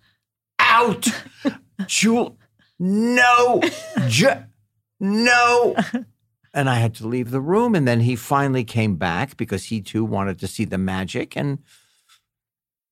Out. 0.59 1.07
Jules, 1.85 2.33
no. 2.79 3.61
Ju- 4.07 4.43
no. 4.99 5.75
And 6.53 6.69
I 6.69 6.75
had 6.75 6.95
to 6.95 7.07
leave 7.07 7.31
the 7.31 7.41
room. 7.41 7.75
And 7.75 7.87
then 7.87 7.99
he 7.99 8.15
finally 8.15 8.63
came 8.63 8.95
back 8.95 9.35
because 9.35 9.65
he 9.65 9.81
too 9.81 10.05
wanted 10.05 10.39
to 10.39 10.47
see 10.47 10.63
the 10.63 10.77
magic. 10.77 11.35
And 11.35 11.59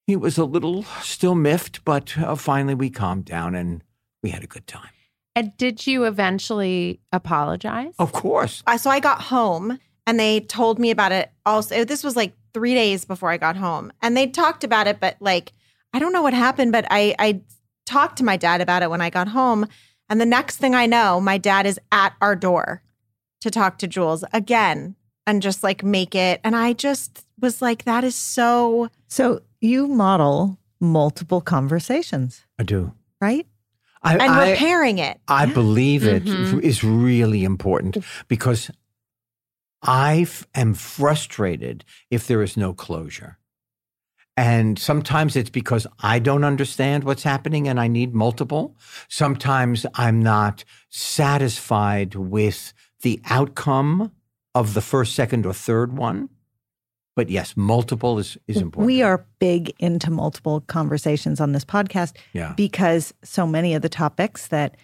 he 0.05 0.17
was 0.17 0.37
a 0.37 0.43
little 0.43 0.83
still 1.01 1.35
miffed, 1.35 1.85
but 1.85 2.17
uh, 2.17 2.35
finally 2.35 2.75
we 2.75 2.89
calmed 2.89 3.25
down 3.25 3.55
and 3.55 3.81
we 4.21 4.31
had 4.31 4.43
a 4.43 4.47
good 4.47 4.67
time. 4.67 4.89
And 5.35 5.55
did 5.57 5.87
you 5.87 6.03
eventually 6.03 6.99
apologize? 7.11 7.93
Of 7.97 8.11
course. 8.11 8.61
I 8.67 8.77
so 8.77 8.89
I 8.89 8.99
got 8.99 9.21
home 9.21 9.79
and 10.07 10.19
they 10.19 10.39
told 10.41 10.79
me 10.79 10.91
about 10.91 11.11
it 11.11 11.31
also. 11.45 11.83
This 11.85 12.03
was 12.03 12.15
like 12.15 12.33
three 12.53 12.73
days 12.73 13.05
before 13.05 13.29
I 13.31 13.37
got 13.37 13.55
home. 13.55 13.91
And 14.01 14.15
they 14.15 14.27
talked 14.27 14.63
about 14.63 14.87
it, 14.87 14.99
but 14.99 15.17
like 15.19 15.53
I 15.93 15.99
don't 15.99 16.13
know 16.13 16.21
what 16.23 16.33
happened, 16.33 16.71
but 16.71 16.85
I 16.89 17.15
I 17.19 17.41
talked 17.85 18.17
to 18.17 18.23
my 18.23 18.37
dad 18.37 18.61
about 18.61 18.81
it 18.83 18.89
when 18.89 19.01
I 19.01 19.09
got 19.09 19.27
home. 19.29 19.67
And 20.09 20.19
the 20.21 20.25
next 20.25 20.57
thing 20.57 20.75
I 20.75 20.85
know, 20.85 21.19
my 21.19 21.37
dad 21.37 21.65
is 21.65 21.79
at 21.91 22.13
our 22.21 22.35
door 22.35 22.81
to 23.41 23.49
talk 23.51 23.77
to 23.79 23.87
Jules 23.87 24.23
again 24.33 24.95
and 25.25 25.41
just 25.41 25.63
like 25.63 25.83
make 25.83 26.13
it. 26.15 26.39
And 26.43 26.55
I 26.55 26.73
just 26.73 27.25
was 27.39 27.61
like, 27.61 27.83
that 27.85 28.03
is 28.03 28.15
so 28.15 28.89
So 29.07 29.41
you 29.61 29.87
model 29.87 30.57
multiple 30.79 31.41
conversations, 31.41 32.45
I 32.59 32.63
do. 32.63 32.91
right? 33.21 33.47
I, 34.01 34.13
and 34.13 34.21
I- 34.33 34.51
repairing 34.51 34.97
it. 34.99 35.19
I 35.27 35.45
believe 35.45 36.03
it 36.05 36.27
is 36.27 36.79
Mhm. 36.81 37.05
really 37.05 37.43
important 37.45 37.97
because 38.27 38.69
I 39.83 40.21
f- 40.21 40.47
am 40.55 40.73
frustrated 40.73 41.83
if 42.09 42.27
there 42.27 42.41
is 42.41 42.57
no 42.57 42.73
closure. 42.73 43.37
And 44.35 44.79
sometimes 44.79 45.35
it's 45.35 45.51
because 45.51 45.85
I 45.99 46.17
don't 46.17 46.43
understand 46.43 47.03
what's 47.03 47.21
happening 47.23 47.67
and 47.67 47.79
I 47.79 47.87
need 47.87 48.15
multiple. 48.15 48.75
Sometimes 49.07 49.85
I'm 49.93 50.21
not 50.23 50.63
satisfied 50.89 52.15
with 52.15 52.73
the 53.03 53.21
outcome 53.29 54.11
of 54.55 54.73
the 54.73 54.81
first, 54.81 55.13
second, 55.13 55.45
or 55.45 55.53
third 55.53 55.95
one. 55.97 56.29
But 57.15 57.29
yes, 57.29 57.55
multiple 57.55 58.17
is, 58.17 58.37
is 58.47 58.57
important. 58.57 58.87
We 58.87 59.03
are 59.03 59.23
big 59.37 59.71
into 59.77 60.09
multiple 60.09 60.61
conversations 60.61 61.39
on 61.39 61.51
this 61.51 61.63
podcast 61.65 62.13
Yeah. 62.33 62.53
because 62.57 63.13
so 63.23 63.45
many 63.45 63.75
of 63.75 63.83
the 63.83 63.89
topics 63.89 64.47
that 64.47 64.77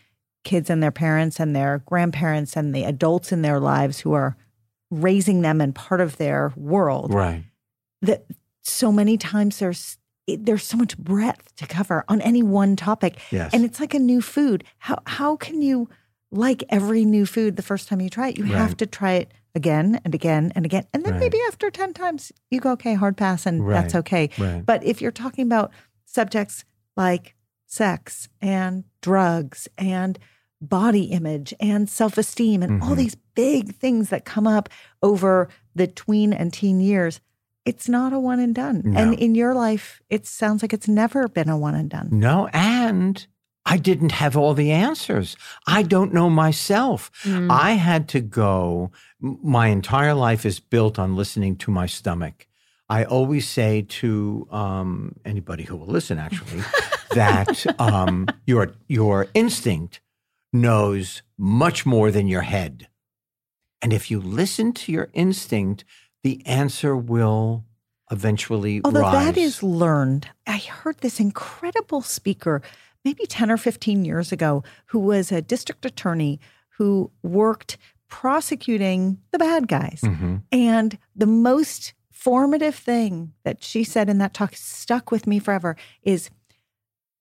kids 0.43 0.70
and 0.70 0.84
their 0.84 0.91
parents 0.91 1.39
and 1.39 1.56
their 1.56 1.82
grandparents 1.88 2.56
and 2.56 2.76
the 2.76 2.84
adults 2.84 3.32
in 3.32 3.41
their 3.41 3.60
lives 3.60 4.00
who 4.02 4.14
are 4.14 4.38
raising 4.92 5.42
them 5.42 5.62
and 5.62 5.74
part 5.76 6.02
of 6.02 6.18
their 6.18 6.52
world 6.56 7.14
Right. 7.14 7.44
that 8.02 8.26
so 8.64 8.92
many 8.92 9.18
times 9.18 9.60
there's 9.60 9.98
there's 10.28 10.64
so 10.64 10.78
much 10.78 10.96
breadth 10.98 11.56
to 11.56 11.66
cover 11.66 12.06
on 12.08 12.22
any 12.22 12.44
one 12.44 12.76
topic 12.76 13.18
Yes. 13.32 13.52
and 13.54 13.66
it's 13.66 13.80
like 13.80 13.94
a 13.96 14.00
new 14.00 14.22
food 14.22 14.64
how 14.78 15.00
how 15.08 15.36
can 15.38 15.62
you 15.62 15.90
like 16.32 16.64
every 16.70 17.04
new 17.06 17.26
food 17.26 17.56
the 17.56 17.64
first 17.64 17.88
time 17.88 18.00
you 18.00 18.10
try 18.10 18.30
it 18.30 18.38
you 18.38 18.44
have 18.46 18.78
to 18.78 18.86
try 18.86 19.14
it 19.14 19.34
again 19.56 20.00
and 20.06 20.14
again 20.14 20.52
and 20.56 20.66
again 20.66 20.86
and 20.94 21.04
then 21.04 21.14
Right. 21.14 21.20
maybe 21.22 21.40
after 21.48 21.72
10 21.72 21.94
times 21.94 22.32
you 22.52 22.60
go 22.60 22.72
okay 22.74 22.94
hard 22.94 23.18
pass 23.18 23.48
and 23.48 23.68
that's 23.72 23.96
okay 23.96 24.30
Right. 24.38 24.64
but 24.64 24.84
if 24.84 25.02
you're 25.02 25.12
talking 25.12 25.46
about 25.46 25.72
subjects 26.06 26.64
like 26.96 27.34
sex 27.66 28.30
and 28.42 28.84
drugs 29.02 29.68
and 29.80 30.20
body 30.62 31.06
image 31.06 31.54
and 31.60 31.90
self 31.90 32.18
esteem 32.20 32.62
and 32.62 32.84
all 32.84 32.90
Mhm. 32.92 32.98
these 32.98 33.16
big 33.40 33.74
things 33.76 34.10
that 34.10 34.26
come 34.26 34.46
up 34.46 34.68
over 35.02 35.48
the 35.74 35.88
tween 35.88 36.34
and 36.34 36.52
teen 36.52 36.82
years, 36.82 37.22
it's 37.64 37.88
not 37.88 38.12
a 38.12 38.20
one 38.20 38.40
and 38.40 38.54
done. 38.54 38.82
No. 38.84 39.00
And 39.00 39.14
in 39.18 39.34
your 39.34 39.54
life, 39.54 40.02
it 40.10 40.26
sounds 40.26 40.62
like 40.62 40.74
it's 40.74 40.90
never 40.90 41.30
been 41.30 41.48
a 41.48 41.58
one 41.58 41.76
and 41.76 41.90
done. 41.90 42.10
No, 42.12 42.50
and 42.52 43.26
I 43.66 43.78
didn't 43.78 44.12
have 44.12 44.36
all 44.36 44.54
the 44.54 44.72
answers. 44.72 45.38
I 45.68 45.84
don't 45.84 46.14
know 46.14 46.30
myself. 46.30 47.12
Mm. 47.24 47.50
I 47.50 47.72
had 47.72 48.10
to 48.10 48.20
go. 48.20 48.92
My 49.22 49.68
entire 49.68 50.14
life 50.14 50.46
is 50.46 50.60
built 50.60 51.00
on 51.00 51.16
listening 51.16 51.56
to 51.58 51.72
my 51.72 51.86
stomach. 51.86 52.46
I 52.90 53.06
always 53.06 53.48
say 53.48 53.84
to 54.02 54.48
um, 54.52 55.16
anybody 55.24 55.64
who 55.64 55.78
will 55.78 55.88
listen, 55.88 56.18
actually, 56.18 56.64
that 57.14 57.66
um, 57.80 58.28
your 58.46 58.74
your 58.88 59.28
instinct 59.34 60.02
knows 60.52 61.22
much 61.38 61.86
more 61.86 62.12
than 62.12 62.28
your 62.28 62.42
head, 62.42 62.90
and 63.82 63.94
if 63.94 64.10
you 64.12 64.20
listen 64.20 64.74
to 64.74 64.92
your 64.92 65.10
instinct, 65.14 65.86
the 66.24 66.46
answer 66.46 66.96
will 66.96 67.64
eventually 68.12 68.82
Although 68.84 69.02
rise. 69.02 69.26
that 69.34 69.38
is 69.38 69.64
learned. 69.64 70.28
I 70.48 70.58
heard 70.58 70.98
this 71.00 71.20
incredible 71.20 72.02
speaker 72.02 72.62
maybe 73.06 73.26
10 73.26 73.50
or 73.50 73.58
15 73.58 74.04
years 74.04 74.32
ago 74.32 74.64
who 74.88 75.00
was 75.00 75.32
a 75.32 75.42
district 75.42 75.86
attorney 75.86 76.40
who 76.78 77.12
worked 77.24 77.78
prosecuting 78.10 79.20
the 79.32 79.38
bad 79.40 79.68
guys. 79.68 80.02
Mhm. 80.04 80.44
And 80.52 80.98
the 81.16 81.26
most 81.28 81.94
formative 82.12 82.76
thing 82.76 83.34
that 83.44 83.64
she 83.64 83.84
said 83.84 84.10
in 84.10 84.18
that 84.18 84.34
talk 84.34 84.56
stuck 84.56 85.12
with 85.12 85.26
me 85.28 85.40
forever 85.40 85.78
is 86.04 86.30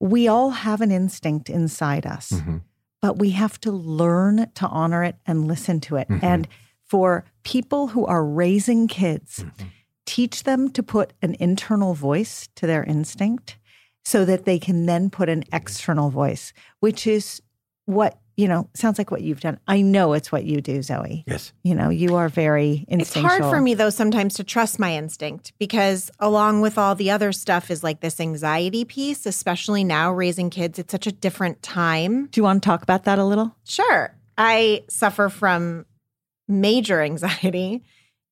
we 0.01 0.27
all 0.27 0.51
have 0.51 0.81
an 0.81 0.91
instinct 0.91 1.49
inside 1.51 2.07
us, 2.07 2.31
Mhm. 2.31 2.63
But 3.01 3.19
we 3.19 3.31
have 3.31 3.61
to 3.61 3.71
learn 3.73 4.51
to 4.55 4.67
honor 4.67 5.05
it 5.05 5.17
and 5.27 5.47
listen 5.47 5.81
to 5.81 5.97
it. 5.97 6.09
Mhm. 6.09 6.23
And 6.23 6.49
for 6.85 7.25
people 7.45 7.89
who 7.89 8.07
are 8.07 8.25
raising 8.25 8.89
kids, 8.89 9.45
Mhm. 9.45 9.71
teach 10.07 10.45
them 10.45 10.71
to 10.71 10.83
put 10.83 11.13
an 11.23 11.37
internal 11.39 11.95
voice 11.95 12.49
to 12.57 12.67
their 12.67 12.83
instinct 12.85 13.59
so 14.05 14.25
that 14.25 14.45
they 14.47 14.59
can 14.59 14.87
then 14.87 15.11
put 15.11 15.29
an 15.29 15.45
external 15.53 16.09
voice, 16.11 16.53
which 16.81 17.07
is 17.07 17.43
what 17.85 18.19
you 18.39 18.47
know, 18.47 18.71
sounds 18.73 18.99
like 18.99 19.11
what 19.11 19.23
you've 19.23 19.41
done. 19.41 19.59
I 19.67 19.83
know 19.83 20.13
it's 20.13 20.31
what 20.31 20.45
you 20.45 20.61
do, 20.61 20.81
Zoe. 20.81 21.25
Yes. 21.27 21.53
You 21.65 21.75
know, 21.75 21.91
you 21.91 22.15
are 22.15 22.29
very 22.29 22.85
It's 22.87 23.13
hard 23.13 23.43
for 23.43 23.61
me 23.61 23.75
though 23.75 23.91
sometimes 23.91 24.35
to 24.35 24.45
trust 24.45 24.79
my 24.79 24.95
instinct 24.95 25.53
because 25.59 26.09
along 26.21 26.61
with 26.61 26.79
all 26.79 26.95
the 26.95 27.11
other 27.11 27.33
stuff 27.33 27.69
is 27.69 27.83
like 27.83 28.01
this 28.01 28.21
anxiety 28.21 28.85
piece, 28.85 29.27
especially 29.27 29.83
now 29.83 30.13
raising 30.13 30.51
kids. 30.51 30.79
It's 30.79 30.93
such 30.93 31.09
a 31.09 31.13
different 31.13 31.65
time. 31.65 32.27
Do 32.27 32.39
you 32.39 32.45
want 32.45 32.63
to 32.63 32.67
talk 32.67 32.85
about 32.85 33.05
that 33.05 33.19
a 33.19 33.25
little? 33.25 33.57
Sure. 33.65 34.15
I 34.39 34.85
suffer 34.89 35.29
from 35.31 35.85
major 36.47 37.03
anxiety 37.03 37.83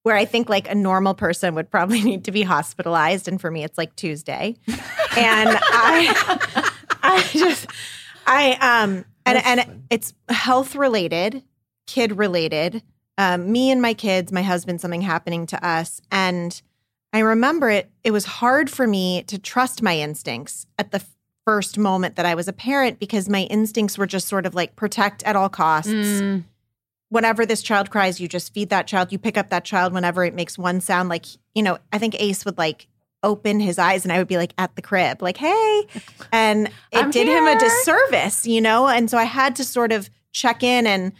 where 0.04 0.14
I 0.14 0.24
think 0.24 0.48
like 0.48 0.70
a 0.70 0.74
normal 0.76 1.14
person 1.14 1.56
would 1.56 1.68
probably 1.68 2.00
need 2.04 2.26
to 2.26 2.30
be 2.30 2.42
hospitalized. 2.42 3.26
And 3.26 3.40
for 3.40 3.50
me, 3.50 3.64
it's 3.64 3.76
like 3.76 3.96
Tuesday. 3.96 4.54
and 4.68 5.50
I, 5.50 6.70
I 7.02 7.22
just, 7.32 7.66
I, 8.24 8.52
um, 8.84 9.04
and, 9.26 9.44
and 9.44 9.84
it's 9.90 10.14
health 10.28 10.74
related, 10.74 11.42
kid 11.86 12.16
related. 12.16 12.82
Um, 13.18 13.50
me 13.50 13.70
and 13.70 13.80
my 13.82 13.94
kids, 13.94 14.32
my 14.32 14.42
husband, 14.42 14.80
something 14.80 15.02
happening 15.02 15.46
to 15.46 15.66
us. 15.66 16.00
And 16.10 16.60
I 17.12 17.20
remember 17.20 17.70
it, 17.70 17.90
it 18.04 18.10
was 18.10 18.24
hard 18.24 18.70
for 18.70 18.86
me 18.86 19.22
to 19.24 19.38
trust 19.38 19.82
my 19.82 19.98
instincts 19.98 20.66
at 20.78 20.90
the 20.90 21.02
first 21.46 21.78
moment 21.78 22.16
that 22.16 22.26
I 22.26 22.34
was 22.34 22.48
a 22.48 22.52
parent 22.52 22.98
because 22.98 23.28
my 23.28 23.42
instincts 23.44 23.96
were 23.96 24.06
just 24.06 24.28
sort 24.28 24.46
of 24.46 24.54
like 24.54 24.76
protect 24.76 25.22
at 25.22 25.36
all 25.36 25.48
costs. 25.48 25.92
Mm, 25.92 26.44
Whenever 27.08 27.46
this 27.46 27.62
child 27.62 27.88
cries, 27.90 28.20
you 28.20 28.26
just 28.26 28.52
feed 28.52 28.68
that 28.70 28.88
child. 28.88 29.12
You 29.12 29.18
pick 29.18 29.38
up 29.38 29.48
that 29.50 29.64
child 29.64 29.92
whenever 29.92 30.24
it 30.24 30.34
makes 30.34 30.58
one 30.58 30.80
sound. 30.80 31.08
Like, 31.08 31.24
you 31.54 31.62
know, 31.62 31.78
I 31.92 31.98
think 31.98 32.20
Ace 32.20 32.44
would 32.44 32.58
like 32.58 32.88
open 33.22 33.60
his 33.60 33.78
eyes 33.78 34.04
and 34.04 34.12
I 34.12 34.18
would 34.18 34.28
be 34.28 34.36
like 34.36 34.52
at 34.58 34.76
the 34.76 34.82
crib, 34.82 35.22
like, 35.22 35.36
hey. 35.36 35.86
And 36.32 36.68
it 36.92 37.04
I'm 37.04 37.10
did 37.10 37.26
him 37.28 37.46
a 37.46 37.58
disservice, 37.58 38.46
you 38.46 38.60
know? 38.60 38.86
And 38.88 39.10
so 39.10 39.18
I 39.18 39.24
had 39.24 39.56
to 39.56 39.64
sort 39.64 39.92
of 39.92 40.08
check 40.32 40.62
in 40.62 40.86
and 40.86 41.12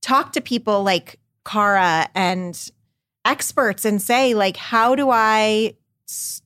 talk 0.00 0.32
to 0.32 0.40
people 0.40 0.82
like 0.82 1.18
Cara 1.44 2.08
and 2.14 2.70
experts 3.24 3.84
and 3.84 4.00
say, 4.02 4.34
like, 4.34 4.56
how 4.56 4.94
do 4.94 5.10
I 5.10 5.74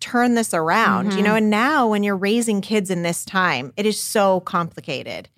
turn 0.01 0.35
this 0.35 0.53
around? 0.53 1.13
You 1.15 1.21
Mhm. 1.21 1.25
know, 1.25 1.35
and 1.37 1.51
now 1.51 1.89
when 1.89 2.03
you're 2.03 2.17
raising 2.17 2.61
kids 2.61 2.91
in 2.91 3.03
this 3.03 3.25
time, 3.25 3.73
it 3.77 3.87
is 3.87 4.01
so 4.01 4.41
complicated. 4.41 5.29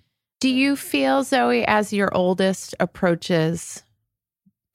Do 0.41 0.49
you 0.49 0.75
feel, 0.75 1.23
Zoe, 1.23 1.65
as 1.65 1.91
your 1.93 2.13
oldest 2.15 2.73
approaches 2.79 3.83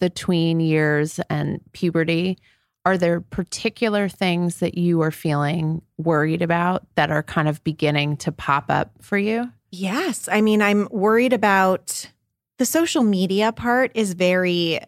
the 0.01 0.11
tween 0.11 0.61
years 0.61 1.21
and 1.31 1.61
puberty, 1.73 2.39
are 2.85 2.99
there 2.99 3.21
particular 3.21 4.09
things 4.09 4.59
that 4.59 4.77
you 4.77 5.01
are 5.01 5.11
feeling 5.11 5.81
worried 5.99 6.43
about 6.43 6.87
that 6.97 7.11
are 7.11 7.23
kind 7.23 7.49
of 7.49 7.63
beginning 7.65 8.17
to 8.19 8.33
pop 8.33 8.67
up 8.69 8.91
for 9.01 9.17
you? 9.17 9.51
Yes. 9.71 10.29
I 10.31 10.41
mean, 10.41 10.61
I'm 10.63 10.87
worried 10.91 11.33
about 11.33 12.09
the 12.59 12.67
social 12.67 13.03
media 13.03 13.53
part 13.53 13.91
is 13.95 14.13
very 14.13 14.81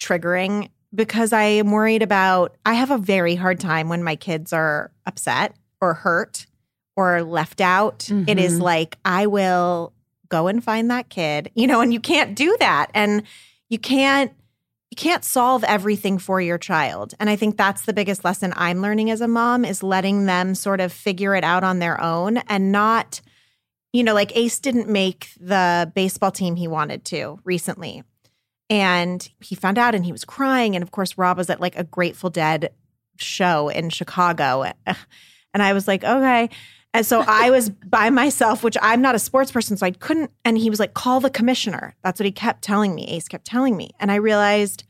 triggering 0.00 0.70
because 0.94 1.32
I 1.32 1.42
am 1.44 1.70
worried 1.70 2.02
about 2.02 2.56
I 2.64 2.74
have 2.74 2.90
a 2.90 2.98
very 2.98 3.34
hard 3.34 3.60
time 3.60 3.88
when 3.88 4.02
my 4.02 4.16
kids 4.16 4.52
are 4.52 4.90
upset 5.04 5.54
or 5.80 5.94
hurt 5.94 6.46
or 6.96 7.22
left 7.22 7.60
out. 7.60 8.10
It 8.26 8.38
is 8.38 8.58
Mhm. 8.58 8.62
like 8.62 8.98
I 9.04 9.26
will 9.26 9.92
go 10.28 10.48
and 10.48 10.64
find 10.64 10.90
that 10.90 11.08
kid, 11.10 11.50
you 11.54 11.66
know, 11.66 11.80
and 11.80 11.92
you 11.92 12.00
can't 12.00 12.34
do 12.34 12.56
that. 12.60 12.90
And 12.94 13.22
you 13.68 13.78
can't 13.78 14.32
you 14.96 15.10
can't 15.10 15.24
solve 15.24 15.62
everything 15.64 16.18
for 16.18 16.40
your 16.40 16.58
child. 16.58 17.14
And 17.20 17.28
I 17.28 17.36
think 17.36 17.56
that's 17.56 17.82
the 17.82 17.92
biggest 17.92 18.24
lesson 18.24 18.54
I'm 18.56 18.80
learning 18.80 19.10
as 19.10 19.20
a 19.20 19.28
mom 19.28 19.64
is 19.64 19.82
letting 19.82 20.26
them 20.26 20.54
sort 20.54 20.80
of 20.80 20.92
figure 20.92 21.34
it 21.34 21.44
out 21.44 21.64
on 21.64 21.80
their 21.80 22.00
own 22.00 22.38
and 22.48 22.72
not 22.72 23.20
you 23.92 24.04
know, 24.04 24.12
like 24.12 24.36
Ace 24.36 24.58
didn't 24.58 24.90
make 24.90 25.30
the 25.40 25.90
baseball 25.94 26.30
team 26.30 26.54
he 26.54 26.68
wanted 26.68 27.02
to 27.06 27.38
recently. 27.44 28.04
And 28.68 29.26
he 29.40 29.54
found 29.54 29.78
out 29.78 29.94
and 29.94 30.04
he 30.04 30.12
was 30.12 30.24
crying. 30.24 30.74
And 30.76 30.82
of 30.82 30.90
course, 30.90 31.16
Rob 31.16 31.38
was 31.38 31.48
at 31.48 31.62
like 31.62 31.78
a 31.78 31.84
Grateful 31.84 32.28
Dead 32.28 32.74
show 33.16 33.70
in 33.70 33.88
Chicago. 33.88 34.70
And 35.56 35.62
I 35.62 35.72
was 35.72 35.88
like, 35.88 36.04
okay. 36.04 36.50
And 36.92 37.06
so 37.06 37.24
I 37.26 37.48
was 37.48 37.70
by 37.86 38.10
myself, 38.10 38.62
which 38.62 38.76
I'm 38.82 39.00
not 39.00 39.14
a 39.14 39.18
sports 39.18 39.50
person. 39.50 39.78
So 39.78 39.86
I 39.86 39.90
couldn't. 39.90 40.30
And 40.44 40.58
he 40.58 40.68
was 40.68 40.78
like, 40.78 40.92
call 40.92 41.18
the 41.18 41.30
commissioner. 41.30 41.96
That's 42.04 42.20
what 42.20 42.26
he 42.26 42.30
kept 42.30 42.60
telling 42.60 42.94
me. 42.94 43.08
Ace 43.08 43.26
kept 43.26 43.46
telling 43.46 43.74
me. 43.74 43.88
And 43.98 44.12
I 44.12 44.16
realized 44.16 44.84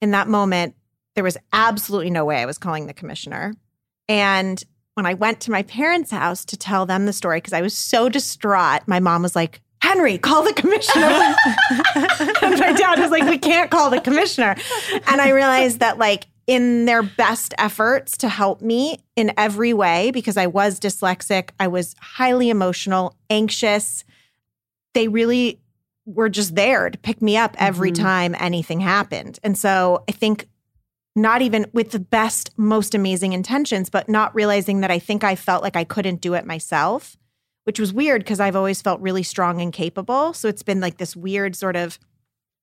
in 0.00 0.12
that 0.12 0.28
moment, 0.28 0.76
there 1.16 1.24
was 1.24 1.36
absolutely 1.52 2.10
no 2.10 2.24
way 2.24 2.36
I 2.36 2.46
was 2.46 2.56
calling 2.56 2.86
the 2.86 2.94
commissioner. 2.94 3.56
And 4.08 4.62
when 4.94 5.06
I 5.06 5.14
went 5.14 5.40
to 5.40 5.50
my 5.50 5.64
parents' 5.64 6.12
house 6.12 6.44
to 6.44 6.56
tell 6.56 6.86
them 6.86 7.06
the 7.06 7.12
story, 7.12 7.38
because 7.38 7.52
I 7.52 7.62
was 7.62 7.74
so 7.74 8.08
distraught, 8.08 8.82
my 8.86 9.00
mom 9.00 9.22
was 9.22 9.34
like, 9.34 9.60
Henry, 9.82 10.18
call 10.18 10.44
the 10.44 10.52
commissioner. 10.52 11.04
and 12.42 12.60
my 12.60 12.74
dad 12.76 13.00
was 13.00 13.10
like, 13.10 13.24
we 13.24 13.38
can't 13.38 13.72
call 13.72 13.90
the 13.90 14.00
commissioner. 14.00 14.54
And 15.08 15.20
I 15.20 15.30
realized 15.30 15.80
that, 15.80 15.98
like, 15.98 16.28
in 16.46 16.84
their 16.84 17.02
best 17.02 17.54
efforts 17.58 18.16
to 18.18 18.28
help 18.28 18.60
me 18.60 18.98
in 19.16 19.32
every 19.36 19.72
way, 19.72 20.10
because 20.12 20.36
I 20.36 20.46
was 20.46 20.78
dyslexic, 20.78 21.50
I 21.58 21.66
was 21.66 21.94
highly 22.00 22.50
emotional, 22.50 23.16
anxious, 23.30 24.04
they 24.94 25.08
really 25.08 25.58
were 26.04 26.28
just 26.28 26.54
there 26.54 26.88
to 26.88 26.96
pick 26.98 27.20
me 27.20 27.36
up 27.36 27.56
every 27.58 27.90
Mhm. 27.90 28.00
time 28.00 28.36
anything 28.38 28.80
happened. 28.80 29.40
And 29.42 29.58
so 29.58 30.04
I 30.08 30.12
think 30.12 30.48
not 31.16 31.42
even 31.42 31.66
with 31.72 31.90
the 31.90 31.98
best, 31.98 32.50
most 32.56 32.94
amazing 32.94 33.32
intentions, 33.32 33.90
but 33.90 34.08
not 34.08 34.34
realizing 34.34 34.82
that 34.82 34.90
I 34.90 34.98
think 34.98 35.24
I 35.24 35.34
felt 35.34 35.62
like 35.62 35.74
I 35.74 35.82
couldn't 35.82 36.20
do 36.20 36.34
it 36.34 36.46
myself, 36.46 37.16
which 37.64 37.80
was 37.80 37.92
weird 37.92 38.20
because 38.22 38.38
I've 38.38 38.54
always 38.54 38.82
felt 38.82 39.00
really 39.00 39.22
strong 39.24 39.60
and 39.60 39.72
capable. 39.72 40.32
So 40.32 40.46
it's 40.46 40.62
been 40.62 40.80
like 40.80 40.98
this 40.98 41.16
weird 41.16 41.56
sort 41.56 41.74
of 41.74 41.98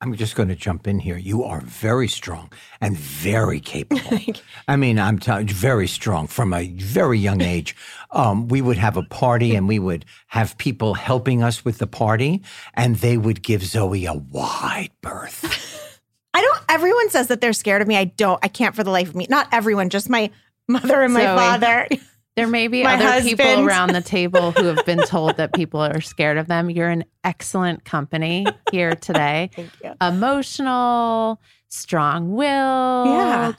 I'm 0.04 0.16
just 0.16 0.36
going 0.36 0.49
to 0.49 0.56
jump 0.56 0.86
in 0.86 0.99
here. 0.99 1.16
You 1.16 1.45
are 1.45 1.62
very 1.62 2.10
strong 2.10 2.51
and 2.82 2.97
very 2.97 3.62
capable. 3.62 4.20
I 4.68 4.76
mean, 4.76 4.99
I'm 4.99 5.18
telling 5.18 5.47
you, 5.47 5.54
very 5.54 5.88
strong 5.88 6.28
from 6.28 6.54
a 6.54 6.68
very 6.72 7.18
young 7.18 7.39
age. 7.56 7.74
Um, 8.12 8.49
we 8.49 8.62
would 8.62 8.76
have 8.76 8.97
a 8.97 9.04
party 9.04 9.56
and 9.56 9.66
we 9.66 9.80
would 9.80 10.04
have 10.28 10.58
people 10.58 10.93
helping 10.93 11.41
us 11.41 11.64
with 11.64 11.78
the 11.78 11.88
party, 11.88 12.41
and 12.74 12.97
they 12.97 13.16
would 13.16 13.43
give 13.43 13.64
Zoe 13.64 14.06
a 14.06 14.14
wide 14.14 14.91
berth. 15.01 16.01
I 16.34 16.41
don't 16.41 16.60
everyone 16.68 17.10
says 17.10 17.28
that 17.28 17.39
they're 17.39 17.54
scared 17.54 17.82
of 17.82 17.88
me. 17.88 17.95
I 17.95 18.04
don't 18.04 18.39
I 18.43 18.49
can't 18.49 18.76
for 18.76 18.84
the 18.84 18.91
life 18.91 19.08
of 19.08 19.16
me. 19.16 19.28
Not 19.30 19.47
everyone, 19.54 19.89
just 19.89 20.10
my 20.10 20.32
mother 20.68 21.01
and 21.01 21.14
my 21.14 21.24
Zoe. 21.24 21.38
father. 21.38 21.88
There 22.36 22.48
may 22.48 22.68
be 22.68 22.84
My 22.84 22.96
other 22.96 23.22
people 23.28 23.46
around 23.68 23.92
the 23.94 24.02
table 24.18 24.52
who 24.54 24.66
have 24.66 24.86
been 24.86 25.04
told 25.04 25.38
that 25.38 25.54
people 25.54 25.80
are 25.82 26.02
scared 26.02 26.38
of 26.40 26.48
them. 26.48 26.70
You're 26.72 26.90
in 26.90 27.06
excellent 27.24 27.86
company 27.86 28.46
here 28.72 28.96
today. 28.96 29.52
Thank 29.56 29.70
you. 29.84 29.94
Emotional, 30.02 31.40
strong 31.70 32.34
willed, 32.34 33.08
Yeah. 33.08 33.54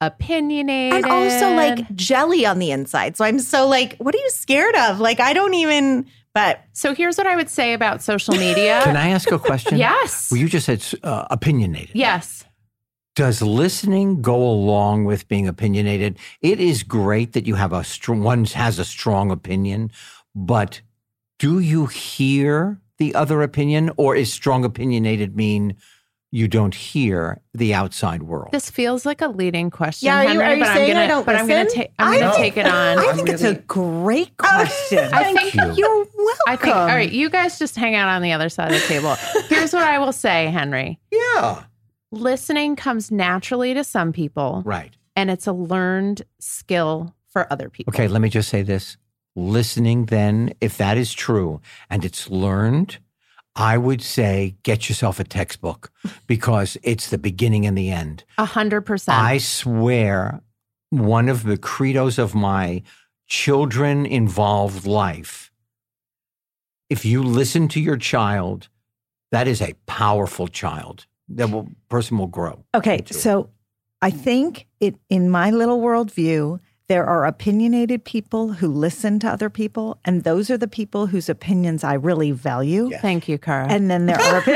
opinionated. 0.00 1.04
And 1.04 1.06
also 1.06 1.54
like 1.54 1.94
jelly 1.94 2.46
on 2.46 2.58
the 2.58 2.70
inside. 2.70 3.16
So 3.16 3.24
I'm 3.24 3.38
so 3.38 3.68
like, 3.68 3.96
what 3.98 4.14
are 4.14 4.18
you 4.18 4.30
scared 4.30 4.74
of? 4.76 5.00
Like 5.00 5.20
I 5.20 5.32
don't 5.32 5.54
even 5.54 6.06
but 6.34 6.62
So 6.72 6.94
here's 6.94 7.18
what 7.18 7.26
I 7.26 7.34
would 7.36 7.48
say 7.50 7.72
about 7.72 8.00
social 8.02 8.34
media. 8.34 8.80
Can 8.84 8.96
I 8.96 9.08
ask 9.08 9.30
a 9.32 9.38
question? 9.38 9.76
Yes. 9.78 10.30
Well, 10.30 10.40
you 10.40 10.48
just 10.48 10.66
said 10.66 10.84
uh, 11.02 11.26
opinionated. 11.30 11.90
yes. 11.94 12.37
Does 13.18 13.42
listening 13.42 14.22
go 14.22 14.36
along 14.40 15.04
with 15.04 15.26
being 15.26 15.48
opinionated? 15.48 16.20
It 16.40 16.60
is 16.60 16.84
great 16.84 17.32
that 17.32 17.48
you 17.48 17.56
have 17.56 17.72
a 17.72 17.82
strong, 17.82 18.22
one 18.22 18.44
has 18.44 18.78
a 18.78 18.84
strong 18.84 19.32
opinion, 19.32 19.90
but 20.36 20.82
do 21.40 21.58
you 21.58 21.86
hear 21.86 22.80
the 22.98 23.16
other 23.16 23.42
opinion 23.42 23.90
or 23.96 24.14
is 24.14 24.32
strong 24.32 24.64
opinionated 24.64 25.34
mean 25.34 25.74
you 26.30 26.46
don't 26.46 26.76
hear 26.76 27.40
the 27.52 27.74
outside 27.74 28.22
world? 28.22 28.50
This 28.52 28.70
feels 28.70 29.04
like 29.04 29.20
a 29.20 29.26
leading 29.26 29.70
question. 29.70 30.06
Yeah, 30.06 30.18
are 30.18 30.22
you- 30.22 30.28
Henry, 30.28 30.44
are 30.44 30.54
you 30.54 30.60
but 30.60 30.68
I'm 30.68 30.76
saying 30.76 30.92
gonna, 30.92 31.00
I 31.04 31.06
don't 31.08 31.26
but 31.26 31.34
I'm 31.34 31.48
gonna 31.48 31.64
listen? 31.64 31.76
take 31.80 31.92
I'm 31.98 32.08
I 32.12 32.18
gonna 32.20 32.32
think- 32.34 32.54
take 32.54 32.56
it 32.56 32.66
on. 32.68 32.98
I 33.00 33.12
think 33.14 33.28
it's 33.30 33.42
a 33.42 33.54
great 33.54 34.30
oh, 34.38 34.44
question. 34.44 35.10
I 35.12 35.32
think 35.32 35.54
you. 35.54 35.74
You're 35.74 35.96
welcome. 36.04 36.36
I 36.46 36.54
think 36.54 36.76
all 36.76 36.86
right, 36.86 37.10
you 37.10 37.30
guys 37.30 37.58
just 37.58 37.74
hang 37.74 37.96
out 37.96 38.06
on 38.10 38.22
the 38.22 38.30
other 38.30 38.48
side 38.48 38.70
of 38.70 38.80
the 38.80 38.86
table. 38.86 39.16
Here's 39.48 39.72
what 39.72 39.82
I 39.82 39.98
will 39.98 40.12
say, 40.12 40.46
Henry. 40.50 41.00
yeah. 41.10 41.64
Listening 42.10 42.74
comes 42.76 43.10
naturally 43.10 43.74
to 43.74 43.84
some 43.84 44.12
people, 44.12 44.62
Right. 44.64 44.96
and 45.14 45.30
it's 45.30 45.46
a 45.46 45.52
learned 45.52 46.22
skill 46.40 47.14
for 47.28 47.50
other 47.52 47.68
people. 47.68 47.92
Okay, 47.92 48.08
let 48.08 48.22
me 48.22 48.28
just 48.30 48.48
say 48.48 48.62
this. 48.62 48.96
Listening, 49.36 50.06
then, 50.06 50.52
if 50.60 50.78
that 50.78 50.96
is 50.96 51.12
true 51.12 51.60
and 51.90 52.04
it's 52.04 52.30
learned, 52.30 52.98
I 53.54 53.76
would 53.76 54.00
say 54.02 54.56
get 54.62 54.88
yourself 54.88 55.20
a 55.20 55.24
textbook 55.24 55.90
because 56.26 56.76
it's 56.82 57.10
the 57.10 57.18
beginning 57.18 57.66
and 57.66 57.76
the 57.76 57.90
end. 57.90 58.24
A 58.38 58.44
hundred 58.46 58.82
percent. 58.82 59.18
I 59.18 59.38
swear, 59.38 60.40
one 60.90 61.28
of 61.28 61.42
the 61.42 61.58
credos 61.58 62.18
of 62.18 62.34
my 62.34 62.82
children 63.26 64.06
involved 64.06 64.86
life, 64.86 65.52
if 66.88 67.04
you 67.04 67.22
listen 67.22 67.68
to 67.68 67.80
your 67.80 67.98
child, 67.98 68.68
that 69.30 69.46
is 69.46 69.60
a 69.60 69.74
powerful 69.86 70.48
child. 70.48 71.04
That 71.30 71.50
will, 71.50 71.68
person 71.88 72.18
will 72.18 72.26
grow. 72.26 72.64
Okay, 72.74 72.98
into 72.98 73.14
it. 73.14 73.18
so 73.18 73.50
I 74.00 74.10
think 74.10 74.66
it 74.80 74.96
in 75.08 75.30
my 75.30 75.50
little 75.50 75.80
worldview, 75.80 76.60
there 76.88 77.04
are 77.04 77.26
opinionated 77.26 78.04
people 78.04 78.52
who 78.54 78.68
listen 78.68 79.18
to 79.20 79.28
other 79.28 79.50
people, 79.50 79.98
and 80.04 80.24
those 80.24 80.50
are 80.50 80.56
the 80.56 80.68
people 80.68 81.06
whose 81.06 81.28
opinions 81.28 81.84
I 81.84 81.94
really 81.94 82.30
value. 82.30 82.90
Thank 83.00 83.28
you, 83.28 83.38
Cara. 83.38 83.66
And 83.68 83.90
then 83.90 84.06
there 84.06 84.20
are. 84.20 84.42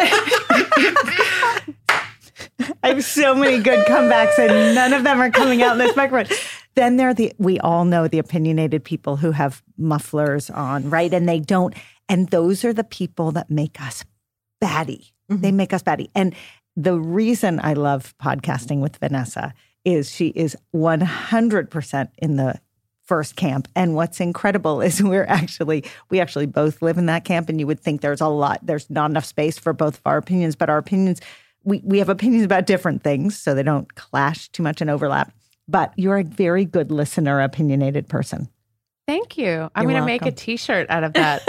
I 2.85 2.89
have 2.89 3.05
so 3.05 3.35
many 3.35 3.62
good 3.62 3.87
comebacks, 3.87 4.39
and 4.39 4.75
none 4.75 4.93
of 4.93 5.05
them 5.05 5.20
are 5.20 5.31
coming 5.31 5.62
out 5.62 5.73
in 5.73 5.79
this 5.79 5.95
microphone. 5.95 6.37
Then 6.75 6.97
there 6.97 7.11
are 7.11 7.14
the 7.14 7.33
we 7.39 7.61
all 7.61 7.85
know 7.85 8.09
the 8.09 8.18
opinionated 8.18 8.83
people 8.83 9.16
who 9.16 9.33
have 9.33 9.62
mufflers 9.77 10.49
on, 10.49 10.89
right? 10.89 11.12
And 11.12 11.29
they 11.29 11.41
don't. 11.41 11.75
And 12.09 12.29
those 12.29 12.64
are 12.64 12.73
the 12.73 12.85
people 12.85 13.33
that 13.33 13.51
make 13.51 13.81
us 13.81 14.05
batty. 14.61 15.12
They 15.29 15.49
mm-hmm. 15.49 15.57
make 15.57 15.73
us 15.73 15.83
batty. 15.83 16.11
And 16.14 16.35
the 16.77 16.99
reason 16.99 17.61
I 17.62 17.75
love 17.75 18.14
podcasting 18.23 18.81
with 18.81 18.97
Vanessa 18.97 19.53
is 19.85 20.11
she 20.11 20.29
is 20.29 20.57
100% 20.75 22.09
in 22.18 22.37
the 22.37 22.61
first 23.03 23.37
camp. 23.37 23.68
And 23.75 23.95
what's 23.95 24.20
incredible 24.20 24.81
is 24.81 25.03
we're 25.03 25.27
actually, 25.27 25.85
we 26.11 26.20
actually 26.20 26.47
both 26.47 26.83
live 26.83 26.99
in 26.99 27.07
that 27.07 27.25
camp. 27.25 27.49
And 27.49 27.61
you 27.61 27.66
would 27.66 27.81
think 27.81 28.01
there's 28.01 28.20
a 28.20 28.29
lot, 28.29 28.61
there's 28.62 28.89
not 28.89 29.11
enough 29.11 29.25
space 29.25 29.59
for 29.59 29.73
both 29.73 29.97
of 29.97 30.03
our 30.07 30.18
opinions, 30.18 30.57
but 30.57 30.70
our 30.70 30.79
opinions, 30.79 31.20
we, 31.64 31.81
we 31.85 31.99
have 31.99 32.09
opinions 32.09 32.45
about 32.45 32.66
different 32.66 33.03
things. 33.03 33.39
So 33.39 33.55
they 33.55 33.62
don't 33.62 33.95
clash 33.95 34.49
too 34.49 34.62
much 34.62 34.81
and 34.81 34.91
overlap. 34.91 35.33
But 35.68 35.93
you're 35.97 36.18
a 36.18 36.25
very 36.25 36.64
good 36.64 36.91
listener, 36.91 37.41
opinionated 37.41 38.09
person. 38.09 38.49
Thank 39.07 39.37
you. 39.37 39.69
I'm 39.75 39.85
going 39.85 39.97
to 39.97 40.07
make 40.07 40.25
a 40.25 40.31
t 40.31 40.57
shirt 40.57 40.89
out 40.89 41.03
of 41.05 41.13
that. 41.15 41.43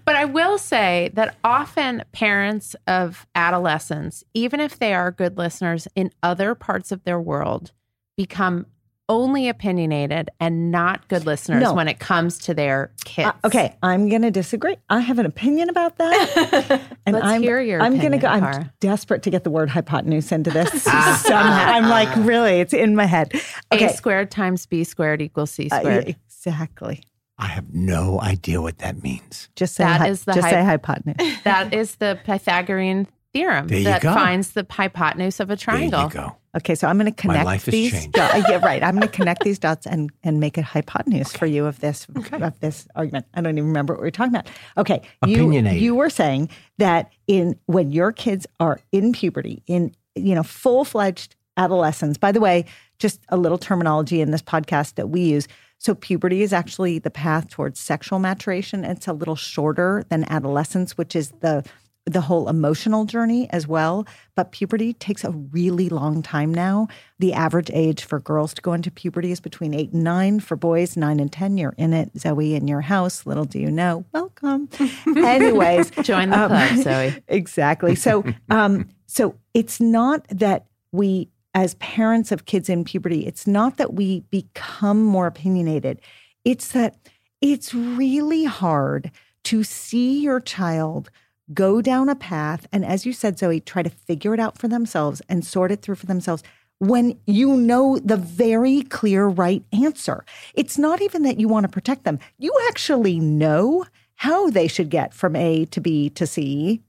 but 0.04 0.16
I 0.16 0.24
will 0.24 0.58
say 0.58 1.10
that 1.14 1.36
often 1.44 2.02
parents 2.12 2.74
of 2.86 3.26
adolescents, 3.34 4.24
even 4.32 4.60
if 4.60 4.78
they 4.78 4.94
are 4.94 5.10
good 5.10 5.36
listeners 5.36 5.86
in 5.94 6.10
other 6.22 6.54
parts 6.54 6.90
of 6.90 7.04
their 7.04 7.20
world, 7.20 7.72
become 8.16 8.66
only 9.10 9.50
opinionated 9.50 10.30
and 10.40 10.70
not 10.70 11.06
good 11.08 11.26
listeners 11.26 11.60
No. 11.62 11.74
when 11.74 11.88
it 11.88 11.98
comes 11.98 12.38
to 12.38 12.54
their 12.54 12.90
kids. 13.04 13.28
Uh, 13.28 13.46
okay, 13.48 13.76
I'm 13.82 14.08
going 14.08 14.22
to 14.22 14.30
disagree. 14.30 14.76
I 14.88 15.00
have 15.00 15.18
an 15.18 15.26
opinion 15.26 15.68
about 15.68 15.98
that. 15.98 16.80
And 17.06 17.12
Let's 17.12 17.26
I'm, 17.26 17.42
hear 17.42 17.60
your 17.60 17.82
I'm 17.82 17.98
gonna 17.98 18.16
go. 18.16 18.26
opinion, 18.28 18.44
I'm 18.44 18.52
Cara. 18.54 18.72
desperate 18.80 19.22
to 19.24 19.30
get 19.30 19.44
the 19.44 19.50
word 19.50 19.68
hypotenuse 19.68 20.32
into 20.32 20.50
this 20.50 20.82
somehow. 20.82 21.72
I'm 21.74 21.90
like, 21.90 22.08
really, 22.24 22.60
it's 22.60 22.72
in 22.72 22.96
my 22.96 23.04
head. 23.04 23.30
Okay, 23.70 23.84
A 23.84 23.88
squared 23.92 24.30
times 24.30 24.64
B 24.64 24.84
squared 24.84 25.20
equals 25.20 25.50
C 25.50 25.68
Uh, 25.70 25.80
squared. 25.80 26.16
Exactly. 26.46 27.02
I 27.38 27.46
have 27.46 27.74
no 27.74 28.20
idea 28.20 28.60
what 28.62 28.78
that 28.78 29.02
means. 29.02 29.48
Just 29.56 29.74
say 29.74 29.84
That 29.84 30.00
hy- 30.02 30.08
is 30.08 30.24
the 30.24 30.32
just 30.34 30.44
hy- 30.46 30.50
say 30.52 30.64
hypotenuse. 30.72 31.42
that 31.42 31.74
is 31.74 31.96
the 31.96 32.18
Pythagorean 32.24 33.08
theorem 33.32 33.66
There 33.66 33.78
you 33.78 33.84
that 33.84 34.02
go. 34.02 34.14
finds 34.14 34.52
the 34.52 34.64
hypotenuse 34.70 35.40
of 35.40 35.50
a 35.50 35.56
triangle. 35.56 35.90
There 36.02 36.08
triangle. 36.10 36.22
you 36.22 36.28
go. 36.30 36.36
Okay, 36.58 36.76
so 36.76 36.86
I'm 36.86 36.96
going 36.96 37.12
to 37.12 37.20
connect 37.20 37.44
life 37.44 37.64
has 37.64 37.72
these. 37.72 37.90
changed. 37.90 38.12
do- 38.12 38.20
yeah, 38.20 38.64
right. 38.64 38.80
I'm 38.84 38.94
going 38.94 39.08
to 39.08 39.12
connect 39.12 39.42
these 39.42 39.58
dots 39.58 39.84
and 39.88 40.10
and 40.22 40.38
make 40.38 40.56
a 40.56 40.62
hypotenuse 40.62 41.32
for 41.32 41.46
you 41.46 41.66
of 41.66 41.80
this 41.80 42.06
of 42.32 42.60
this 42.60 42.86
argument. 42.94 43.26
I 43.34 43.40
don't 43.40 43.58
even 43.58 43.66
remember 43.66 43.94
what 43.94 44.02
we 44.02 44.06
are 44.06 44.12
talking 44.12 44.32
about. 44.36 44.48
Okay, 44.78 45.02
you 45.26 45.50
you 45.50 45.96
were 45.96 46.10
saying 46.10 46.50
that 46.78 47.10
in 47.26 47.58
when 47.66 47.90
your 47.90 48.12
kids 48.12 48.46
are 48.60 48.78
in 48.92 49.12
puberty, 49.12 49.64
in 49.66 49.92
you 50.14 50.36
know 50.36 50.44
full 50.44 50.84
fledged 50.84 51.34
adolescence. 51.56 52.18
By 52.18 52.30
the 52.30 52.38
way, 52.40 52.66
just 53.00 53.20
a 53.30 53.36
little 53.36 53.58
terminology 53.58 54.20
in 54.20 54.30
this 54.30 54.42
podcast 54.42 54.94
that 54.94 55.08
we 55.08 55.22
use. 55.22 55.48
So 55.84 55.94
puberty 55.94 56.40
is 56.40 56.54
actually 56.54 56.98
the 56.98 57.10
path 57.10 57.50
towards 57.50 57.78
sexual 57.78 58.18
maturation. 58.18 58.86
It's 58.86 59.06
a 59.06 59.12
little 59.12 59.36
shorter 59.36 60.02
than 60.08 60.24
adolescence, 60.30 60.96
which 60.96 61.14
is 61.14 61.30
the 61.40 61.62
the 62.06 62.22
whole 62.22 62.48
emotional 62.48 63.04
journey 63.04 63.50
as 63.50 63.68
well. 63.68 64.06
But 64.34 64.52
puberty 64.52 64.94
takes 64.94 65.24
a 65.24 65.30
really 65.30 65.90
long 65.90 66.22
time 66.22 66.52
now. 66.52 66.88
The 67.18 67.34
average 67.34 67.70
age 67.72 68.04
for 68.04 68.18
girls 68.18 68.54
to 68.54 68.62
go 68.62 68.72
into 68.72 68.90
puberty 68.90 69.30
is 69.30 69.40
between 69.40 69.74
eight 69.74 69.92
and 69.92 70.04
nine. 70.04 70.40
For 70.40 70.56
boys, 70.56 70.96
nine 70.96 71.20
and 71.20 71.30
10. 71.32 71.58
You're 71.58 71.74
in 71.76 71.92
it, 71.92 72.10
Zoe, 72.18 72.54
in 72.54 72.66
your 72.66 72.82
house. 72.82 73.24
Little 73.26 73.44
do 73.44 73.58
you 73.58 73.70
know. 73.70 74.04
Welcome. 74.12 74.68
Anyways, 75.16 75.90
Join 76.02 76.30
the 76.30 76.40
um, 76.40 76.48
club, 76.48 76.76
Zoe. 76.82 77.22
exactly. 77.28 77.94
So, 77.94 78.24
um, 78.50 78.88
so 79.06 79.36
it's 79.54 79.80
not 79.80 80.26
that 80.28 80.66
we, 80.92 81.30
as 81.54 81.74
parents 81.76 82.32
of 82.32 82.44
kids 82.44 82.68
in 82.68 82.84
puberty, 82.84 83.26
it's 83.26 83.46
not 83.46 83.76
that 83.76 83.94
we 83.94 84.20
become 84.30 85.02
more 85.02 85.26
opinionated. 85.26 86.00
It's 86.44 86.72
that 86.72 86.96
it's 87.40 87.72
really 87.72 88.44
hard 88.44 89.10
to 89.44 89.62
see 89.62 90.20
your 90.20 90.40
child 90.40 91.10
go 91.52 91.80
down 91.80 92.08
a 92.08 92.14
path 92.14 92.66
and, 92.72 92.84
as 92.84 93.06
you 93.06 93.12
said, 93.12 93.38
Zoe, 93.38 93.60
try 93.60 93.82
to 93.82 93.90
figure 93.90 94.34
it 94.34 94.40
out 94.40 94.58
for 94.58 94.66
themselves 94.66 95.22
and 95.28 95.44
sort 95.44 95.70
it 95.70 95.82
through 95.82 95.96
for 95.96 96.06
themselves 96.06 96.42
when 96.78 97.18
you 97.26 97.56
know 97.56 97.98
the 97.98 98.16
very 98.16 98.82
clear 98.82 99.26
right 99.26 99.62
answer. 99.72 100.24
It's 100.54 100.78
not 100.78 101.02
even 101.02 101.22
that 101.22 101.38
you 101.38 101.48
want 101.48 101.64
to 101.64 101.68
protect 101.68 102.04
them, 102.04 102.18
you 102.38 102.52
actually 102.68 103.20
know 103.20 103.84
how 104.16 104.50
they 104.50 104.68
should 104.68 104.90
get 104.90 105.12
from 105.12 105.36
A 105.36 105.66
to 105.66 105.80
B 105.80 106.08
to 106.10 106.26
C, 106.26 106.82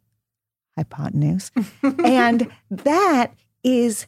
hypotenuse. 0.77 1.51
and 2.03 2.49
that 2.69 3.33
is 3.63 4.07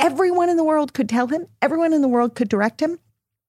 everyone 0.00 0.48
in 0.48 0.56
the 0.56 0.64
world 0.64 0.94
could 0.94 1.08
tell 1.08 1.28
him, 1.28 1.46
everyone 1.62 1.92
in 1.92 2.02
the 2.02 2.08
world 2.08 2.34
could 2.34 2.48
direct 2.48 2.80
him, 2.80 2.98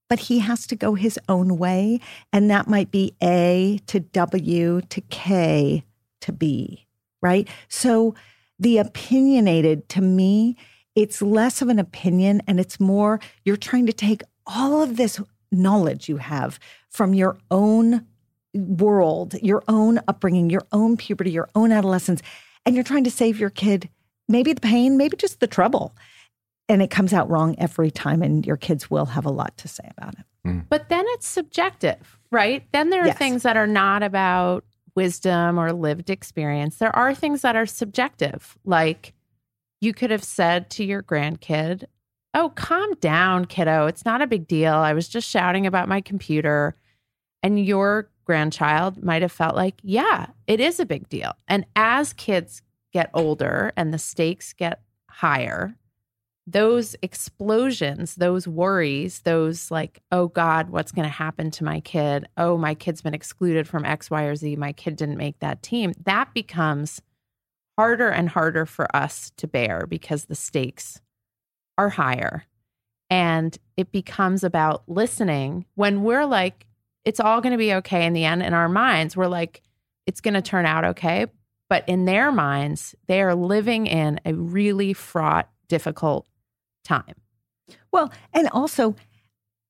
but 0.09 0.19
he 0.19 0.39
has 0.39 0.67
to 0.67 0.75
go 0.75 0.93
his 0.93 1.17
own 1.29 1.57
way. 1.57 1.99
And 2.31 2.51
that 2.51 2.67
might 2.67 2.91
be 2.91 3.15
A 3.23 3.79
to 3.87 4.01
W 4.01 4.81
to 4.81 5.01
K 5.01 5.83
to 6.19 6.31
B, 6.31 6.85
right? 7.21 7.47
So 7.69 8.13
the 8.59 8.77
opinionated 8.77 9.89
to 9.89 10.01
me, 10.01 10.57
it's 10.93 11.21
less 11.21 11.61
of 11.61 11.69
an 11.69 11.79
opinion 11.79 12.41
and 12.45 12.59
it's 12.59 12.79
more 12.79 13.19
you're 13.45 13.57
trying 13.57 13.85
to 13.85 13.93
take 13.93 14.21
all 14.45 14.83
of 14.83 14.97
this 14.97 15.19
knowledge 15.51 16.09
you 16.09 16.17
have 16.17 16.59
from 16.89 17.13
your 17.13 17.37
own 17.49 18.05
world, 18.53 19.35
your 19.41 19.63
own 19.69 19.99
upbringing, 20.09 20.49
your 20.49 20.65
own 20.73 20.97
puberty, 20.97 21.31
your 21.31 21.49
own 21.55 21.71
adolescence, 21.71 22.21
and 22.65 22.75
you're 22.75 22.83
trying 22.83 23.05
to 23.05 23.11
save 23.11 23.39
your 23.39 23.49
kid 23.49 23.89
maybe 24.31 24.53
the 24.53 24.61
pain, 24.61 24.97
maybe 24.97 25.17
just 25.17 25.39
the 25.39 25.47
trouble. 25.47 25.93
And 26.71 26.81
it 26.81 26.89
comes 26.89 27.11
out 27.11 27.29
wrong 27.29 27.55
every 27.57 27.91
time, 27.91 28.21
and 28.21 28.45
your 28.45 28.55
kids 28.55 28.89
will 28.89 29.05
have 29.07 29.25
a 29.25 29.29
lot 29.31 29.57
to 29.57 29.67
say 29.67 29.89
about 29.97 30.13
it. 30.17 30.25
Hmm. 30.45 30.59
But 30.69 30.87
then 30.87 31.03
it's 31.09 31.27
subjective, 31.27 32.17
right? 32.31 32.63
Then 32.71 32.89
there 32.91 33.03
are 33.03 33.07
Yes. 33.07 33.17
things 33.17 33.43
that 33.43 33.57
are 33.57 33.67
not 33.67 34.03
about 34.03 34.63
wisdom 34.95 35.59
or 35.59 35.73
lived 35.73 36.09
experience. 36.09 36.77
There 36.77 36.95
are 36.95 37.13
things 37.13 37.41
that 37.41 37.57
are 37.57 37.65
subjective, 37.65 38.57
like 38.63 39.13
you 39.81 39.93
could 39.93 40.11
have 40.11 40.23
said 40.23 40.69
to 40.71 40.83
your 40.85 41.03
grandkid, 41.03 41.83
Oh, 42.33 42.53
calm 42.55 42.93
down, 43.01 43.43
kiddo. 43.45 43.87
It's 43.87 44.05
not 44.05 44.21
a 44.21 44.27
big 44.27 44.47
deal. 44.47 44.73
I 44.75 44.93
was 44.93 45.09
just 45.09 45.29
shouting 45.29 45.67
about 45.67 45.89
my 45.89 45.99
computer. 45.99 46.75
And 47.43 47.59
your 47.65 48.09
grandchild 48.23 49.03
might 49.03 49.21
have 49.23 49.31
felt 49.33 49.55
like, 49.57 49.75
Yeah, 49.83 50.27
it 50.47 50.61
is 50.61 50.79
a 50.79 50.85
big 50.85 51.09
deal. 51.09 51.33
And 51.49 51.65
as 51.75 52.13
kids 52.13 52.61
get 52.93 53.09
older 53.13 53.73
and 53.75 53.93
the 53.93 53.99
stakes 53.99 54.53
get 54.53 54.81
higher, 55.09 55.75
those 56.51 56.95
explosions, 57.01 58.15
those 58.15 58.47
worries, 58.47 59.19
those 59.21 59.71
like, 59.71 60.01
oh 60.11 60.27
God, 60.27 60.69
what's 60.69 60.91
going 60.91 61.07
to 61.07 61.09
happen 61.09 61.49
to 61.51 61.63
my 61.63 61.79
kid? 61.79 62.27
Oh, 62.37 62.57
my 62.57 62.73
kid's 62.73 63.01
been 63.01 63.13
excluded 63.13 63.67
from 63.67 63.85
X, 63.85 64.11
Y, 64.11 64.23
or 64.23 64.35
Z. 64.35 64.55
My 64.57 64.73
kid 64.73 64.95
didn't 64.95 65.17
make 65.17 65.39
that 65.39 65.63
team. 65.63 65.93
That 66.05 66.33
becomes 66.33 67.01
harder 67.77 68.09
and 68.09 68.29
harder 68.29 68.65
for 68.65 68.93
us 68.95 69.31
to 69.37 69.47
bear 69.47 69.85
because 69.87 70.25
the 70.25 70.35
stakes 70.35 71.01
are 71.77 71.89
higher. 71.89 72.45
And 73.09 73.57
it 73.77 73.91
becomes 73.91 74.43
about 74.43 74.83
listening 74.87 75.65
when 75.75 76.03
we're 76.03 76.25
like, 76.25 76.65
it's 77.05 77.19
all 77.19 77.41
going 77.41 77.51
to 77.51 77.57
be 77.57 77.73
okay 77.75 78.05
in 78.05 78.13
the 78.13 78.25
end. 78.25 78.43
In 78.43 78.53
our 78.53 78.69
minds, 78.69 79.17
we're 79.17 79.27
like, 79.27 79.61
it's 80.05 80.21
going 80.21 80.33
to 80.33 80.41
turn 80.41 80.65
out 80.65 80.85
okay. 80.85 81.27
But 81.69 81.87
in 81.87 82.05
their 82.05 82.31
minds, 82.31 82.95
they 83.07 83.21
are 83.21 83.35
living 83.35 83.87
in 83.87 84.19
a 84.25 84.33
really 84.33 84.93
fraught, 84.93 85.49
difficult 85.67 86.25
time. 86.83 87.15
Well, 87.91 88.11
and 88.33 88.47
also 88.49 88.95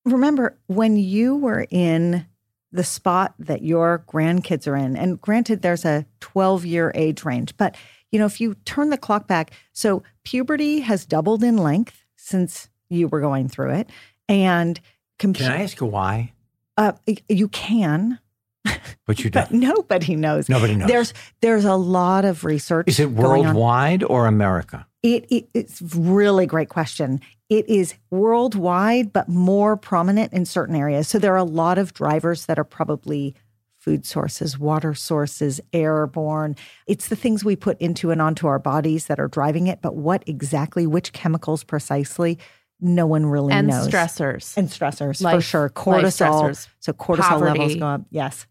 remember 0.05 0.57
when 0.67 0.95
you 0.97 1.35
were 1.35 1.65
in 1.69 2.25
the 2.71 2.83
spot 2.83 3.33
that 3.37 3.61
your 3.61 4.03
grandkids 4.07 4.65
are 4.67 4.75
in, 4.75 4.95
and 4.95 5.19
granted, 5.21 5.61
there's 5.61 5.85
a 5.85 6.05
12 6.21 6.65
year 6.65 6.91
age 6.95 7.23
range, 7.25 7.55
but 7.57 7.75
you 8.11 8.19
know, 8.19 8.25
if 8.25 8.41
you 8.41 8.55
turn 8.65 8.89
the 8.89 8.97
clock 8.97 9.27
back, 9.27 9.51
so 9.71 10.03
puberty 10.23 10.81
has 10.81 11.05
doubled 11.05 11.43
in 11.43 11.57
length 11.57 12.03
since 12.17 12.67
you 12.89 13.07
were 13.07 13.21
going 13.21 13.47
through 13.47 13.71
it. 13.71 13.89
And 14.27 14.79
compu- 15.17 15.37
Can 15.37 15.51
I 15.51 15.63
ask 15.63 15.79
you 15.79 15.87
why? 15.87 16.33
uh, 16.77 16.93
you 17.29 17.47
can, 17.49 18.19
But 19.07 19.23
you 19.23 19.29
don't. 19.29 19.49
but 19.49 19.51
nobody 19.51 20.15
knows. 20.15 20.47
Nobody 20.47 20.75
knows. 20.75 20.87
There's 20.87 21.13
there's 21.41 21.65
a 21.65 21.75
lot 21.75 22.23
of 22.23 22.45
research. 22.45 22.87
Is 22.87 22.99
it 22.99 23.13
going 23.15 23.45
on. 23.45 23.55
worldwide 23.55 24.03
or 24.03 24.27
America? 24.27 24.87
It, 25.03 25.25
it 25.29 25.49
it's 25.53 25.81
really 25.81 26.45
great 26.45 26.69
question. 26.69 27.19
It 27.49 27.67
is 27.67 27.95
worldwide, 28.11 29.11
but 29.11 29.27
more 29.27 29.75
prominent 29.75 30.31
in 30.31 30.45
certain 30.45 30.75
areas. 30.75 31.07
So 31.07 31.19
there 31.19 31.33
are 31.33 31.37
a 31.37 31.43
lot 31.43 31.77
of 31.77 31.93
drivers 31.93 32.45
that 32.45 32.57
are 32.59 32.63
probably 32.63 33.35
food 33.81 34.05
sources, 34.05 34.59
water 34.59 34.93
sources, 34.93 35.59
airborne. 35.73 36.55
It's 36.87 37.07
the 37.07 37.15
things 37.15 37.43
we 37.43 37.55
put 37.55 37.81
into 37.81 38.11
and 38.11 38.21
onto 38.21 38.45
our 38.47 38.59
bodies 38.59 39.07
that 39.07 39.19
are 39.19 39.27
driving 39.27 39.67
it. 39.67 39.81
But 39.81 39.95
what 39.95 40.23
exactly, 40.27 40.85
which 40.85 41.11
chemicals 41.13 41.63
precisely, 41.63 42.37
no 42.79 43.07
one 43.07 43.25
really 43.25 43.53
and 43.53 43.67
knows. 43.67 43.87
stressors, 43.87 44.55
and 44.55 44.69
stressors 44.69 45.21
for 45.21 45.41
sure. 45.41 45.69
Cortisol. 45.69 46.67
So 46.79 46.93
cortisol 46.93 47.41
levels 47.41 47.75
go 47.75 47.87
up. 47.87 48.01
Yes. 48.11 48.45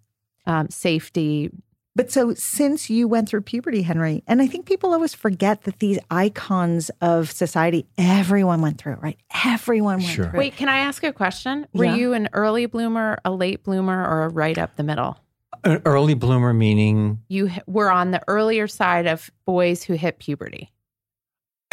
Um, 0.50 0.68
safety. 0.68 1.50
But 1.96 2.10
so 2.10 2.34
since 2.34 2.88
you 2.88 3.08
went 3.08 3.28
through 3.28 3.42
puberty, 3.42 3.82
Henry, 3.82 4.22
and 4.26 4.40
I 4.40 4.46
think 4.46 4.64
people 4.66 4.92
always 4.92 5.12
forget 5.14 5.62
that 5.64 5.80
these 5.80 5.98
icons 6.10 6.90
of 7.00 7.30
society, 7.30 7.86
everyone 7.98 8.60
went 8.62 8.78
through 8.78 8.94
it, 8.94 8.98
right? 9.02 9.18
Everyone 9.44 9.96
went 9.98 10.08
Sure. 10.08 10.26
through 10.30 10.38
Wait, 10.38 10.56
can 10.56 10.68
I 10.68 10.78
ask 10.78 11.02
a 11.02 11.12
question? 11.12 11.66
Were 11.74 11.84
Yeah. 11.86 11.96
you 11.96 12.12
an 12.12 12.28
early 12.32 12.66
bloomer, 12.66 13.18
a 13.24 13.32
late 13.32 13.64
bloomer, 13.64 14.04
or 14.06 14.22
a 14.24 14.28
right 14.28 14.56
up 14.56 14.76
the 14.76 14.82
middle? 14.84 15.18
An 15.64 15.82
early 15.84 16.14
bloomer 16.14 16.54
meaning, 16.54 17.18
You 17.28 17.50
were 17.66 17.90
on 17.90 18.12
the 18.12 18.22
earlier 18.28 18.66
side 18.68 19.06
of 19.06 19.30
boys 19.44 19.82
who 19.82 19.94
hit 19.94 20.18
puberty. 20.20 20.70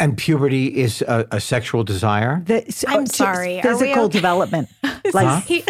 And 0.00 0.16
puberty 0.16 0.66
is 0.76 1.02
a, 1.02 1.26
a 1.32 1.40
sexual 1.40 1.84
desire. 1.84 2.42
The, 2.46 2.64
so- 2.70 2.88
I'm 2.88 3.04
t- 3.04 3.16
sorry, 3.16 3.60
Physical 3.62 4.04
okay? 4.04 4.12
development. 4.12 4.68
like 5.12 5.26
Huh? 5.26 5.40
the, 5.48 5.64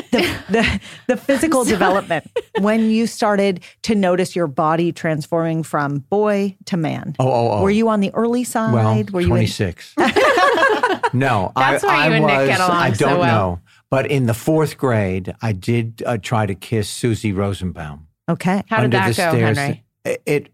the, 0.51 0.81
the 1.07 1.17
physical 1.17 1.65
development 1.65 2.27
when 2.61 2.91
you 2.91 3.07
started 3.07 3.61
to 3.83 3.95
notice 3.95 4.35
your 4.37 4.47
body 4.47 4.93
transforming 4.93 5.63
from 5.63 5.99
boy 6.11 6.57
to 6.67 6.77
man. 6.77 7.15
Oh, 7.19 7.29
oh, 7.31 7.51
oh. 7.59 7.63
Were 7.63 7.71
you 7.71 7.89
on 7.89 8.01
the 8.01 8.13
early 8.15 8.45
side? 8.45 8.73
well, 8.75 8.95
Were 9.13 9.21
you 9.21 9.27
in- 9.29 9.31
26. 9.31 9.95
no, 11.13 11.53
That's 11.57 11.85
I, 11.85 11.87
why 11.87 12.07
you 12.07 12.13
I 12.13 12.17
and 12.17 12.27
Nick 12.27 12.47
get 12.49 12.61
along 12.61 12.71
I 12.77 12.91
don't 12.91 13.19
well. 13.19 13.51
know. 13.51 13.61
But 13.91 14.11
in 14.11 14.27
the 14.27 14.35
fourth 14.35 14.77
grade, 14.77 15.35
I 15.41 15.53
did 15.53 16.03
uh, 16.05 16.19
try 16.19 16.45
to 16.47 16.55
kiss 16.55 16.89
Susie 16.91 17.33
Rosenbaum. 17.33 18.07
okay. 18.29 18.63
How 18.69 18.83
did 18.83 18.91
that 18.91 19.07
go, 19.09 19.13
stairs. 19.13 19.57
Henry? 19.57 19.85
It, 20.05 20.23
it 20.27 20.49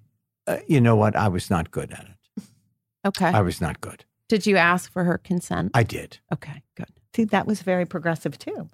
uh, 0.46 0.58
you 0.68 0.80
know 0.80 0.94
what? 0.94 1.16
I 1.16 1.28
was 1.28 1.50
not 1.50 1.70
good 1.72 1.90
at 1.92 2.00
it. 2.04 2.13
Okay. 3.04 3.26
I 3.26 3.40
was 3.42 3.60
not 3.60 3.80
good. 3.80 4.04
Did 4.28 4.46
you 4.46 4.56
ask 4.56 4.90
for 4.90 5.04
her 5.04 5.18
consent? 5.18 5.70
I 5.74 5.82
did. 5.82 6.18
okay, 6.32 6.62
good. 6.76 6.86
See, 7.14 7.24
that 7.24 7.46
was 7.46 7.62
very 7.62 7.84
progressive 7.86 8.38
too. 8.38 8.68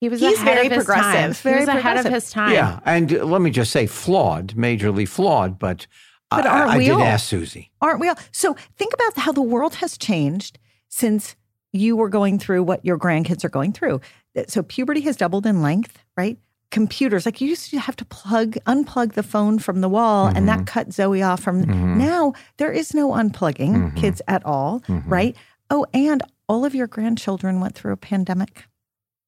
He 0.00 0.08
was 0.08 0.20
He's 0.20 0.38
ahead 0.38 0.54
very 0.54 0.66
of 0.66 0.72
his 0.72 0.84
progressive, 0.84 1.12
time. 1.20 1.32
very 1.34 1.54
he 1.56 1.60
was 1.60 1.68
ahead 1.68 2.06
of 2.06 2.12
his 2.12 2.30
time. 2.30 2.52
Yeah, 2.54 2.80
and 2.86 3.12
uh, 3.14 3.24
let 3.24 3.42
me 3.42 3.50
just 3.50 3.70
say, 3.70 3.86
flawed, 3.86 4.54
majorly 4.54 5.06
flawed, 5.06 5.58
but, 5.58 5.86
But 6.30 6.46
I, 6.46 6.48
aren't 6.60 6.70
I 6.72 6.78
we 6.78 6.84
did 6.86 6.92
all? 6.92 7.02
ask 7.02 7.26
Susie. 7.28 7.70
Aren't 7.82 8.00
we 8.00 8.08
all? 8.08 8.16
So 8.32 8.56
think 8.76 8.94
about 8.94 9.18
how 9.22 9.30
the 9.32 9.42
world 9.42 9.74
has 9.76 9.98
changed 9.98 10.58
since 10.88 11.36
you 11.72 11.96
were 11.96 12.08
going 12.08 12.38
through 12.38 12.62
what 12.62 12.84
your 12.84 12.98
grandkids 12.98 13.44
are 13.44 13.50
going 13.50 13.72
through. 13.72 14.00
So 14.48 14.62
puberty 14.62 15.02
has 15.02 15.16
doubled 15.16 15.44
in 15.46 15.60
length, 15.62 15.98
right? 16.16 16.38
Computers, 16.70 17.26
like 17.26 17.40
you 17.40 17.48
used 17.48 17.70
to 17.70 17.78
have 17.80 17.96
to 17.96 18.04
plug, 18.04 18.52
unplug 18.66 19.14
the 19.14 19.22
phone 19.24 19.58
from 19.58 19.80
the 19.80 19.88
wall, 19.88 20.26
and 20.28 20.36
Mm-hmm. 20.36 20.46
that 20.46 20.66
cut 20.66 20.92
Zoe 20.92 21.22
off 21.22 21.42
from. 21.42 21.62
Now 21.98 22.32
there 22.58 22.70
is 22.72 22.94
no 22.94 23.10
unplugging 23.10 23.72
Mm-hmm. 23.74 23.96
kids 23.96 24.22
at 24.28 24.44
all, 24.46 24.82
right? 25.06 25.36
Oh, 25.70 25.84
and 25.92 26.22
all 26.48 26.64
of 26.64 26.74
your 26.74 26.86
grandchildren 26.86 27.60
went 27.60 27.74
through 27.74 27.92
a 27.92 27.96
pandemic. 27.96 28.64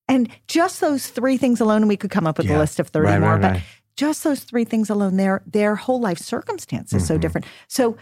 And 0.08 0.28
just 0.46 0.80
those 0.80 1.08
three 1.08 1.36
things 1.36 1.60
alone, 1.60 1.82
and 1.82 1.88
we 1.88 1.96
could 1.96 2.10
come 2.10 2.26
up 2.26 2.38
with 2.38 2.50
a 2.50 2.58
list 2.58 2.78
of 2.80 2.88
30 2.88 3.06
Right, 3.08 3.20
more, 3.20 3.30
right, 3.32 3.40
but 3.42 3.52
right. 3.52 3.62
just 3.96 4.22
those 4.24 4.40
three 4.44 4.64
things 4.64 4.90
alone, 4.90 5.16
their 5.16 5.42
their 5.46 5.74
whole 5.74 6.00
life 6.00 6.18
circumstance 6.18 6.92
is 6.92 7.06
so 7.06 7.14
Mm-hmm. 7.14 7.20
different. 7.22 7.46
So 7.68 7.96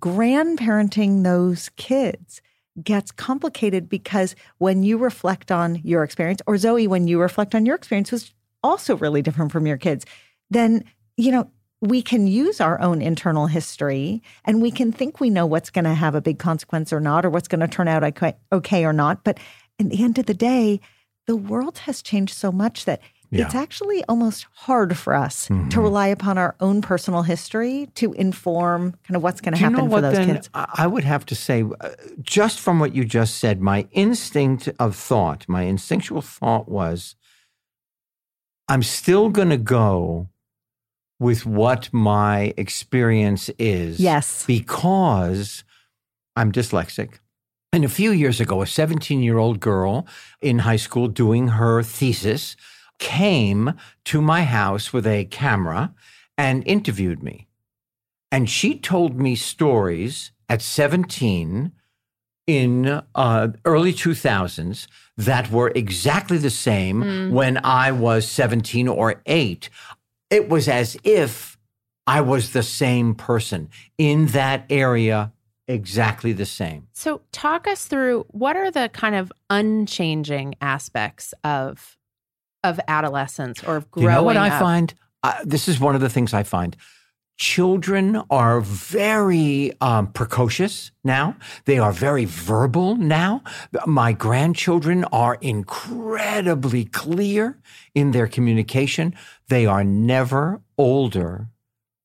grandparenting 0.00 1.22
those 1.24 1.70
kids 1.76 2.40
gets 2.82 3.10
complicated 3.12 3.88
because 3.88 4.34
when 4.58 4.82
you 4.82 4.96
reflect 4.98 5.50
on 5.52 5.76
your 5.84 6.02
experience, 6.02 6.40
or 6.46 6.56
Zoe, 6.56 6.86
when 6.86 7.06
you 7.08 7.20
reflect 7.20 7.54
on 7.54 7.66
your 7.66 7.74
experience, 7.76 8.10
was 8.12 8.32
also 8.62 8.96
really 8.96 9.22
different 9.22 9.52
from 9.52 9.66
your 9.66 9.76
kids, 9.78 10.04
then 10.50 10.84
you 11.16 11.30
know 11.32 11.50
we 11.80 12.00
can 12.00 12.26
use 12.28 12.60
our 12.60 12.80
own 12.80 13.02
internal 13.02 13.48
history 13.48 14.22
and 14.44 14.62
we 14.62 14.70
can 14.70 14.92
think 14.92 15.18
we 15.18 15.28
know 15.30 15.44
what's 15.46 15.68
going 15.70 15.84
to 15.84 15.94
have 15.94 16.14
a 16.14 16.20
big 16.20 16.38
consequence 16.38 16.92
or 16.92 17.00
not, 17.00 17.24
or 17.24 17.30
what's 17.30 17.48
going 17.48 17.60
to 17.60 17.66
turn 17.66 17.88
out 17.88 18.04
okay, 18.52 18.84
or 18.84 18.92
not. 18.92 19.24
But 19.24 19.38
at 19.80 19.90
the 19.90 20.02
end 20.04 20.16
of 20.18 20.26
the 20.26 20.34
day, 20.34 20.80
the 21.26 21.34
world 21.34 21.78
has 21.78 22.00
changed 22.00 22.34
so 22.34 22.52
much 22.52 22.84
that 22.84 23.00
it's 23.32 23.54
actually 23.54 24.04
almost 24.10 24.46
hard 24.52 24.96
for 24.98 25.14
us 25.14 25.46
to 25.46 25.54
Mhm. 25.54 25.76
rely 25.82 26.08
upon 26.08 26.36
our 26.36 26.54
own 26.60 26.82
personal 26.82 27.22
history 27.22 27.88
to 27.94 28.12
inform 28.12 28.92
kind 29.08 29.16
of 29.16 29.22
what's 29.22 29.40
going 29.40 29.54
to 29.54 29.58
Do 29.58 29.64
you 29.64 29.70
know 29.70 29.76
happen 29.78 29.90
for 29.90 30.00
those 30.02 30.14
then? 30.26 30.34
kids. 30.34 30.50
I 30.54 30.66
I 30.84 30.86
would 30.86 31.04
have 31.04 31.24
to 31.26 31.34
say, 31.34 31.62
uh, 31.62 31.88
just 32.20 32.60
from 32.60 32.78
what 32.78 32.94
you 32.94 33.04
just 33.06 33.38
said, 33.38 33.60
my 33.62 33.86
instinct 33.92 34.68
of 34.78 34.94
thought, 34.94 35.46
my 35.48 35.62
instinctual 35.62 36.20
thought 36.22 36.68
was, 36.68 37.16
I'm 38.68 38.82
still 38.82 39.28
going 39.28 39.50
to 39.50 39.56
go 39.56 40.28
with 41.18 41.46
what 41.46 41.92
my 41.92 42.52
experience 42.56 43.50
is. 43.58 44.00
Yes. 44.00 44.44
Because 44.46 45.64
I'm 46.36 46.50
dyslexic. 46.52 47.18
And 47.72 47.84
a 47.84 47.88
few 47.88 48.10
years 48.10 48.40
ago, 48.40 48.60
a 48.60 48.66
17 48.66 49.22
year 49.22 49.38
old 49.38 49.60
girl 49.60 50.06
in 50.40 50.60
high 50.60 50.76
school 50.76 51.08
doing 51.08 51.48
her 51.48 51.82
thesis 51.82 52.56
came 52.98 53.74
to 54.04 54.20
my 54.20 54.44
house 54.44 54.92
with 54.92 55.06
a 55.06 55.24
camera 55.26 55.94
and 56.36 56.66
interviewed 56.66 57.22
me. 57.22 57.48
And 58.30 58.48
she 58.48 58.78
told 58.78 59.18
me 59.18 59.36
stories 59.36 60.32
at 60.48 60.62
17 60.62 61.72
in 62.46 63.02
uh, 63.14 63.48
early 63.64 63.92
2000s 63.92 64.86
that 65.16 65.50
were 65.50 65.72
exactly 65.74 66.38
the 66.38 66.50
same 66.50 67.30
when 67.30 67.58
I 67.64 67.92
was 67.92 68.26
17 68.26 68.88
or 68.88 69.22
8. 69.26 69.68
It 70.30 70.48
was 70.48 70.68
as 70.68 70.96
if 71.04 71.58
I 72.06 72.20
was 72.20 72.52
the 72.52 72.62
same 72.62 73.14
person 73.14 73.68
in 73.98 74.26
that 74.28 74.64
area, 74.70 75.32
exactly 75.68 76.32
the 76.32 76.46
same. 76.46 76.88
So, 76.92 77.20
talk 77.30 77.68
us 77.68 77.86
through 77.86 78.26
what 78.28 78.56
are 78.56 78.70
the 78.70 78.90
kind 78.92 79.14
of 79.14 79.32
unchanging 79.50 80.54
aspects 80.60 81.34
of 81.44 81.96
of 82.64 82.78
adolescence 82.86 83.62
or 83.64 83.76
of 83.76 83.90
growing 83.90 84.08
you 84.08 84.14
know 84.14 84.22
what 84.22 84.36
I 84.36 84.48
up? 84.48 84.60
find? 84.60 84.94
Uh, 85.22 85.34
this 85.44 85.68
is 85.68 85.78
one 85.78 85.94
of 85.94 86.00
the 86.00 86.08
things 86.08 86.32
I 86.32 86.42
find. 86.42 86.76
Children 87.38 88.22
are 88.30 88.60
very 88.60 89.72
um, 89.80 90.12
precocious 90.12 90.92
now. 91.02 91.36
They 91.64 91.78
are 91.78 91.92
very 91.92 92.24
verbal 92.24 92.96
now. 92.96 93.42
My 93.86 94.12
grandchildren 94.12 95.04
are 95.04 95.38
incredibly 95.40 96.84
clear 96.84 97.58
in 97.94 98.12
their 98.12 98.28
communication. 98.28 99.14
They 99.48 99.66
are 99.66 99.82
never 99.82 100.60
older 100.78 101.48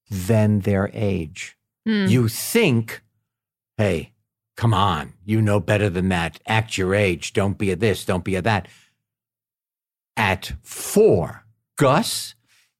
than 0.09 0.61
their 0.61 0.89
age. 0.93 1.57
Hmm. 1.86 2.07
You 2.07 2.28
think, 2.30 3.01
hey, 3.78 4.13
come 4.55 4.73
on, 4.73 5.13
you 5.23 5.41
know 5.41 5.59
better 5.59 5.89
than 5.89 6.09
that. 6.09 6.39
Act 6.47 6.78
your 6.78 6.95
age. 6.95 7.34
Don't 7.34 7.57
be 7.57 7.71
a 7.71 7.75
this, 7.75 8.05
don't 8.05 8.23
be 8.23 8.36
a 8.36 8.41
that. 8.41 8.67
At 10.15 10.53
four, 10.63 11.45
Gus 11.78 12.34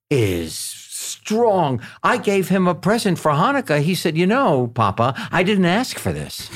is 0.10 0.77
strong. 1.08 1.82
I 2.04 2.18
gave 2.18 2.50
him 2.50 2.68
a 2.68 2.76
present 2.76 3.18
for 3.20 3.32
Hanukkah. 3.32 3.82
He 3.82 3.96
said, 3.96 4.18
You 4.18 4.28
know, 4.28 4.68
Papa, 4.68 5.14
I 5.32 5.44
didn't 5.44 5.66
ask 5.66 5.98
for 5.98 6.12
this. 6.14 6.50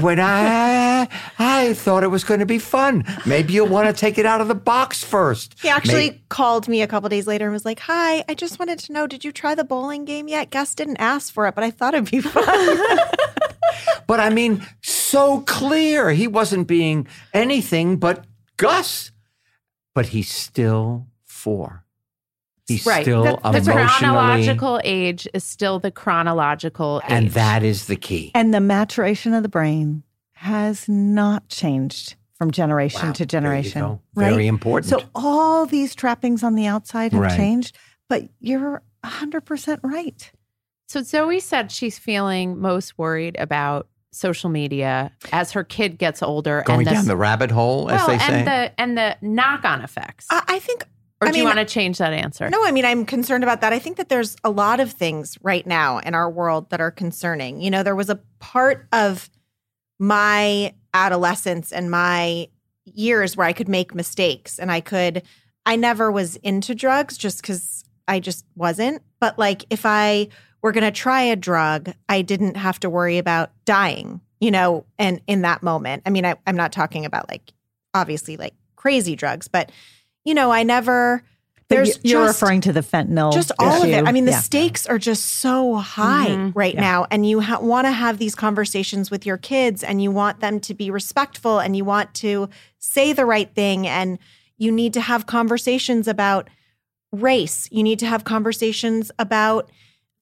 when 0.00 0.20
I 0.20 1.08
I 1.38 1.72
thought 1.74 2.02
it 2.04 2.08
was 2.08 2.24
going 2.24 2.40
to 2.40 2.46
be 2.46 2.58
fun. 2.58 3.04
Maybe 3.24 3.54
you'll 3.54 3.68
want 3.68 3.88
to 3.88 3.98
take 3.98 4.18
it 4.18 4.26
out 4.26 4.40
of 4.40 4.48
the 4.48 4.54
box 4.54 5.02
first. 5.02 5.54
He 5.60 5.68
actually 5.68 6.10
May- 6.10 6.22
called 6.28 6.68
me 6.68 6.82
a 6.82 6.86
couple 6.86 7.08
days 7.08 7.26
later 7.26 7.46
and 7.46 7.52
was 7.52 7.64
like, 7.64 7.80
"Hi, 7.80 8.24
I 8.28 8.34
just 8.34 8.58
wanted 8.58 8.78
to 8.80 8.92
know, 8.92 9.06
did 9.06 9.24
you 9.24 9.32
try 9.32 9.54
the 9.54 9.64
bowling 9.64 10.04
game 10.04 10.28
yet? 10.28 10.50
Gus 10.50 10.74
didn't 10.74 10.98
ask 10.98 11.32
for 11.32 11.46
it, 11.46 11.54
but 11.54 11.64
I 11.64 11.70
thought 11.70 11.94
it'd 11.94 12.10
be 12.10 12.20
fun." 12.20 12.44
But 14.06 14.20
I 14.20 14.30
mean, 14.30 14.64
so 14.82 15.40
clear. 15.40 16.12
He 16.12 16.28
wasn't 16.28 16.68
being 16.68 17.08
anything 17.34 17.96
but 17.96 18.24
Gus. 18.56 19.10
But 19.96 20.06
he's 20.06 20.30
still 20.30 21.08
four. 21.24 21.84
He's 22.68 22.84
right. 22.86 23.02
still 23.04 23.22
the, 23.22 23.36
the 23.50 23.58
emotionally. 23.58 23.86
chronological 23.86 24.80
age 24.84 25.28
is 25.34 25.44
still 25.44 25.78
the 25.78 25.90
chronological 25.90 27.00
age. 27.04 27.10
and 27.12 27.30
that 27.30 27.62
is 27.62 27.86
the 27.86 27.96
key. 27.96 28.32
And 28.34 28.52
the 28.52 28.60
maturation 28.60 29.34
of 29.34 29.42
the 29.42 29.48
brain 29.48 30.02
has 30.32 30.88
not 30.88 31.48
changed 31.48 32.16
from 32.36 32.50
generation 32.50 33.06
Wow, 33.08 33.12
to 33.12 33.24
there 33.24 33.24
you 33.24 33.28
generation. 33.62 33.80
go. 33.82 34.00
right? 34.14 34.30
Very 34.30 34.46
important. 34.46 34.90
So 34.90 35.02
all 35.14 35.64
these 35.66 35.94
trappings 35.94 36.42
on 36.42 36.54
the 36.54 36.66
outside 36.66 37.12
have 37.12 37.22
Right. 37.22 37.36
changed, 37.36 37.76
but 38.08 38.24
you're 38.40 38.82
100% 39.04 39.78
right. 39.82 40.30
So 40.88 41.02
Zoe 41.02 41.40
said 41.40 41.72
she's 41.72 41.98
feeling 41.98 42.58
most 42.60 42.98
worried 42.98 43.36
about 43.38 43.88
social 44.12 44.50
media 44.50 45.12
as 45.32 45.52
her 45.52 45.64
kid 45.64 45.98
gets 45.98 46.22
older 46.22 46.62
Going 46.66 46.86
and 46.86 46.94
down 46.96 47.04
the 47.06 47.16
rabbit 47.16 47.50
hole, 47.50 47.90
as 47.90 47.98
well, 48.00 48.08
they 48.08 48.18
say. 48.18 48.32
and 48.32 48.46
the 48.46 48.80
and 48.80 48.96
the 48.98 49.16
knock-on 49.20 49.82
effects. 49.82 50.26
I 50.30 50.42
I 50.48 50.58
think 50.58 50.84
or 51.20 51.28
I 51.28 51.30
do 51.30 51.38
you 51.38 51.44
want 51.44 51.58
to 51.58 51.64
change 51.64 51.98
that 51.98 52.12
answer? 52.12 52.50
No, 52.50 52.64
I 52.64 52.72
mean, 52.72 52.84
I'm 52.84 53.06
concerned 53.06 53.42
about 53.42 53.62
that. 53.62 53.72
I 53.72 53.78
think 53.78 53.96
that 53.96 54.08
there's 54.08 54.36
a 54.44 54.50
lot 54.50 54.80
of 54.80 54.92
things 54.92 55.38
right 55.42 55.66
now 55.66 55.98
in 55.98 56.14
our 56.14 56.30
world 56.30 56.70
that 56.70 56.80
are 56.80 56.90
concerning. 56.90 57.60
You 57.60 57.70
know, 57.70 57.82
there 57.82 57.96
was 57.96 58.10
a 58.10 58.20
part 58.38 58.86
of 58.92 59.30
my 59.98 60.74
adolescence 60.92 61.72
and 61.72 61.90
my 61.90 62.48
years 62.84 63.36
where 63.36 63.46
I 63.46 63.52
could 63.52 63.68
make 63.68 63.94
mistakes 63.94 64.58
and 64.58 64.70
I 64.70 64.80
could, 64.80 65.22
I 65.64 65.76
never 65.76 66.12
was 66.12 66.36
into 66.36 66.74
drugs 66.74 67.16
just 67.16 67.40
because 67.40 67.84
I 68.06 68.20
just 68.20 68.44
wasn't. 68.54 69.02
But 69.18 69.38
like, 69.38 69.64
if 69.70 69.86
I 69.86 70.28
were 70.60 70.72
going 70.72 70.84
to 70.84 70.90
try 70.90 71.22
a 71.22 71.36
drug, 71.36 71.92
I 72.08 72.22
didn't 72.22 72.56
have 72.56 72.78
to 72.80 72.90
worry 72.90 73.18
about 73.18 73.52
dying 73.64 74.20
you 74.40 74.50
know, 74.50 74.84
and 74.98 75.20
in 75.26 75.42
that 75.42 75.62
moment. 75.62 76.02
I 76.06 76.10
mean, 76.10 76.24
I, 76.24 76.34
I'm 76.46 76.56
not 76.56 76.72
talking 76.72 77.04
about 77.04 77.28
like 77.28 77.52
obviously 77.94 78.36
like 78.36 78.54
crazy 78.76 79.16
drugs, 79.16 79.48
but 79.48 79.72
you 80.26 80.34
know, 80.34 80.50
I 80.50 80.62
never 80.64 81.22
there's 81.68 81.88
you- 82.04 82.10
you're 82.10 82.26
just- 82.26 82.40
referring 82.42 82.60
to 82.62 82.72
the 82.72 82.80
fentanyl. 82.82 83.32
just 83.32 83.50
all 83.58 83.82
of 83.82 83.88
it. 83.88 84.06
I 84.06 84.12
mean, 84.12 84.24
the 84.26 84.32
Yeah. 84.32 84.40
stakes 84.40 84.86
are 84.86 84.98
just 84.98 85.24
so 85.24 85.76
high 85.76 86.28
Mhm. 86.28 86.52
right 86.54 86.74
Yeah. 86.74 86.80
now, 86.80 87.06
and 87.10 87.28
you 87.28 87.40
ha- 87.40 87.58
want 87.60 87.86
to 87.86 87.90
have 87.92 88.18
these 88.18 88.34
conversations 88.34 89.10
with 89.10 89.24
your 89.26 89.36
kids, 89.38 89.82
and 89.82 90.02
you 90.02 90.10
want 90.10 90.40
them 90.40 90.60
to 90.60 90.74
be 90.74 90.90
respectful, 90.90 91.58
and 91.58 91.76
you 91.76 91.84
want 91.84 92.12
to 92.14 92.48
say 92.78 93.12
the 93.12 93.24
right 93.24 93.52
thing, 93.54 93.86
and 93.86 94.18
you 94.58 94.70
need 94.70 94.92
to 94.94 95.00
have 95.00 95.26
conversations 95.26 96.06
about 96.06 96.48
race. 97.12 97.68
You 97.72 97.82
need 97.82 97.98
to 98.00 98.06
have 98.06 98.24
conversations 98.24 99.10
about 99.18 99.68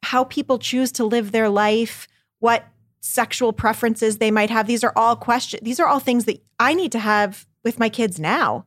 how 0.05 0.25
people 0.25 0.59
choose 0.59 0.93
to 0.93 1.05
live 1.05 1.33
their 1.33 1.49
life, 1.49 2.07
what 2.39 2.65
sexual 3.01 3.53
preferences 3.53 4.17
they 4.19 4.31
might 4.31 4.51
have. 4.51 4.67
These 4.67 4.83
are 4.85 4.93
all 4.97 5.15
questions. 5.17 5.63
These 5.63 5.79
are 5.81 5.87
all 5.87 5.99
things 6.01 6.25
that 6.25 6.43
I 6.59 6.73
need 6.75 6.93
to 6.93 6.99
have 6.99 7.47
with 7.63 7.79
my 7.79 7.89
kids 7.91 8.19
now. 8.19 8.65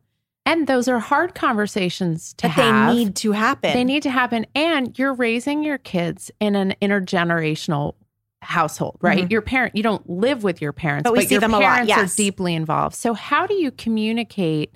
And 0.48 0.66
those 0.66 0.88
are 0.88 1.00
hard 1.00 1.36
conversations 1.36 2.34
to 2.36 2.44
That 2.48 2.52
have. 2.52 2.90
they 2.96 2.96
need 3.04 3.16
to 3.18 3.32
happen. 3.34 3.74
They 3.74 3.84
need 3.84 4.04
to 4.04 4.10
happen. 4.10 4.46
And 4.56 4.98
you're 4.98 5.14
raising 5.14 5.62
your 5.64 5.78
kids 5.78 6.32
in 6.40 6.56
an 6.56 6.74
intergenerational 6.82 7.94
household, 8.42 8.98
right? 9.02 9.26
Mhm. 9.26 9.32
Your 9.32 9.42
parent, 9.42 9.76
you 9.76 9.84
don't 9.84 10.10
live 10.10 10.44
with 10.44 10.62
your 10.62 10.72
parents, 10.72 11.04
But 11.04 11.14
we 11.14 11.26
see 11.26 11.34
your 11.36 11.42
them 11.42 11.54
a 11.54 11.60
lot, 11.60 11.62
parents 11.64 11.90
yes. 11.90 12.14
are 12.14 12.16
deeply 12.16 12.56
involved. 12.56 12.96
So 12.96 13.14
how 13.14 13.46
do 13.46 13.56
you 13.56 13.72
communicate 13.72 14.74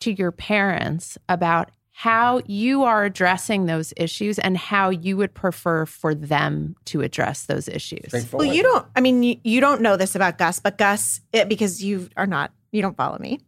to 0.00 0.12
your 0.12 0.30
parents 0.30 1.18
about 1.28 1.70
how 1.94 2.40
you 2.46 2.84
are 2.84 3.04
addressing 3.04 3.66
those 3.66 3.92
issues 3.96 4.38
and 4.38 4.56
how 4.56 4.90
you 4.90 5.16
would 5.16 5.34
prefer 5.34 5.84
for 5.86 6.14
them 6.14 6.74
to 6.86 7.00
address 7.02 7.46
those 7.46 7.68
issues? 7.68 8.12
Well, 8.32 8.44
you 8.44 8.62
don't. 8.62 8.86
I 8.96 9.00
mean, 9.00 9.22
you, 9.22 9.36
you 9.44 9.60
don't 9.60 9.80
know 9.82 9.96
this 9.96 10.14
about 10.14 10.38
Gus, 10.38 10.58
but 10.58 10.78
Gus, 10.78 11.20
it, 11.32 11.48
because 11.48 11.82
you 11.82 12.08
are 12.16 12.26
not, 12.26 12.52
you 12.72 12.82
don't 12.82 12.96
follow 12.96 13.18
me. 13.18 13.38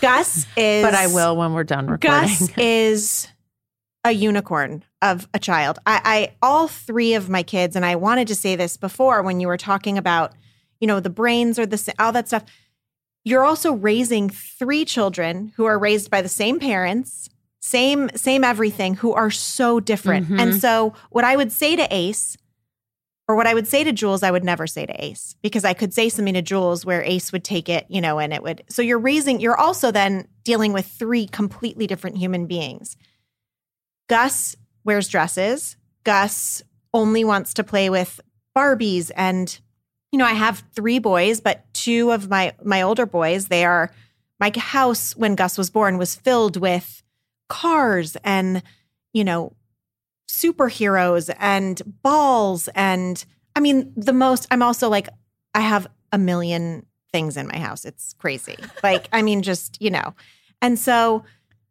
Gus 0.00 0.46
is, 0.56 0.84
But 0.84 0.94
I 0.94 1.08
will 1.08 1.36
when 1.36 1.52
we're 1.52 1.64
done 1.64 1.88
recording. 1.88 2.20
Gus 2.28 2.48
is 2.56 3.28
a 4.04 4.12
unicorn 4.12 4.84
of 5.02 5.28
a 5.34 5.38
child. 5.38 5.78
I, 5.86 6.00
I 6.04 6.34
all 6.42 6.68
three 6.68 7.14
of 7.14 7.28
my 7.28 7.42
kids, 7.42 7.76
and 7.76 7.84
I 7.84 7.96
wanted 7.96 8.28
to 8.28 8.34
say 8.34 8.56
this 8.56 8.76
before 8.76 9.22
when 9.22 9.40
you 9.40 9.48
were 9.48 9.56
talking 9.58 9.98
about, 9.98 10.32
you 10.80 10.86
know, 10.86 11.00
the 11.00 11.10
brains 11.10 11.58
or 11.58 11.66
the 11.66 11.92
all 11.98 12.12
that 12.12 12.28
stuff. 12.28 12.44
You're 13.24 13.44
also 13.44 13.72
raising 13.72 14.28
three 14.30 14.84
children 14.84 15.52
who 15.56 15.64
are 15.64 15.78
raised 15.78 16.10
by 16.10 16.22
the 16.22 16.28
same 16.28 16.58
parents, 16.58 17.28
same 17.60 18.10
same 18.16 18.42
everything, 18.42 18.94
who 18.94 19.12
are 19.12 19.30
so 19.30 19.78
different. 19.78 20.28
Mhm. 20.28 20.40
And 20.40 20.60
so, 20.60 20.94
what 21.10 21.22
I 21.24 21.36
would 21.36 21.52
say 21.52 21.76
to 21.76 21.86
Ace, 21.94 22.36
or 23.28 23.36
what 23.36 23.46
I 23.46 23.54
would 23.54 23.68
say 23.68 23.84
to 23.84 23.92
Jules, 23.92 24.22
I 24.22 24.30
would 24.30 24.44
never 24.44 24.66
say 24.66 24.84
to 24.84 25.04
Ace 25.04 25.36
because 25.42 25.64
I 25.64 25.74
could 25.74 25.94
say 25.94 26.08
something 26.08 26.34
to 26.34 26.42
Jules 26.42 26.84
where 26.84 27.02
Ace 27.02 27.32
would 27.32 27.44
take 27.44 27.68
it, 27.68 27.86
you 27.88 28.00
know, 28.00 28.18
and 28.18 28.32
it 28.32 28.42
would. 28.42 28.64
So 28.68 28.82
you're 28.82 28.98
raising, 28.98 29.40
you're 29.40 29.58
also 29.58 29.90
then 29.90 30.26
dealing 30.44 30.72
with 30.72 30.86
three 30.86 31.26
completely 31.26 31.86
different 31.86 32.18
human 32.18 32.46
beings. 32.46 32.96
Gus 34.08 34.56
wears 34.84 35.08
dresses. 35.08 35.76
Gus 36.04 36.62
only 36.92 37.24
wants 37.24 37.54
to 37.54 37.64
play 37.64 37.88
with 37.88 38.20
Barbies 38.56 39.10
and 39.16 39.58
you 40.10 40.18
know, 40.18 40.26
I 40.26 40.34
have 40.34 40.62
three 40.74 40.98
boys, 40.98 41.40
but 41.40 41.64
two 41.72 42.10
of 42.10 42.28
my 42.28 42.52
my 42.62 42.82
older 42.82 43.06
boys, 43.06 43.48
they 43.48 43.64
are 43.64 43.90
my 44.38 44.52
house 44.54 45.16
when 45.16 45.36
Gus 45.36 45.56
was 45.56 45.70
born 45.70 45.96
was 45.96 46.14
filled 46.14 46.58
with 46.58 47.02
cars 47.48 48.16
and 48.22 48.62
you 49.14 49.24
know, 49.24 49.54
superheroes 50.32 51.34
and 51.38 51.82
balls 52.02 52.68
and 52.74 53.24
I 53.54 53.60
mean, 53.60 53.92
the 53.94 54.14
most 54.14 54.46
I'm 54.50 54.62
also 54.62 54.88
like 54.88 55.08
I 55.54 55.60
have 55.60 55.86
a 56.10 56.16
million 56.16 56.86
things 57.12 57.36
in 57.36 57.46
my 57.46 57.58
house. 57.58 57.84
It's 57.84 58.14
crazy. 58.14 58.56
Like, 58.82 59.08
I 59.12 59.22
mean, 59.22 59.42
just, 59.42 59.80
you 59.80 59.90
know. 59.90 60.14
And 60.60 60.76
so 60.76 61.22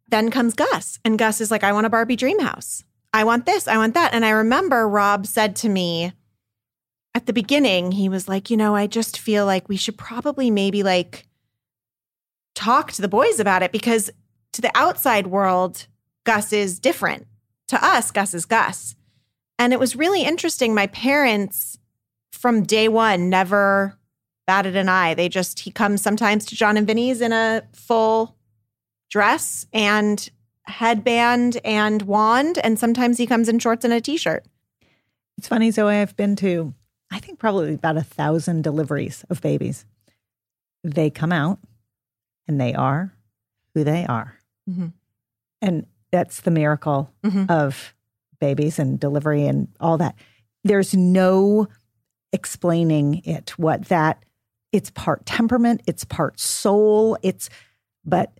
then 0.08 0.30
comes 0.30 0.54
Gus, 0.54 0.98
and 1.04 1.18
Gus 1.18 1.42
is 1.42 1.50
like, 1.50 1.62
I 1.62 1.72
want 1.72 1.84
a 1.84 1.90
Barbie 1.90 2.16
dream 2.16 2.38
house. 2.38 2.84
I 3.12 3.24
want 3.24 3.44
this, 3.44 3.68
I 3.68 3.76
want 3.76 3.92
that. 3.94 4.14
And 4.14 4.24
I 4.24 4.30
remember 4.30 4.88
Rob 4.88 5.26
said 5.26 5.56
to 5.56 5.68
me 5.68 6.12
at 7.14 7.26
the 7.26 7.34
beginning, 7.34 7.92
he 7.92 8.08
was 8.08 8.28
like, 8.28 8.48
you 8.48 8.56
know, 8.56 8.74
I 8.74 8.86
just 8.86 9.18
feel 9.18 9.44
like 9.44 9.68
we 9.68 9.76
should 9.76 9.98
probably 9.98 10.50
maybe 10.50 10.82
like 10.82 11.26
talk 12.54 12.92
to 12.92 13.02
the 13.02 13.08
boys 13.08 13.38
about 13.38 13.62
it 13.62 13.72
because 13.72 14.10
to 14.52 14.62
the 14.62 14.70
outside 14.74 15.26
world, 15.26 15.86
Gus 16.24 16.52
is 16.54 16.78
different. 16.78 17.26
To 17.72 17.82
us, 17.82 18.10
Gus 18.10 18.34
is 18.34 18.44
Gus. 18.44 18.96
And 19.58 19.72
it 19.72 19.80
was 19.80 19.96
really 19.96 20.24
interesting. 20.24 20.74
My 20.74 20.88
parents, 20.88 21.78
from 22.30 22.64
day 22.64 22.86
one, 22.86 23.30
never 23.30 23.96
batted 24.46 24.76
an 24.76 24.90
eye. 24.90 25.14
They 25.14 25.30
just, 25.30 25.60
he 25.60 25.70
comes 25.70 26.02
sometimes 26.02 26.44
to 26.46 26.54
Jon 26.54 26.76
and 26.76 26.86
Vinny's 26.86 27.22
in 27.22 27.32
a 27.32 27.62
full 27.72 28.36
dress 29.08 29.66
and 29.72 30.28
headband 30.64 31.62
and 31.64 32.02
wand. 32.02 32.58
And 32.58 32.78
sometimes 32.78 33.16
he 33.16 33.26
comes 33.26 33.48
in 33.48 33.58
shorts 33.58 33.86
and 33.86 33.94
a 33.94 34.02
t 34.02 34.18
shirt. 34.18 34.44
It's 35.38 35.48
funny, 35.48 35.70
Zoe. 35.70 35.94
I've 35.94 36.14
been 36.14 36.36
to, 36.36 36.74
I 37.10 37.20
think, 37.20 37.38
probably 37.38 37.72
about 37.72 37.96
a 37.96 38.02
thousand 38.02 38.64
deliveries 38.64 39.24
of 39.30 39.40
babies. 39.40 39.86
They 40.84 41.08
come 41.08 41.32
out 41.32 41.58
and 42.46 42.60
they 42.60 42.74
are 42.74 43.14
who 43.72 43.82
they 43.82 44.04
are. 44.04 44.36
Mhm. 44.68 44.92
And 45.62 45.86
that's 46.12 46.42
the 46.42 46.50
miracle 46.50 47.10
Mhm. 47.24 47.50
of 47.50 47.94
babies 48.40 48.78
and 48.78 49.00
delivery 49.00 49.46
and 49.46 49.68
all 49.80 49.98
that. 49.98 50.14
There's 50.64 50.94
no 50.94 51.66
explaining 52.32 53.22
it, 53.24 53.50
what 53.58 53.86
that, 53.86 54.24
it's 54.72 54.90
part 54.90 55.26
temperament, 55.26 55.82
it's 55.86 56.04
part 56.04 56.38
soul, 56.40 57.16
it's, 57.22 57.50
but 58.04 58.32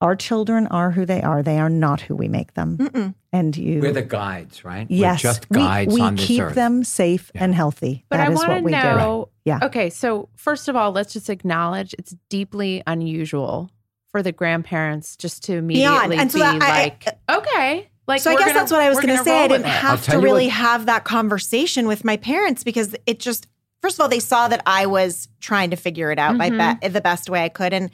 our 0.00 0.14
children 0.14 0.66
are 0.68 0.90
who 0.92 1.04
they 1.04 1.20
are. 1.22 1.42
They 1.42 1.58
are 1.58 1.70
not 1.70 2.00
who 2.00 2.14
we 2.14 2.28
make 2.28 2.54
them. 2.54 2.78
Mm-mm. 2.78 3.14
And 3.32 3.56
you, 3.56 3.80
We're 3.80 3.92
the 3.92 4.02
guides, 4.02 4.64
right? 4.64 4.86
yes, 4.88 5.24
We're 5.24 5.30
just 5.30 5.48
guides 5.48 5.92
we, 5.94 6.00
on 6.00 6.14
this 6.16 6.26
keep 6.26 6.42
earth. 6.42 6.54
them 6.54 6.84
safe 6.84 7.32
Yeah. 7.34 7.44
and 7.44 7.54
healthy. 7.54 8.04
But 8.08 8.18
That 8.18 8.28
I 8.28 8.32
is 8.32 8.36
want 8.36 8.48
what 8.48 8.54
to 8.58 8.62
we 8.62 8.70
do. 8.70 8.76
know. 8.76 9.28
Yeah. 9.44 9.58
Okay. 9.64 9.90
So, 9.90 10.28
first 10.36 10.68
of 10.68 10.76
all, 10.76 10.92
let's 10.92 11.12
just 11.12 11.28
acknowledge 11.28 11.94
it's 11.98 12.14
deeply 12.30 12.82
unusual 12.86 13.70
for 14.18 14.22
the 14.24 14.32
grandparents 14.32 15.16
just 15.16 15.44
to 15.44 15.56
immediately 15.56 16.16
And 16.16 16.30
so 16.32 16.38
be 16.38 16.42
that- 16.42 16.60
I- 16.62 16.78
like, 16.82 17.18
okay. 17.30 17.88
Like, 18.08 18.20
so 18.20 18.30
I 18.30 18.34
guess 18.34 18.46
gonna- 18.48 18.58
that's 18.58 18.72
what 18.72 18.80
I 18.80 18.88
was 18.88 18.98
going 18.98 19.16
to 19.16 19.22
say. 19.22 19.44
I 19.44 19.48
didn't 19.48 19.66
have 19.66 20.02
to 20.06 20.18
really 20.18 20.46
what- 20.46 20.54
have 20.54 20.86
that 20.86 21.04
conversation 21.04 21.86
with 21.86 22.04
my 22.04 22.16
parents 22.16 22.64
because 22.64 22.96
it 23.06 23.20
just, 23.20 23.46
first 23.80 23.96
of 23.96 24.00
all, 24.00 24.08
they 24.08 24.18
saw 24.18 24.48
that 24.48 24.62
I 24.66 24.86
was 24.86 25.28
trying 25.40 25.70
to 25.70 25.76
figure 25.76 26.10
it 26.10 26.18
out 26.18 26.34
my 26.36 26.50
Mhm. 26.50 26.80
be- 26.80 26.88
the 26.88 27.00
best 27.00 27.30
way 27.30 27.44
I 27.44 27.48
could. 27.48 27.72
And 27.72 27.90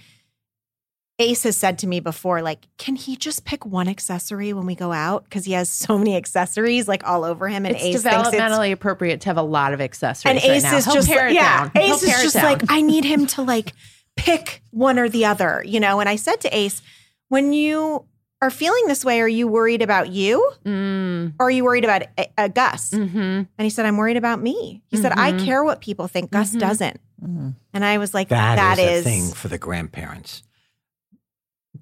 Ace 1.19 1.43
has 1.45 1.57
said 1.57 1.79
to 1.81 1.87
me 1.87 2.01
before, 2.01 2.43
like, 2.43 2.67
can 2.79 2.97
he 2.97 3.17
just 3.17 3.45
pick 3.45 3.67
one 3.67 3.87
accessory 3.89 4.53
when 4.53 4.67
we 4.67 4.75
go 4.75 4.93
out? 4.93 5.25
Because 5.25 5.45
he 5.45 5.53
has 5.53 5.69
so 5.69 5.97
many 5.99 6.17
accessories 6.17 6.89
like 6.89 7.07
all 7.07 7.23
over 7.25 7.49
him. 7.49 7.67
And 7.67 7.75
It's 7.77 7.85
Ace 7.85 8.03
thinks 8.03 8.29
it's 8.29 8.37
developmentally 8.37 8.73
appropriate 8.73 9.21
to 9.23 9.29
have 9.29 9.37
a 9.37 9.43
lot 9.43 9.73
of 9.75 9.81
accessories. 9.81 10.43
and 10.43 10.43
right 10.43 10.57
Ace 10.57 10.63
now. 10.65 10.77
is 10.77 10.85
He'll 10.87 10.95
just 10.95 11.09
pare 11.09 11.29
it 11.29 11.35
yeah, 11.35 11.69
down. 11.69 11.71
He'll 11.85 11.95
Ace 11.97 12.03
is 12.03 12.23
just 12.23 12.35
down. 12.37 12.45
like 12.45 12.63
I 12.69 12.81
need 12.83 13.05
him 13.05 13.27
to 13.27 13.43
like 13.43 13.73
pick 14.17 14.63
one 14.71 14.99
or 14.99 15.09
the 15.09 15.25
other, 15.25 15.63
you 15.67 15.81
know. 15.81 16.01
And 16.01 16.09
I 16.09 16.17
said 16.17 16.41
to 16.43 16.57
Ace, 16.57 16.83
when 17.29 17.53
you 17.53 18.07
are 18.43 18.51
feeling 18.51 18.87
this 18.87 19.05
way, 19.05 19.21
are 19.21 19.29
you 19.29 19.49
worried 19.49 19.83
about 19.83 20.11
you 20.11 20.53
Mm, 20.65 21.35
or 21.39 21.47
are 21.47 21.51
you 21.51 21.65
worried 21.65 21.85
about 21.85 22.03
uh, 22.19 22.25
uh, 22.37 22.49
Gus? 22.49 22.91
hmm 22.91 23.07
And 23.09 23.49
he 23.59 23.71
said, 23.71 23.87
I'm 23.87 23.97
worried 23.97 24.17
about 24.17 24.41
me. 24.43 24.83
He 24.89 24.97
said, 24.97 25.13
I 25.17 25.33
Mhm. 25.33 25.45
care 25.45 25.65
what 25.65 25.81
people 25.81 26.09
think. 26.09 26.31
Gus 26.31 26.55
Mhm. 26.55 26.59
doesn't. 26.61 27.01
Mhm. 27.23 27.55
And 27.73 27.85
I 27.85 27.99
was 27.99 28.13
like, 28.15 28.29
that 28.29 28.57
that 28.57 28.79
is, 28.79 29.01
is, 29.01 29.07
a 29.07 29.11
thing 29.11 29.33
for 29.33 29.49
the 29.49 29.59
grandparents. 29.59 30.43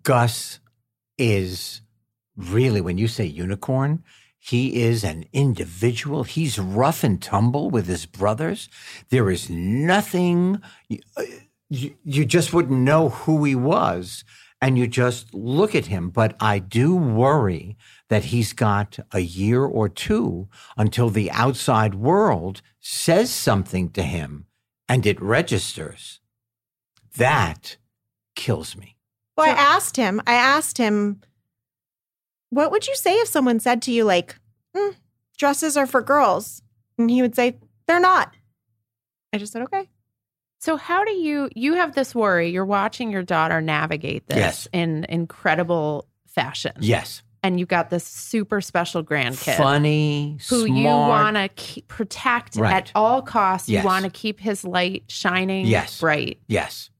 Gus 0.03 0.61
is 1.19 1.83
really, 2.37 2.81
when 2.81 2.99
you 2.99 3.09
say 3.09 3.25
unicorn, 3.27 4.03
he 4.39 4.83
is 4.83 5.05
an 5.05 5.25
individual. 5.33 6.25
He's 6.25 6.59
rough 6.59 7.05
and 7.05 7.21
tumble 7.23 7.71
with 7.71 7.87
his 7.87 8.07
brothers. 8.07 8.69
There 9.11 9.31
is 9.31 9.49
nothing, 9.51 10.61
uh, 11.17 11.23
you, 11.73 11.95
you 12.05 12.25
just 12.25 12.53
wouldn't 12.53 12.79
know 12.79 13.09
who 13.09 13.45
he 13.45 13.55
was. 13.55 14.25
And 14.61 14.79
you 14.79 14.87
just 14.87 15.35
look 15.35 15.75
at 15.75 15.87
him. 15.87 16.11
But 16.11 16.37
I 16.39 16.61
do 16.61 16.95
worry 16.95 17.77
that 18.09 18.27
he's 18.27 18.53
got 18.53 18.99
a 19.11 19.19
year 19.19 19.65
or 19.65 19.89
two 19.89 20.49
until 20.77 21.11
the 21.11 21.33
outside 21.33 21.97
world 21.97 22.63
says 22.79 23.31
something 23.31 23.91
to 23.91 24.03
him 24.05 24.47
and 24.89 25.05
it 25.05 25.21
registers. 25.21 26.21
That 27.17 27.77
kills 28.37 28.77
me. 28.77 28.97
Well, 29.37 29.49
I 29.49 29.59
asked 29.59 29.97
him, 29.97 30.21
I 30.29 30.35
asked 30.35 30.79
him, 30.79 31.23
what 32.51 32.71
would 32.71 32.87
you 32.87 32.95
say 32.95 33.15
if 33.15 33.27
someone 33.29 33.59
said 33.59 33.83
to 33.83 33.91
you, 33.91 34.05
like, 34.05 34.37
"Mm, 34.77 34.95
dresses 35.39 35.77
are 35.77 35.87
for 35.87 36.03
girls? 36.03 36.63
And 36.99 37.11
he 37.11 37.23
would 37.23 37.35
say, 37.35 37.57
they're 37.89 37.99
not. 37.99 38.35
I 39.33 39.39
just 39.39 39.53
said, 39.53 39.63
okay. 39.63 39.89
So 40.65 40.77
how 40.77 41.05
do 41.05 41.11
you 41.11 41.51
you 41.57 41.75
have 41.75 41.95
this 41.97 42.15
worry? 42.15 42.51
You're 42.51 42.65
watching 42.65 43.11
your 43.11 43.25
daughter 43.25 43.61
navigate 43.61 44.29
this 44.29 44.37
Yes. 44.39 44.69
in 44.73 45.05
incredible 45.09 46.07
fashion. 46.29 46.73
Yes. 46.81 47.23
and 47.45 47.59
you've 47.59 47.69
got 47.69 47.91
this 47.91 48.05
super 48.05 48.61
special 48.61 49.03
grandkid 49.03 49.57
Funny, 49.57 50.39
who 50.49 50.65
smart. 50.67 50.71
you 50.71 50.85
want 50.85 51.57
to 51.57 51.83
protect 51.89 52.55
Right. 52.55 52.73
at 52.73 52.93
all 52.95 53.21
costs. 53.21 53.69
Yes. 53.69 53.83
You 53.83 53.87
want 53.89 54.05
to 54.05 54.13
keep 54.13 54.39
his 54.39 54.63
light 54.65 55.03
shining 55.09 55.67
Yes. 55.67 55.99
bright. 55.99 56.39
Yes. 56.47 56.91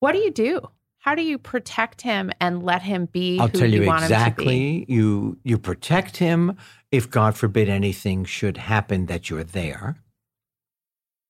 What 0.00 0.12
do 0.12 0.18
you 0.18 0.30
do? 0.30 0.60
How 0.98 1.14
do 1.14 1.22
you 1.22 1.38
protect 1.38 2.02
him 2.02 2.30
and 2.42 2.62
let 2.62 2.82
him 2.82 3.06
be 3.10 3.38
I'll 3.40 3.48
tell 3.48 3.66
you 3.70 3.86
want 3.86 4.02
him 4.02 4.08
to 4.08 4.14
be? 4.14 4.18
exactly. 4.18 4.84
You 4.86 5.38
you 5.44 5.56
protect 5.56 6.18
him 6.18 6.58
if 6.92 7.08
God 7.10 7.34
forbid 7.38 7.70
anything 7.70 8.26
should 8.26 8.58
happen 8.58 9.06
that 9.06 9.30
you're 9.30 9.44
there. 9.44 9.96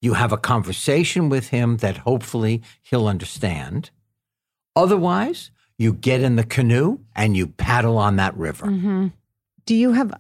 You 0.02 0.14
have 0.14 0.32
a 0.32 0.38
conversation 0.38 1.28
with 1.28 1.48
him 1.48 1.76
that 1.78 1.98
hopefully 1.98 2.62
he'll 2.82 3.06
understand. 3.06 3.90
Otherwise, 4.74 5.50
you 5.78 5.92
get 5.92 6.22
in 6.22 6.36
the 6.36 6.44
canoe 6.44 6.98
and 7.14 7.36
you 7.36 7.48
paddle 7.48 7.98
on 7.98 8.16
that 8.16 8.36
river. 8.36 8.66
hmm 8.66 9.08
Do 9.66 9.74
you 9.74 9.92
have 9.92 10.12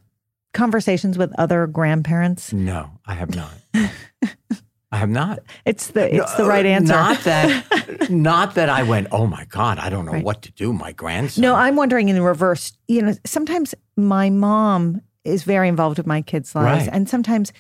conversations 0.52 1.16
with 1.16 1.32
other 1.38 1.66
grandparents? 1.66 2.52
No, 2.52 2.90
I 3.06 3.14
have 3.14 3.34
not. 3.34 3.52
I 4.92 4.96
have 4.96 5.08
not. 5.08 5.38
It's 5.64 5.88
the 5.88 6.12
it's 6.14 6.34
the 6.34 6.44
right 6.44 6.66
answer. 6.66 6.92
Not 6.92 7.20
that 7.20 8.10
not 8.10 8.54
that 8.56 8.68
I 8.68 8.82
went, 8.82 9.06
"Oh 9.12 9.26
my 9.26 9.44
god, 9.44 9.78
I 9.78 9.88
don't 9.88 10.04
know 10.04 10.12
Right. 10.12 10.24
what 10.24 10.42
to 10.42 10.50
do, 10.52 10.72
my 10.72 10.92
grandson." 10.92 11.42
No, 11.42 11.54
I'm 11.54 11.76
wondering 11.76 12.08
in 12.08 12.16
the 12.16 12.22
reverse. 12.22 12.72
You 12.88 13.02
know, 13.02 13.14
sometimes 13.24 13.74
my 13.96 14.30
mom 14.30 15.00
is 15.24 15.44
very 15.44 15.68
involved 15.68 15.96
with 15.98 16.06
my 16.08 16.22
kids' 16.22 16.54
lives, 16.54 16.86
Right. 16.86 16.94
and 16.94 17.08
sometimes 17.08 17.52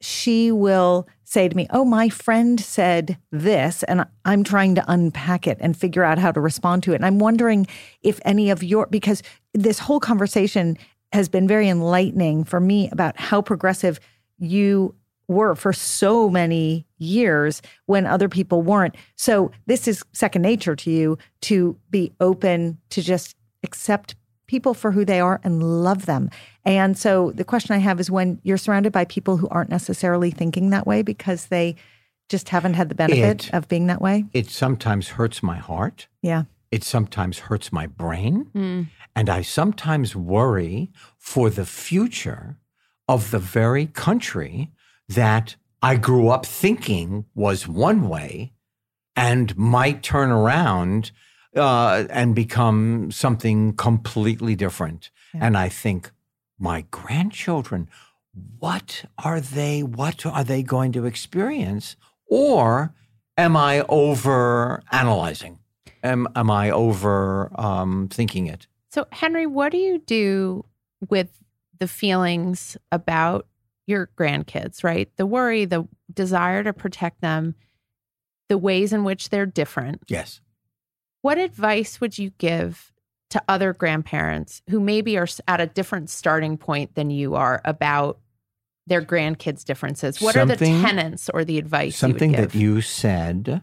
she 0.00 0.52
will 0.52 1.06
say 1.24 1.48
to 1.48 1.56
me, 1.56 1.66
"Oh, 1.70 1.84
my 1.84 2.08
friend 2.08 2.60
said 2.60 3.18
this," 3.32 3.82
and 3.84 4.06
I'm 4.24 4.44
trying 4.44 4.74
to 4.76 4.84
unpack 4.86 5.46
it 5.46 5.58
and 5.60 5.76
figure 5.76 6.04
out 6.04 6.18
how 6.18 6.32
to 6.32 6.40
respond 6.40 6.82
to 6.84 6.92
it. 6.92 6.96
And 6.96 7.06
I'm 7.06 7.18
wondering 7.18 7.66
if 8.02 8.20
any 8.24 8.50
of 8.50 8.62
your 8.62 8.86
because 8.86 9.22
this 9.54 9.80
whole 9.80 10.00
conversation 10.00 10.76
has 11.12 11.28
been 11.28 11.48
very 11.48 11.68
enlightening 11.68 12.44
for 12.44 12.60
me 12.60 12.88
about 12.90 13.18
how 13.18 13.40
progressive 13.42 13.98
you 14.38 14.94
were 15.28 15.54
for 15.54 15.72
so 15.72 16.28
many 16.28 16.86
years 16.98 17.62
when 17.86 18.06
other 18.06 18.28
people 18.28 18.62
weren't. 18.62 18.94
So 19.16 19.50
this 19.66 19.88
is 19.88 20.04
second 20.12 20.42
nature 20.42 20.76
to 20.76 20.90
you 20.90 21.18
to 21.42 21.76
be 21.90 22.12
open 22.20 22.78
to 22.90 23.02
just 23.02 23.34
accept 23.62 24.14
people 24.46 24.74
for 24.74 24.92
who 24.92 25.04
they 25.04 25.20
are 25.20 25.40
and 25.44 25.82
love 25.82 26.06
them. 26.06 26.30
And 26.64 26.96
so 26.96 27.32
the 27.32 27.44
question 27.44 27.74
I 27.74 27.78
have 27.78 27.98
is 28.00 28.10
when 28.10 28.40
you're 28.42 28.56
surrounded 28.56 28.92
by 28.92 29.04
people 29.04 29.36
who 29.36 29.48
aren't 29.48 29.70
necessarily 29.70 30.30
thinking 30.30 30.70
that 30.70 30.86
way 30.86 31.02
because 31.02 31.46
they 31.46 31.76
just 32.28 32.48
haven't 32.48 32.74
had 32.74 32.88
the 32.88 32.94
benefit 32.94 33.48
It- 33.48 33.54
of 33.54 33.68
being 33.68 33.86
that 33.86 34.00
way. 34.00 34.24
it 34.32 34.48
sometimes 34.50 35.08
hurts 35.10 35.42
my 35.42 35.56
heart. 35.58 36.08
Yeah. 36.22 36.44
It 36.72 36.82
sometimes 36.82 37.38
hurts 37.38 37.72
my 37.72 37.86
brain. 37.86 38.46
Mm. 38.54 38.88
And 39.14 39.30
I 39.30 39.42
sometimes 39.42 40.16
worry 40.16 40.90
for 41.18 41.48
the 41.50 41.64
future 41.64 42.56
of 43.08 43.30
the 43.30 43.38
very 43.38 43.86
country 43.86 44.72
that 45.08 45.54
I 45.80 45.94
grew 45.96 46.28
up 46.28 46.44
thinking 46.44 47.26
was 47.34 47.68
one 47.68 48.08
way 48.08 48.52
and 49.14 49.56
might 49.56 50.02
turn 50.02 50.30
around 50.30 51.12
uh, 51.56 52.06
and 52.10 52.34
become 52.34 53.10
something 53.10 53.74
completely 53.74 54.54
different. 54.54 55.10
Yeah. 55.34 55.46
And 55.46 55.56
I 55.56 55.68
think, 55.68 56.10
my 56.58 56.86
grandchildren, 56.90 57.88
what 58.58 59.04
are 59.22 59.40
they? 59.40 59.82
What 59.82 60.24
are 60.24 60.44
they 60.44 60.62
going 60.62 60.92
to 60.92 61.04
experience? 61.04 61.96
Or 62.28 62.94
am 63.36 63.56
I 63.56 63.84
over 63.88 64.82
analyzing? 64.90 65.58
Am, 66.02 66.28
am 66.34 66.50
I 66.50 66.70
over 66.70 67.50
um, 67.60 68.08
thinking 68.10 68.46
it? 68.46 68.66
So, 68.90 69.06
Henry, 69.10 69.46
what 69.46 69.72
do 69.72 69.78
you 69.78 69.98
do 69.98 70.64
with 71.08 71.28
the 71.78 71.88
feelings 71.88 72.76
about 72.90 73.46
your 73.86 74.08
grandkids, 74.18 74.82
right? 74.82 75.10
The 75.16 75.26
worry, 75.26 75.64
the 75.64 75.86
desire 76.12 76.64
to 76.64 76.72
protect 76.72 77.20
them, 77.20 77.54
the 78.48 78.58
ways 78.58 78.92
in 78.92 79.04
which 79.04 79.28
they're 79.28 79.46
different. 79.46 80.02
Yes. 80.08 80.40
What 81.26 81.38
advice 81.38 82.00
would 82.00 82.16
you 82.18 82.30
give 82.38 82.92
to 83.30 83.42
other 83.48 83.72
grandparents 83.72 84.62
who 84.70 84.78
maybe 84.78 85.18
are 85.18 85.26
at 85.48 85.60
a 85.60 85.66
different 85.66 86.08
starting 86.08 86.56
point 86.56 86.94
than 86.94 87.10
you 87.10 87.34
are 87.34 87.60
about 87.64 88.20
their 88.86 89.02
grandkids' 89.02 89.64
differences? 89.64 90.20
What 90.20 90.36
are 90.36 90.46
the 90.46 90.54
tenets 90.54 91.28
or 91.28 91.44
the 91.44 91.58
advice 91.58 91.96
Something 91.96 92.30
you 92.30 92.38
would 92.38 92.50
that 92.50 92.56
you 92.56 92.80
said 92.80 93.62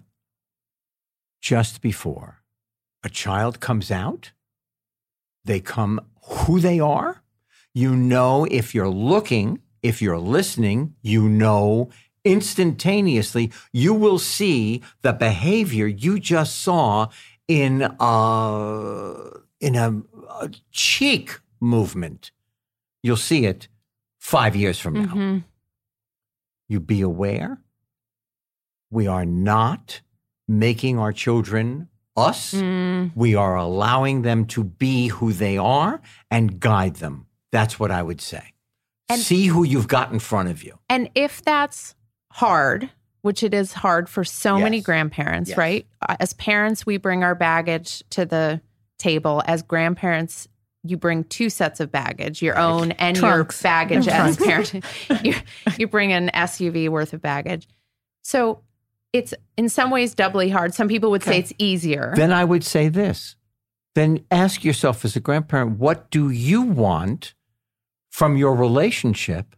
just 1.39 1.79
before 1.79 2.39
a 3.01 3.07
child 3.07 3.61
comes 3.61 3.89
out, 3.91 4.33
they 5.45 5.61
come 5.61 6.01
who 6.21 6.59
they 6.59 6.81
are. 6.81 7.23
You 7.73 7.95
know, 7.95 8.45
if 8.51 8.75
you're 8.75 8.89
looking, 8.89 9.61
if 9.81 10.01
you're 10.01 10.19
listening, 10.19 10.95
you 11.01 11.29
know 11.29 11.91
instantaneously, 12.25 13.51
you 13.71 13.93
will 13.93 14.19
see 14.19 14.81
the 15.01 15.13
behavior 15.13 15.87
you 15.87 16.19
just 16.19 16.61
saw 16.61 17.09
in 17.47 17.81
a, 17.99 19.29
in 19.59 19.75
a, 19.75 20.01
a 20.41 20.49
cheek 20.71 21.39
movement. 21.59 22.31
You'll 23.01 23.17
see 23.17 23.45
it 23.45 23.67
five 24.19 24.55
years 24.55 24.79
from 24.79 24.93
now 24.93 25.13
Mhm. 25.13 25.43
you 26.69 26.79
be 26.79 27.01
aware 27.01 27.59
we 28.89 29.07
are 29.07 29.25
not 29.25 30.01
making 30.47 30.99
our 30.99 31.11
children 31.11 31.89
us. 32.15 32.53
Mm. 32.53 33.11
We 33.15 33.33
are 33.33 33.55
allowing 33.55 34.21
them 34.21 34.45
to 34.45 34.63
be 34.63 35.07
who 35.07 35.33
they 35.33 35.57
are 35.57 35.99
and 36.29 36.59
guide 36.59 36.97
them. 36.97 37.25
That's 37.51 37.79
what 37.79 37.89
I 37.89 38.03
would 38.03 38.21
say. 38.21 38.53
And- 39.09 39.19
See 39.19 39.47
who 39.47 39.63
you've 39.63 39.87
got 39.87 40.11
in 40.11 40.19
front 40.19 40.49
of 40.49 40.63
you. 40.63 40.77
And 40.89 41.09
if 41.15 41.41
that's 41.41 41.95
hard, 42.33 42.91
which 43.23 43.41
it 43.41 43.53
is 43.53 43.73
hard 43.73 44.07
for 44.09 44.23
so 44.23 44.59
many 44.59 44.79
grandparents, 44.81 45.49
Yes. 45.49 45.57
right? 45.57 45.87
Uh, 46.07 46.15
As 46.19 46.33
parents, 46.33 46.85
we 46.85 46.97
bring 46.97 47.23
our 47.23 47.33
baggage 47.35 48.03
to 48.11 48.25
the 48.25 48.61
table. 48.99 49.41
As 49.47 49.61
grandparents, 49.63 50.47
you 50.83 50.97
bring 50.97 51.23
two 51.23 51.49
sets 51.49 51.79
of 51.79 51.89
baggage, 51.89 52.41
your 52.41 52.55
Right. 52.55 52.63
own 52.63 52.91
and 52.91 53.15
Trunks. 53.15 53.61
your 53.61 53.63
baggage 53.63 54.07
as 54.09 54.35
Trunks. 54.37 54.71
parent. 54.71 54.85
you, 55.25 55.35
you 55.77 55.87
bring 55.87 56.11
an 56.11 56.29
SUV 56.33 56.89
worth 56.89 57.13
of 57.13 57.21
baggage. 57.21 57.67
So 58.23 58.59
it's 59.13 59.33
in 59.57 59.69
some 59.69 59.89
ways 59.89 60.13
doubly 60.13 60.49
hard. 60.49 60.73
Some 60.73 60.89
people 60.89 61.09
would 61.11 61.23
say 61.23 61.39
it's 61.39 61.53
easier. 61.57 62.11
Then 62.17 62.33
I 62.33 62.43
would 62.43 62.63
say 62.65 62.89
this. 62.89 63.37
Then 63.95 64.25
ask 64.31 64.65
yourself 64.65 65.05
as 65.05 65.15
a 65.15 65.21
grandparent, 65.21 65.77
what 65.79 66.09
do 66.11 66.29
you 66.29 66.61
want 66.61 67.35
from 68.09 68.35
your 68.35 68.53
relationship 68.55 69.55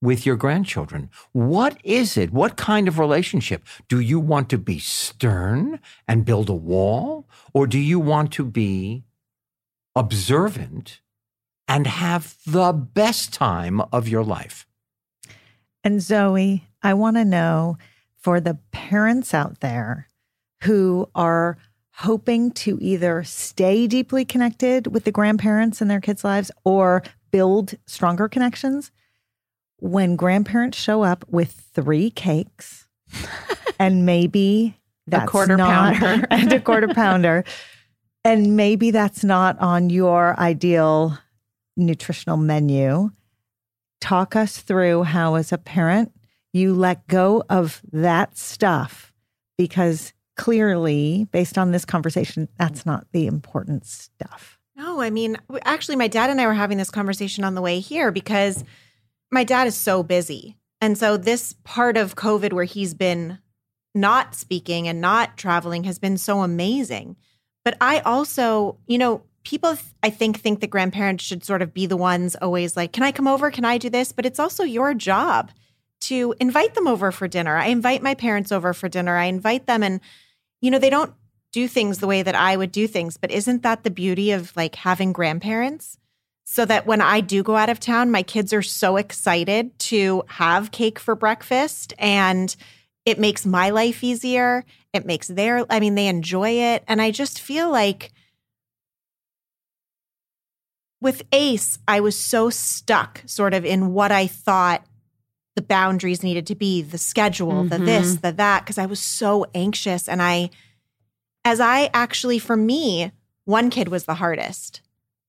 with 0.00 0.24
your 0.24 0.36
grandchildren? 0.36 1.10
What 1.32 1.78
is 1.84 2.16
it? 2.16 2.32
What 2.32 2.56
kind 2.56 2.88
of 2.88 2.98
relationship? 2.98 3.64
Do 3.88 4.00
you 4.00 4.20
want 4.20 4.48
to 4.50 4.58
be 4.58 4.78
stern 4.78 5.80
and 6.06 6.24
build 6.24 6.48
a 6.48 6.54
wall? 6.54 7.28
Or 7.52 7.66
do 7.66 7.78
you 7.78 7.98
want 7.98 8.32
to 8.34 8.44
be 8.44 9.04
observant 9.96 11.00
and 11.66 11.86
have 11.86 12.36
the 12.46 12.72
best 12.72 13.32
time 13.32 13.80
of 13.92 14.08
your 14.08 14.24
life? 14.24 14.66
And 15.84 16.00
Zoe, 16.00 16.64
I 16.82 16.94
want 16.94 17.16
to 17.16 17.24
know 17.24 17.78
for 18.16 18.40
the 18.40 18.58
parents 18.72 19.34
out 19.34 19.60
there 19.60 20.08
who 20.64 21.08
are 21.14 21.56
hoping 21.92 22.50
to 22.52 22.78
either 22.80 23.24
stay 23.24 23.86
deeply 23.86 24.24
connected 24.24 24.86
with 24.86 25.04
the 25.04 25.12
grandparents 25.12 25.82
in 25.82 25.88
their 25.88 26.00
kids' 26.00 26.24
lives 26.24 26.50
or 26.64 27.02
build 27.30 27.74
stronger 27.86 28.28
connections, 28.28 28.90
when 29.78 30.16
grandparents 30.16 30.78
show 30.78 31.02
up 31.02 31.24
with 31.28 31.52
three 31.72 32.10
cakes 32.10 32.86
and 33.78 34.04
maybe 34.04 34.76
that's 35.06 35.24
a 35.24 35.26
quarter 35.26 35.56
not, 35.56 35.94
pounder. 35.94 36.26
and 36.30 36.52
a 36.52 36.60
quarter 36.60 36.88
pounder, 36.88 37.44
and 38.24 38.56
maybe 38.56 38.90
that's 38.90 39.24
not 39.24 39.58
on 39.60 39.90
your 39.90 40.38
ideal 40.38 41.18
nutritional 41.76 42.36
menu 42.36 43.10
talk 44.00 44.36
us 44.36 44.58
through 44.58 45.04
how, 45.04 45.34
as 45.34 45.52
a 45.52 45.58
parent, 45.58 46.12
you 46.52 46.74
let 46.74 47.06
go 47.08 47.44
of 47.48 47.80
that 47.92 48.36
stuff 48.36 49.12
because 49.56 50.12
clearly, 50.36 51.26
based 51.32 51.58
on 51.58 51.72
this 51.72 51.84
conversation, 51.84 52.48
that's 52.58 52.86
not 52.86 53.06
the 53.12 53.26
important 53.26 53.84
stuff. 53.84 54.58
No, 54.76 55.00
I 55.00 55.10
mean, 55.10 55.36
actually, 55.62 55.96
my 55.96 56.06
dad 56.06 56.30
and 56.30 56.40
I 56.40 56.46
were 56.46 56.54
having 56.54 56.78
this 56.78 56.90
conversation 56.90 57.42
on 57.42 57.54
the 57.54 57.62
way 57.62 57.80
here 57.80 58.12
because 58.12 58.62
my 59.30 59.44
dad 59.44 59.66
is 59.66 59.76
so 59.76 60.02
busy. 60.02 60.56
And 60.80 60.96
so, 60.96 61.16
this 61.16 61.54
part 61.64 61.96
of 61.96 62.16
COVID 62.16 62.52
where 62.52 62.64
he's 62.64 62.94
been 62.94 63.38
not 63.94 64.34
speaking 64.34 64.86
and 64.86 65.00
not 65.00 65.36
traveling 65.36 65.84
has 65.84 65.98
been 65.98 66.16
so 66.16 66.42
amazing. 66.42 67.16
But 67.64 67.76
I 67.80 68.00
also, 68.00 68.78
you 68.86 68.98
know, 68.98 69.22
people 69.44 69.76
I 70.02 70.10
think 70.10 70.38
think 70.40 70.60
that 70.60 70.70
grandparents 70.70 71.24
should 71.24 71.44
sort 71.44 71.62
of 71.62 71.74
be 71.74 71.86
the 71.86 71.96
ones 71.96 72.36
always 72.36 72.76
like, 72.76 72.92
"Can 72.92 73.02
I 73.02 73.12
come 73.12 73.26
over? 73.26 73.50
Can 73.50 73.64
I 73.64 73.78
do 73.78 73.90
this?" 73.90 74.12
But 74.12 74.26
it's 74.26 74.38
also 74.38 74.62
your 74.62 74.94
job 74.94 75.50
to 76.02 76.34
invite 76.38 76.74
them 76.74 76.86
over 76.86 77.10
for 77.10 77.26
dinner. 77.26 77.56
I 77.56 77.66
invite 77.66 78.02
my 78.02 78.14
parents 78.14 78.52
over 78.52 78.72
for 78.72 78.88
dinner. 78.88 79.16
I 79.16 79.24
invite 79.24 79.66
them 79.66 79.82
and 79.82 80.00
you 80.60 80.70
know, 80.70 80.78
they 80.78 80.90
don't 80.90 81.14
do 81.52 81.68
things 81.68 81.98
the 81.98 82.06
way 82.06 82.22
that 82.22 82.34
I 82.34 82.56
would 82.56 82.72
do 82.72 82.86
things. 82.86 83.16
But 83.16 83.30
isn't 83.30 83.62
that 83.62 83.84
the 83.84 83.90
beauty 83.90 84.32
of 84.32 84.56
like 84.56 84.74
having 84.74 85.12
grandparents? 85.12 85.98
So 86.50 86.64
that 86.64 86.86
when 86.86 87.02
I 87.02 87.20
do 87.20 87.42
go 87.42 87.56
out 87.56 87.68
of 87.68 87.78
town, 87.78 88.10
my 88.10 88.22
kids 88.22 88.54
are 88.54 88.62
so 88.62 88.96
excited 88.96 89.78
to 89.80 90.24
have 90.28 90.70
cake 90.70 90.98
for 90.98 91.14
breakfast 91.14 91.92
and 91.98 92.56
it 93.04 93.18
makes 93.18 93.44
my 93.44 93.68
life 93.68 94.02
easier. 94.02 94.64
It 94.94 95.04
makes 95.04 95.28
their, 95.28 95.66
I 95.70 95.78
mean, 95.78 95.94
they 95.94 96.08
enjoy 96.08 96.52
it. 96.52 96.84
And 96.88 97.02
I 97.02 97.10
just 97.10 97.38
feel 97.38 97.70
like 97.70 98.12
with 101.02 101.22
Ace, 101.32 101.78
I 101.86 102.00
was 102.00 102.18
so 102.18 102.48
stuck 102.48 103.22
sort 103.26 103.52
of 103.52 103.66
in 103.66 103.92
what 103.92 104.10
I 104.10 104.26
thought 104.26 104.86
the 105.54 105.60
boundaries 105.62 106.22
needed 106.22 106.46
to 106.46 106.54
be, 106.54 106.80
the 106.80 106.98
schedule, 106.98 107.64
the 107.64 107.78
this, 107.78 108.14
mm-hmm. 108.14 108.22
the 108.22 108.32
that, 108.32 108.64
because 108.64 108.78
I 108.78 108.86
was 108.86 109.00
so 109.00 109.44
anxious. 109.54 110.08
And 110.08 110.22
I, 110.22 110.48
as 111.44 111.60
I 111.60 111.90
actually, 111.92 112.38
for 112.38 112.56
me, 112.56 113.12
one 113.44 113.68
kid 113.68 113.88
was 113.88 114.04
the 114.04 114.14
hardest. 114.14 114.80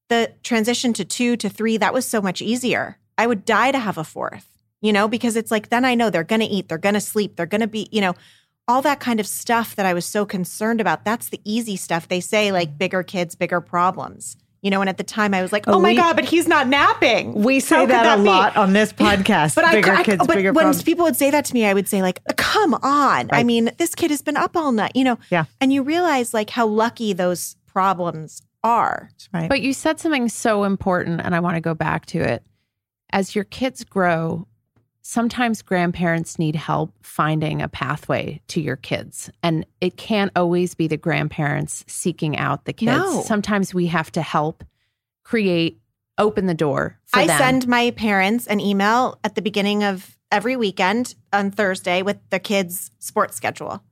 The 0.09 0.33
transition 0.43 0.93
to 0.93 1.05
two 1.05 1.37
to 1.37 1.49
three, 1.49 1.77
that 1.77 1.93
was 1.93 2.05
so 2.05 2.21
much 2.21 2.41
easier. 2.41 2.97
I 3.17 3.27
would 3.27 3.45
die 3.45 3.71
to 3.71 3.79
have 3.79 3.97
a 3.97 4.03
fourth, 4.03 4.47
you 4.81 4.91
know, 4.91 5.07
because 5.07 5.35
it's 5.35 5.51
like, 5.51 5.69
then 5.69 5.85
I 5.85 5.93
know 5.95 6.09
they're 6.09 6.23
going 6.23 6.41
to 6.41 6.47
eat, 6.47 6.67
they're 6.69 6.77
going 6.77 6.95
to 6.95 7.01
sleep, 7.01 7.35
they're 7.35 7.45
going 7.45 7.61
to 7.61 7.67
be, 7.67 7.87
you 7.91 8.01
know, 8.01 8.15
all 8.67 8.81
that 8.83 8.99
kind 8.99 9.19
of 9.19 9.27
stuff 9.27 9.75
that 9.75 9.85
I 9.85 9.93
was 9.93 10.05
so 10.05 10.25
concerned 10.25 10.79
about. 10.79 11.03
That's 11.03 11.29
the 11.29 11.41
easy 11.43 11.75
stuff. 11.75 12.07
They 12.07 12.21
say 12.21 12.51
like 12.51 12.77
bigger 12.77 13.03
kids, 13.03 13.35
bigger 13.35 13.61
problems. 13.61 14.37
You 14.61 14.69
know, 14.71 14.81
and 14.81 14.89
at 14.89 14.97
the 14.97 15.05
time 15.05 15.33
I 15.33 15.41
was 15.41 15.53
like, 15.53 15.63
"Oh, 15.69 15.79
my 15.79 15.91
we- 15.91 15.95
god, 15.95 16.17
but 16.17 16.25
he's 16.25 16.45
not 16.45 16.67
napping." 16.67 17.33
We 17.33 17.61
say 17.61 17.79
could 17.79 17.91
that, 17.91 18.19
a 18.19 18.21
be? 18.21 18.27
lot 18.27 18.57
on 18.57 18.73
this 18.73 18.91
podcast. 19.05 19.55
But 19.55 19.71
bigger 19.71 19.91
I, 19.93 19.99
I 20.01 20.03
kids, 20.03 20.27
but 20.27 20.35
bigger 20.35 20.51
when 20.51 20.63
problems. 20.65 20.83
people 20.83 21.05
would 21.05 21.15
say 21.15 21.31
that 21.31 21.45
to 21.45 21.53
me, 21.53 21.65
I 21.65 21.73
would 21.73 21.87
say 21.87 22.01
like, 22.01 22.19
"Come 22.35 22.73
on!" 22.73 23.29
I 23.31 23.43
mean, 23.43 23.71
this 23.77 23.95
kid 23.95 24.11
has 24.11 24.21
been 24.21 24.35
up 24.35 24.57
all 24.57 24.73
night, 24.73 24.91
you 24.95 25.05
know. 25.05 25.17
Yeah. 25.29 25.45
And 25.61 25.71
you 25.71 25.81
realize 25.81 26.33
like 26.33 26.49
how 26.49 26.67
lucky 26.67 27.13
those 27.13 27.55
problems 27.67 28.41
are. 28.63 29.09
right. 29.33 29.49
But 29.49 29.61
you 29.61 29.73
said 29.73 29.99
something 29.99 30.29
so 30.29 30.63
important, 30.63 31.21
and 31.21 31.35
I 31.35 31.39
want 31.39 31.55
to 31.55 31.61
go 31.61 31.73
back 31.73 32.05
to 32.07 32.19
it. 32.19 32.43
As 33.11 33.35
your 33.35 33.45
kids 33.45 33.83
grow, 33.83 34.47
sometimes 35.01 35.61
grandparents 35.61 36.37
need 36.37 36.55
help 36.55 36.93
finding 37.01 37.61
a 37.61 37.67
pathway 37.67 38.41
to 38.49 38.61
your 38.61 38.75
kids. 38.75 39.29
And 39.41 39.65
it 39.81 39.97
can't 39.97 40.31
always 40.35 40.75
be 40.75 40.87
the 40.87 40.97
grandparents 40.97 41.83
seeking 41.87 42.37
out 42.37 42.65
the 42.65 42.73
kids. 42.73 42.91
No. 42.91 43.23
Sometimes 43.23 43.73
we 43.73 43.87
have 43.87 44.11
to 44.11 44.21
help 44.21 44.63
create, 45.23 45.79
open 46.17 46.45
the 46.45 46.53
door 46.53 46.99
for 47.05 47.19
I 47.19 47.27
them. 47.27 47.37
send 47.37 47.67
my 47.67 47.91
parents 47.91 48.45
an 48.45 48.59
email 48.59 49.19
at 49.23 49.35
the 49.35 49.41
beginning 49.41 49.83
of 49.83 50.17
every 50.31 50.55
weekend 50.55 51.15
on 51.33 51.49
Thursday 51.49 52.01
with 52.01 52.17
the 52.29 52.39
kids' 52.39 52.91
sports 52.99 53.35
schedule. 53.35 53.83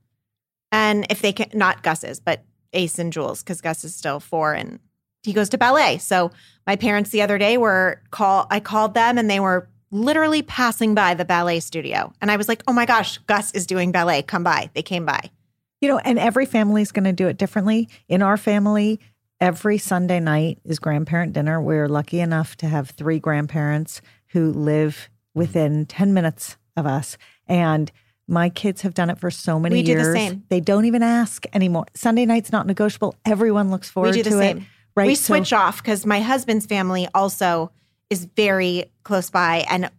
And 0.70 1.06
if 1.10 1.22
they 1.22 1.32
can, 1.32 1.50
not 1.54 1.82
Gus's, 1.82 2.20
but 2.20 2.44
Ace 2.72 2.98
and 2.98 3.12
Jules, 3.12 3.42
because 3.42 3.60
Gus 3.60 3.84
is 3.84 3.94
still 3.94 4.20
four 4.20 4.54
and 4.54 4.78
he 5.22 5.32
goes 5.32 5.48
to 5.50 5.58
ballet. 5.58 5.98
So 5.98 6.30
my 6.66 6.76
parents 6.76 7.10
the 7.10 7.22
other 7.22 7.38
day 7.38 7.56
were 7.56 8.00
call. 8.10 8.46
I 8.50 8.60
called 8.60 8.94
them 8.94 9.18
and 9.18 9.28
they 9.28 9.40
were 9.40 9.68
literally 9.90 10.42
passing 10.42 10.94
by 10.94 11.14
the 11.14 11.24
ballet 11.24 11.60
studio, 11.60 12.12
and 12.20 12.30
I 12.30 12.36
was 12.36 12.48
like, 12.48 12.62
"Oh 12.66 12.72
my 12.72 12.86
gosh, 12.86 13.18
Gus 13.18 13.52
is 13.52 13.66
doing 13.66 13.90
ballet. 13.90 14.22
Come 14.22 14.44
by." 14.44 14.70
They 14.74 14.82
came 14.82 15.06
by. 15.06 15.30
You 15.80 15.88
know, 15.88 15.98
and 15.98 16.18
every 16.18 16.44
family 16.44 16.82
is 16.82 16.92
going 16.92 17.04
to 17.04 17.12
do 17.12 17.28
it 17.28 17.38
differently. 17.38 17.88
In 18.08 18.20
our 18.20 18.36
family, 18.36 19.00
every 19.40 19.78
Sunday 19.78 20.20
night 20.20 20.58
is 20.64 20.78
grandparent 20.78 21.32
dinner. 21.32 21.60
We're 21.60 21.88
lucky 21.88 22.20
enough 22.20 22.56
to 22.56 22.66
have 22.66 22.90
three 22.90 23.20
grandparents 23.20 24.02
who 24.28 24.52
live 24.52 25.08
within 25.34 25.86
10 25.86 26.12
minutes 26.12 26.56
of 26.76 26.86
us. 26.86 27.16
And 27.46 27.90
my 28.28 28.50
kids 28.50 28.82
have 28.82 28.94
done 28.94 29.10
it 29.10 29.18
for 29.18 29.30
so 29.30 29.58
many 29.58 29.76
We 29.76 29.82
do 29.82 29.96
the 29.96 30.12
same. 30.12 30.44
They 30.50 30.60
don't 30.60 30.84
even 30.84 31.02
ask 31.02 31.44
anymore. 31.54 31.86
Sunday 31.94 32.26
night's 32.26 32.52
not 32.52 32.66
negotiable. 32.66 33.14
Everyone 33.24 33.70
looks 33.70 33.88
forward 33.88 34.10
we 34.14 34.22
do 34.22 34.22
the 34.24 34.30
to 34.30 34.36
same. 34.38 34.58
it. 34.58 34.62
Right. 34.94 35.06
We 35.06 35.14
So- 35.14 35.34
switch 35.34 35.52
off 35.52 35.78
because 35.82 36.04
my 36.06 36.20
husband's 36.20 36.66
family 36.66 37.08
also 37.14 37.72
is 38.10 38.26
very 38.36 38.84
close 39.02 39.30
by 39.30 39.64
and 39.70 39.90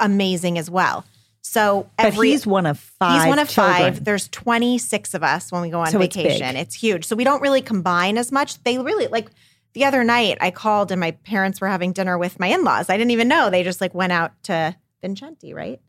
amazing 0.00 0.58
as 0.58 0.70
well. 0.70 1.04
So 1.42 1.88
but 1.98 2.14
he's 2.14 2.46
one 2.46 2.64
of 2.66 2.78
five. 2.78 3.20
he's 3.22 3.28
one 3.28 3.38
of 3.38 3.48
children. 3.48 3.76
five. 3.94 4.04
There's 4.04 4.28
26 4.28 5.12
of 5.14 5.22
us 5.22 5.52
when 5.52 5.60
we 5.62 5.68
go 5.70 5.80
on 5.80 5.88
So 5.88 6.00
it's 6.00 6.16
vacation. 6.16 6.56
It's, 6.56 6.74
huge. 6.74 7.04
So 7.04 7.16
we 7.16 7.24
don't 7.24 7.42
really 7.42 7.60
combine 7.60 8.16
as 8.18 8.32
much. 8.32 8.62
They 8.64 8.78
really 8.78 9.08
like 9.08 9.28
the 9.74 9.84
other 9.84 10.04
night 10.04 10.38
I 10.40 10.50
called 10.50 10.90
and 10.90 11.00
my 11.00 11.10
parents 11.10 11.60
were 11.60 11.68
having 11.68 11.92
dinner 11.92 12.16
with 12.16 12.40
my 12.40 12.46
in-laws. 12.46 12.88
I 12.88 12.96
didn't 12.96 13.10
even 13.10 13.28
know. 13.28 13.50
They 13.50 13.62
just 13.62 13.80
like 13.80 13.94
went 13.94 14.12
out 14.12 14.32
to 14.44 14.74
Vincenti, 15.02 15.52
right? 15.52 15.80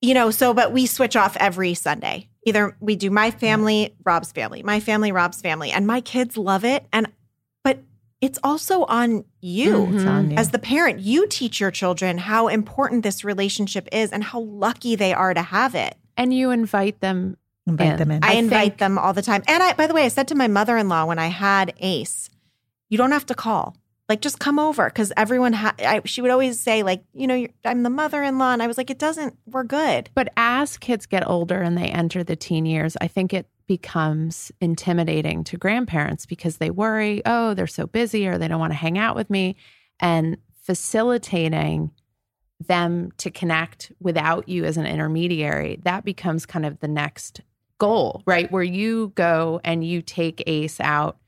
You 0.00 0.14
know, 0.14 0.30
so 0.30 0.52
but 0.54 0.72
we 0.72 0.86
switch 0.86 1.16
off 1.16 1.36
every 1.38 1.74
Sunday. 1.74 2.28
Either 2.44 2.76
we 2.80 2.96
do 2.96 3.10
my 3.10 3.30
mm-hmm. 3.30 3.38
family, 3.38 3.94
Rob's 4.04 4.32
family, 4.32 4.62
my 4.62 4.78
family, 4.80 5.10
Rob's 5.12 5.40
family, 5.40 5.70
and 5.70 5.86
my 5.86 6.00
kids 6.00 6.36
love 6.36 6.64
it. 6.64 6.86
And 6.92 7.10
but 7.64 7.80
it's 8.20 8.38
also 8.44 8.84
on 8.84 9.24
you 9.40 9.72
mm-hmm. 9.72 9.96
It's 9.96 10.06
on 10.06 10.30
you. 10.30 10.36
as 10.36 10.50
the 10.50 10.58
parent. 10.58 11.00
You 11.00 11.26
teach 11.26 11.60
your 11.60 11.70
children 11.70 12.18
how 12.18 12.48
important 12.48 13.02
this 13.02 13.24
relationship 13.24 13.88
is 13.92 14.12
and 14.12 14.22
how 14.22 14.40
lucky 14.40 14.96
they 14.96 15.12
are 15.12 15.34
to 15.34 15.42
have 15.42 15.74
it. 15.74 15.96
and 16.16 16.32
you 16.32 16.50
invite 16.50 17.00
them 17.00 17.36
Invite 17.66 17.92
in. 17.92 17.96
them 17.98 18.10
in. 18.12 18.24
I, 18.24 18.34
invite 18.34 18.72
think- 18.72 18.78
them 18.78 18.98
all 18.98 19.12
the 19.12 19.22
time. 19.22 19.42
And 19.48 19.62
I, 19.62 19.72
by 19.72 19.86
the 19.86 19.94
way, 19.94 20.04
I 20.04 20.08
said 20.08 20.28
to 20.28 20.34
my 20.34 20.46
mother 20.46 20.76
in 20.76 20.88
law 20.88 21.04
when 21.04 21.18
I 21.18 21.26
had 21.26 21.74
Ace, 21.78 22.30
you 22.88 22.96
don't 22.96 23.12
have 23.12 23.26
to 23.26 23.34
call. 23.34 23.76
Like, 24.08 24.20
just 24.20 24.38
come 24.38 24.58
over 24.58 24.86
because 24.86 25.12
everyone, 25.16 25.52
ha- 25.52 25.74
I, 25.78 26.00
she 26.04 26.22
would 26.22 26.30
always 26.30 26.60
say, 26.60 26.82
like, 26.82 27.02
you 27.12 27.26
know, 27.26 27.46
I'm 27.64 27.82
the 27.82 27.90
mother 27.90 28.22
in 28.22 28.38
law. 28.38 28.52
And 28.52 28.62
I 28.62 28.68
was 28.68 28.78
like, 28.78 28.90
it 28.90 28.98
doesn't, 28.98 29.36
we're 29.46 29.64
good. 29.64 30.10
But 30.14 30.28
as 30.36 30.78
kids 30.78 31.06
get 31.06 31.28
older 31.28 31.60
and 31.60 31.76
they 31.76 31.88
enter 31.88 32.22
the 32.22 32.36
teen 32.36 32.66
years, 32.66 32.96
I 33.00 33.08
think 33.08 33.34
it 33.34 33.48
becomes 33.66 34.52
intimidating 34.60 35.42
to 35.44 35.56
grandparents 35.56 36.24
because 36.24 36.58
they 36.58 36.70
worry, 36.70 37.20
oh, 37.26 37.54
they're 37.54 37.66
so 37.66 37.86
busy 37.86 38.28
or 38.28 38.38
they 38.38 38.46
don't 38.46 38.60
want 38.60 38.72
to 38.72 38.78
hang 38.78 38.96
out 38.96 39.16
with 39.16 39.28
me. 39.28 39.56
And 39.98 40.36
facilitating 40.62 41.90
them 42.64 43.12
to 43.18 43.30
connect 43.30 43.92
without 44.00 44.48
you 44.48 44.64
as 44.64 44.76
an 44.76 44.86
intermediary, 44.86 45.80
that 45.82 46.04
becomes 46.04 46.46
kind 46.46 46.64
of 46.64 46.78
the 46.80 46.88
next 46.88 47.40
goal, 47.78 48.22
right? 48.26 48.50
Where 48.50 48.62
you 48.62 49.12
go 49.14 49.60
and 49.64 49.84
you 49.84 50.00
take 50.00 50.42
Ace 50.46 50.80
out 50.80 51.18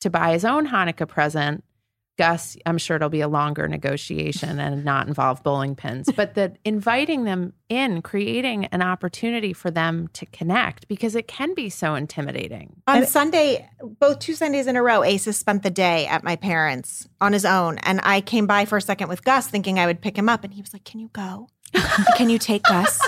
to 0.00 0.10
buy 0.10 0.32
his 0.32 0.44
own 0.44 0.66
Hanukkah 0.66 1.08
present. 1.08 1.64
Gus, 2.18 2.56
I'm 2.66 2.76
sure 2.76 2.96
it'll 2.96 3.08
be 3.08 3.22
a 3.22 3.28
longer 3.28 3.66
negotiation 3.68 4.58
and 4.60 4.84
not 4.84 5.08
involve 5.08 5.42
bowling 5.42 5.74
pins, 5.74 6.10
but 6.14 6.34
that 6.34 6.58
inviting 6.64 7.24
them 7.24 7.54
in, 7.68 8.02
creating 8.02 8.66
an 8.66 8.82
opportunity 8.82 9.52
for 9.52 9.70
them 9.70 10.08
to 10.12 10.26
connect 10.26 10.88
because 10.88 11.16
it 11.16 11.26
can 11.26 11.54
be 11.54 11.70
so 11.70 11.94
intimidating. 11.94 12.82
On 12.86 13.06
Sunday, 13.06 13.68
both 13.98 14.18
two 14.18 14.34
Sundays 14.34 14.66
in 14.66 14.76
a 14.76 14.82
row, 14.82 15.02
Ace 15.02 15.24
has 15.24 15.38
spent 15.38 15.62
the 15.62 15.70
day 15.70 16.06
at 16.06 16.22
my 16.22 16.36
parents' 16.36 17.08
on 17.20 17.32
his 17.32 17.46
own. 17.46 17.78
And 17.78 18.00
I 18.02 18.20
came 18.20 18.46
by 18.46 18.66
for 18.66 18.76
a 18.76 18.82
second 18.82 19.08
with 19.08 19.24
Gus 19.24 19.46
thinking 19.46 19.78
I 19.78 19.86
would 19.86 20.02
pick 20.02 20.16
him 20.16 20.28
up. 20.28 20.44
And 20.44 20.52
he 20.52 20.60
was 20.60 20.72
like, 20.72 20.84
Can 20.84 21.00
you 21.00 21.08
go? 21.12 21.48
Can 22.16 22.28
you 22.28 22.38
take 22.38 22.62
Gus? 22.64 23.00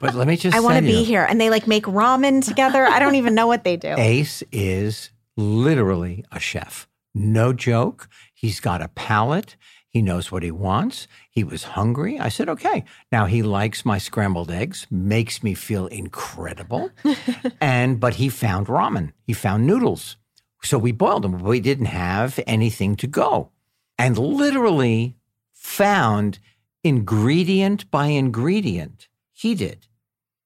But 0.00 0.14
let 0.14 0.26
me 0.26 0.36
just 0.36 0.56
I 0.56 0.60
want 0.60 0.76
to 0.76 0.82
be 0.82 1.04
here. 1.04 1.24
And 1.24 1.40
they 1.40 1.50
like 1.50 1.66
make 1.66 1.84
ramen 1.84 2.44
together. 2.44 2.84
I 2.86 2.98
don't 2.98 3.16
even 3.16 3.34
know 3.34 3.46
what 3.46 3.64
they 3.64 3.76
do. 3.76 3.94
Ace 3.96 4.42
is 4.52 5.10
literally 5.36 6.24
a 6.32 6.40
chef. 6.40 6.88
No 7.14 7.52
joke. 7.52 8.08
He's 8.36 8.60
got 8.60 8.82
a 8.82 8.88
palate. 8.88 9.56
He 9.88 10.02
knows 10.02 10.30
what 10.30 10.42
he 10.42 10.50
wants. 10.50 11.08
He 11.30 11.42
was 11.42 11.64
hungry. 11.64 12.20
I 12.20 12.28
said, 12.28 12.50
okay. 12.50 12.84
Now 13.10 13.24
he 13.24 13.42
likes 13.42 13.86
my 13.86 13.96
scrambled 13.96 14.50
eggs, 14.50 14.86
makes 14.90 15.42
me 15.42 15.54
feel 15.54 15.86
incredible. 15.86 16.90
and, 17.62 17.98
but 17.98 18.16
he 18.16 18.28
found 18.28 18.66
ramen. 18.66 19.12
He 19.22 19.32
found 19.32 19.66
noodles. 19.66 20.18
So 20.62 20.76
we 20.76 20.92
boiled 20.92 21.22
them. 21.22 21.38
We 21.38 21.60
didn't 21.60 21.86
have 21.86 22.38
anything 22.46 22.94
to 22.96 23.06
go. 23.06 23.52
And 23.98 24.18
literally 24.18 25.16
found 25.50 26.40
ingredient 26.84 27.90
by 27.90 28.08
ingredient. 28.08 29.08
He 29.32 29.54
did 29.54 29.86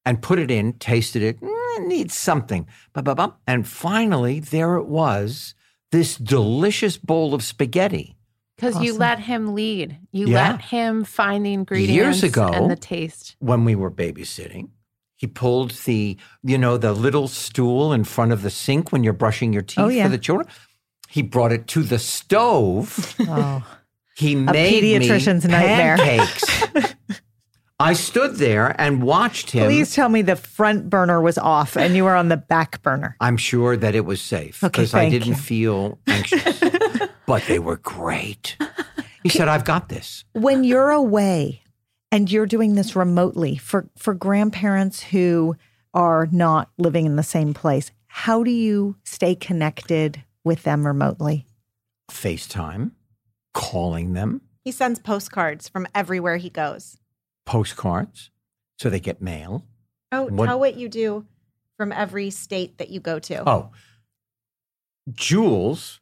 and 0.06 0.22
put 0.22 0.38
it 0.38 0.52
in, 0.52 0.74
tasted 0.74 1.22
it, 1.22 1.40
mm, 1.40 1.86
needs 1.86 2.16
something. 2.16 2.68
And 3.48 3.66
finally, 3.66 4.38
there 4.38 4.76
it 4.76 4.86
was 4.86 5.54
this 5.92 6.16
delicious 6.16 6.96
bowl 6.96 7.34
of 7.34 7.42
spaghetti. 7.42 8.16
Because 8.56 8.82
you 8.82 8.92
let 8.94 9.18
him 9.20 9.54
lead. 9.54 9.98
You 10.12 10.28
Yeah. 10.28 10.50
let 10.52 10.60
him 10.60 11.04
find 11.04 11.46
the 11.46 11.52
ingredients 11.54 11.94
Years 11.94 12.22
ago- 12.22 12.52
and 12.52 12.70
the 12.70 12.76
taste. 12.76 13.34
When 13.38 13.64
we 13.64 13.74
were 13.74 13.90
babysitting, 13.90 14.68
he 15.16 15.26
pulled 15.26 15.70
the, 15.86 16.16
you 16.42 16.58
know, 16.58 16.76
the 16.76 16.92
little 16.92 17.26
stool 17.26 17.92
in 17.92 18.04
front 18.04 18.32
of 18.32 18.42
the 18.42 18.50
sink 18.50 18.92
when 18.92 19.02
you're 19.02 19.14
brushing 19.14 19.52
your 19.54 19.62
teeth 19.62 19.78
Oh, 19.78 19.88
yeah. 19.88 20.04
for 20.04 20.10
the 20.10 20.18
children. 20.18 20.46
He 21.08 21.22
brought 21.22 21.52
it 21.52 21.66
to 21.68 21.82
the 21.82 21.98
stove. 21.98 23.16
Oh. 23.20 23.64
He 24.16 24.34
made 24.36 24.82
pediatrician's 24.84 25.46
me 25.46 25.52
nightmare. 25.52 25.96
pancakes. 25.96 26.94
I 27.80 27.94
stood 27.94 28.36
there 28.36 28.74
and 28.78 29.02
watched 29.02 29.50
him. 29.52 29.64
Please 29.66 29.94
tell 29.94 30.08
me 30.10 30.20
the 30.22 30.36
front 30.36 30.90
burner 30.90 31.20
was 31.20 31.38
off 31.38 31.76
and 31.76 31.96
you 31.96 32.04
were 32.04 32.14
on 32.14 32.28
the 32.28 32.36
back 32.36 32.82
burner. 32.82 33.16
I'm 33.20 33.38
sure 33.38 33.76
that 33.76 33.94
it 33.94 34.04
was 34.04 34.20
safe 34.20 34.62
Okay, 34.62 34.70
because 34.70 34.94
I 34.94 35.08
didn't 35.08 35.28
you. 35.28 35.34
feel 35.34 35.98
anxious. 36.06 36.60
but 37.26 37.42
they 37.48 37.58
were 37.58 37.78
great. 37.78 38.56
He 39.22 39.30
said, 39.30 39.48
I've 39.48 39.64
got 39.64 39.88
this. 39.88 40.24
when 40.34 40.62
you're 40.62 40.90
away 40.90 41.62
and 42.12 42.30
you're 42.30 42.46
doing 42.46 42.74
this 42.74 42.94
remotely 42.94 43.56
for 43.56 43.88
for 43.96 44.12
grandparents 44.14 45.02
who 45.02 45.56
are 45.94 46.28
not 46.30 46.70
living 46.76 47.06
in 47.06 47.16
the 47.16 47.22
same 47.22 47.54
place 47.54 47.90
how 48.12 48.42
do 48.42 48.50
you 48.50 48.96
stay 49.04 49.34
connected 49.36 50.22
with 50.44 50.64
them 50.64 50.84
remotely? 50.86 51.46
FaceTime, 52.10 52.90
calling 53.54 54.12
them, 54.14 54.40
He 54.64 54.72
sends 54.72 54.98
postcards 54.98 55.68
from 55.68 55.86
everywhere 55.94 56.36
he 56.36 56.50
goes. 56.50 56.96
Postcards, 57.50 58.30
so 58.78 58.88
they 58.88 59.00
get 59.00 59.20
mail. 59.20 59.66
Oh, 60.12 60.26
What- 60.26 60.46
tell 60.46 60.60
what 60.60 60.76
you 60.76 60.88
do 60.88 61.26
from 61.76 61.90
every 61.90 62.30
state 62.30 62.78
that 62.78 62.90
you 62.90 63.00
go 63.00 63.18
to. 63.18 63.48
Oh, 63.48 63.72
Jules 65.12 66.00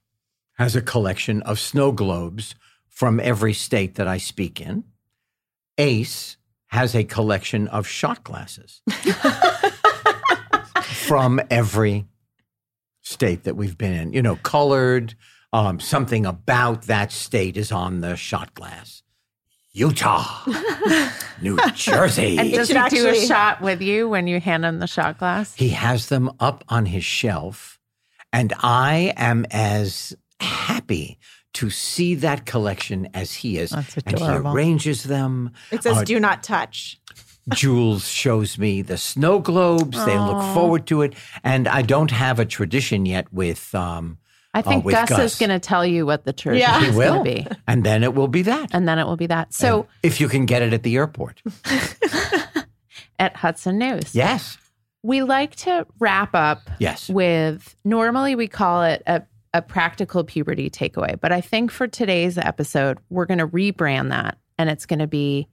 has 0.58 0.76
a 0.76 0.82
collection 0.82 1.40
of 1.42 1.58
snow 1.58 1.90
globes 1.90 2.54
from 2.90 3.18
every 3.18 3.54
state 3.54 3.94
that 3.94 4.06
I 4.06 4.18
speak 4.18 4.60
in. 4.60 4.84
Ace 5.78 6.36
has 6.66 6.94
a 6.94 7.04
collection 7.04 7.66
of 7.68 7.86
shot 7.86 8.22
glasses 8.24 8.82
from 10.82 11.40
every 11.50 12.06
state 13.00 13.44
that 13.44 13.56
we've 13.56 13.78
been 13.78 13.94
in. 13.94 14.12
You 14.12 14.20
know, 14.20 14.36
colored, 14.36 15.14
um, 15.54 15.80
something 15.80 16.26
about 16.26 16.82
that 16.82 17.10
state 17.10 17.56
is 17.56 17.72
on 17.72 18.00
the 18.02 18.16
shot 18.16 18.52
glass. 18.52 19.02
Utah, 19.72 20.44
New 21.42 21.58
Jersey. 21.74 22.38
And 22.38 22.50
does 22.52 22.68
should 22.68 22.82
he 22.84 22.88
do 22.88 23.08
a 23.08 23.26
shot 23.26 23.60
with 23.60 23.80
you 23.80 24.08
when 24.08 24.26
you 24.26 24.40
hand 24.40 24.64
him 24.64 24.78
the 24.78 24.86
shot 24.86 25.18
glass? 25.18 25.54
He 25.54 25.68
has 25.70 26.08
them 26.08 26.30
up 26.40 26.64
on 26.68 26.86
his 26.86 27.04
shelf, 27.04 27.78
and 28.32 28.52
I 28.60 29.12
am 29.16 29.46
as 29.50 30.16
happy 30.40 31.18
to 31.54 31.70
see 31.70 32.14
that 32.16 32.46
collection 32.46 33.08
as 33.14 33.32
he 33.34 33.58
is. 33.58 33.70
That's 33.70 33.96
adorable. 33.98 34.26
and 34.26 34.42
he 34.42 34.48
arranges 34.62 35.02
them. 35.04 35.50
It 35.70 35.82
says 35.82 35.98
Uh, 35.98 36.04
do 36.04 36.18
not 36.20 36.42
touch. 36.42 36.98
Jules 37.54 38.06
shows 38.08 38.58
me 38.58 38.82
the 38.82 38.98
snow 38.98 39.38
globes. 39.38 40.02
They 40.04 40.18
look 40.18 40.42
forward 40.54 40.86
to 40.88 41.02
it, 41.02 41.14
and 41.42 41.66
I 41.66 41.82
don't 41.82 42.10
have 42.10 42.38
a 42.38 42.44
tradition 42.44 43.06
yet 43.06 43.32
with. 43.32 43.74
Um, 43.74 44.18
I 44.54 44.62
think 44.62 44.84
with 44.84 44.94
Gus, 44.94 45.08
Gus. 45.10 45.34
is 45.34 45.38
going 45.38 45.50
to 45.50 45.58
tell 45.60 45.84
you 45.84 46.06
what 46.06 46.24
the 46.24 46.32
tradition 46.32 46.68
Yeah. 46.68 46.80
is 46.80 46.86
he 46.86 46.92
going 46.92 46.96
will, 46.96 47.24
to 47.24 47.30
be. 47.30 47.46
and 47.66 47.84
then 47.84 48.02
it 48.02 48.14
will 48.14 48.28
be 48.28 48.42
that. 48.42 48.70
And 48.72 48.88
then 48.88 48.98
it 48.98 49.04
will 49.04 49.16
be 49.16 49.26
that. 49.26 49.52
So 49.52 49.80
And 49.80 49.86
if 50.02 50.20
you 50.20 50.28
can 50.28 50.46
get 50.46 50.62
it 50.62 50.72
at 50.72 50.82
the 50.82 50.96
airport, 50.96 51.42
at 53.18 53.36
Hudson 53.36 53.78
News, 53.78 54.14
yes, 54.14 54.56
we 55.02 55.22
like 55.22 55.54
to 55.56 55.86
wrap 56.00 56.34
up 56.34 56.62
yes, 56.78 57.08
with 57.08 57.76
normally 57.84 58.34
we 58.34 58.48
call 58.48 58.82
it 58.82 59.02
a, 59.06 59.22
a 59.54 59.62
practical 59.62 60.24
puberty 60.24 60.70
takeaway. 60.70 61.18
But 61.20 61.30
I 61.32 61.40
think 61.40 61.70
for 61.70 61.86
today's 61.86 62.38
episode, 62.38 62.98
we're 63.10 63.26
going 63.26 63.38
to 63.38 63.46
rebrand 63.46 64.10
that 64.10 64.38
and 64.58 64.68
it's 64.70 64.86
going 64.86 64.98
to 64.98 65.06
be 65.06 65.46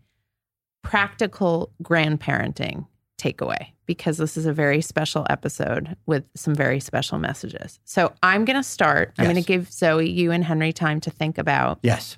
practical 0.83 1.71
grandparenting 1.83 2.87
takeaway 3.17 3.67
because 3.85 4.17
this 4.17 4.35
is 4.37 4.45
a 4.45 4.53
very 4.53 4.81
special 4.81 5.25
episode 5.29 5.95
with 6.05 6.23
some 6.35 6.55
very 6.55 6.79
special 6.79 7.17
messages. 7.19 7.79
So 7.85 8.13
I'm 8.23 8.45
going 8.45 8.57
to 8.57 8.63
start. 8.63 9.13
I'm 9.17 9.25
going 9.25 9.35
to 9.35 9.41
give 9.41 9.71
Zoe, 9.71 10.09
you, 10.09 10.31
and 10.31 10.43
Henry 10.43 10.73
time 10.73 10.99
to 11.01 11.11
think 11.11 11.37
about 11.37 11.79
yes, 11.81 12.17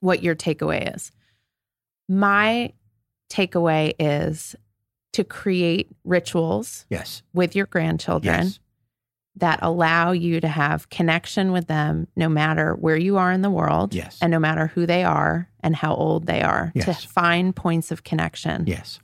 what 0.00 0.22
your 0.22 0.34
takeaway 0.34 0.94
is. 0.94 1.10
My 2.08 2.72
takeaway 3.30 3.94
is 3.98 4.56
to 5.12 5.24
create 5.24 5.88
rituals 6.04 6.86
yes, 6.88 7.22
with 7.32 7.56
your 7.56 7.66
grandchildren 7.66 8.44
yes, 8.44 8.58
that 9.36 9.58
allow 9.62 10.12
you 10.12 10.40
to 10.40 10.48
have 10.48 10.88
connection 10.90 11.52
with 11.52 11.66
them 11.66 12.06
no 12.16 12.28
matter 12.28 12.74
where 12.74 12.96
you 12.96 13.16
are 13.16 13.32
in 13.32 13.42
the 13.42 13.50
world 13.50 13.94
Yes. 13.94 14.18
and 14.20 14.30
no 14.30 14.38
matter 14.38 14.68
who 14.68 14.86
they 14.86 15.02
are 15.02 15.48
and 15.60 15.74
how 15.74 15.94
old 15.94 16.26
they 16.26 16.42
are 16.42 16.72
yes. 16.74 16.84
to 16.84 17.08
find 17.08 17.54
points 17.54 17.90
of 17.90 18.04
connection 18.04 18.64
yes. 18.66 19.00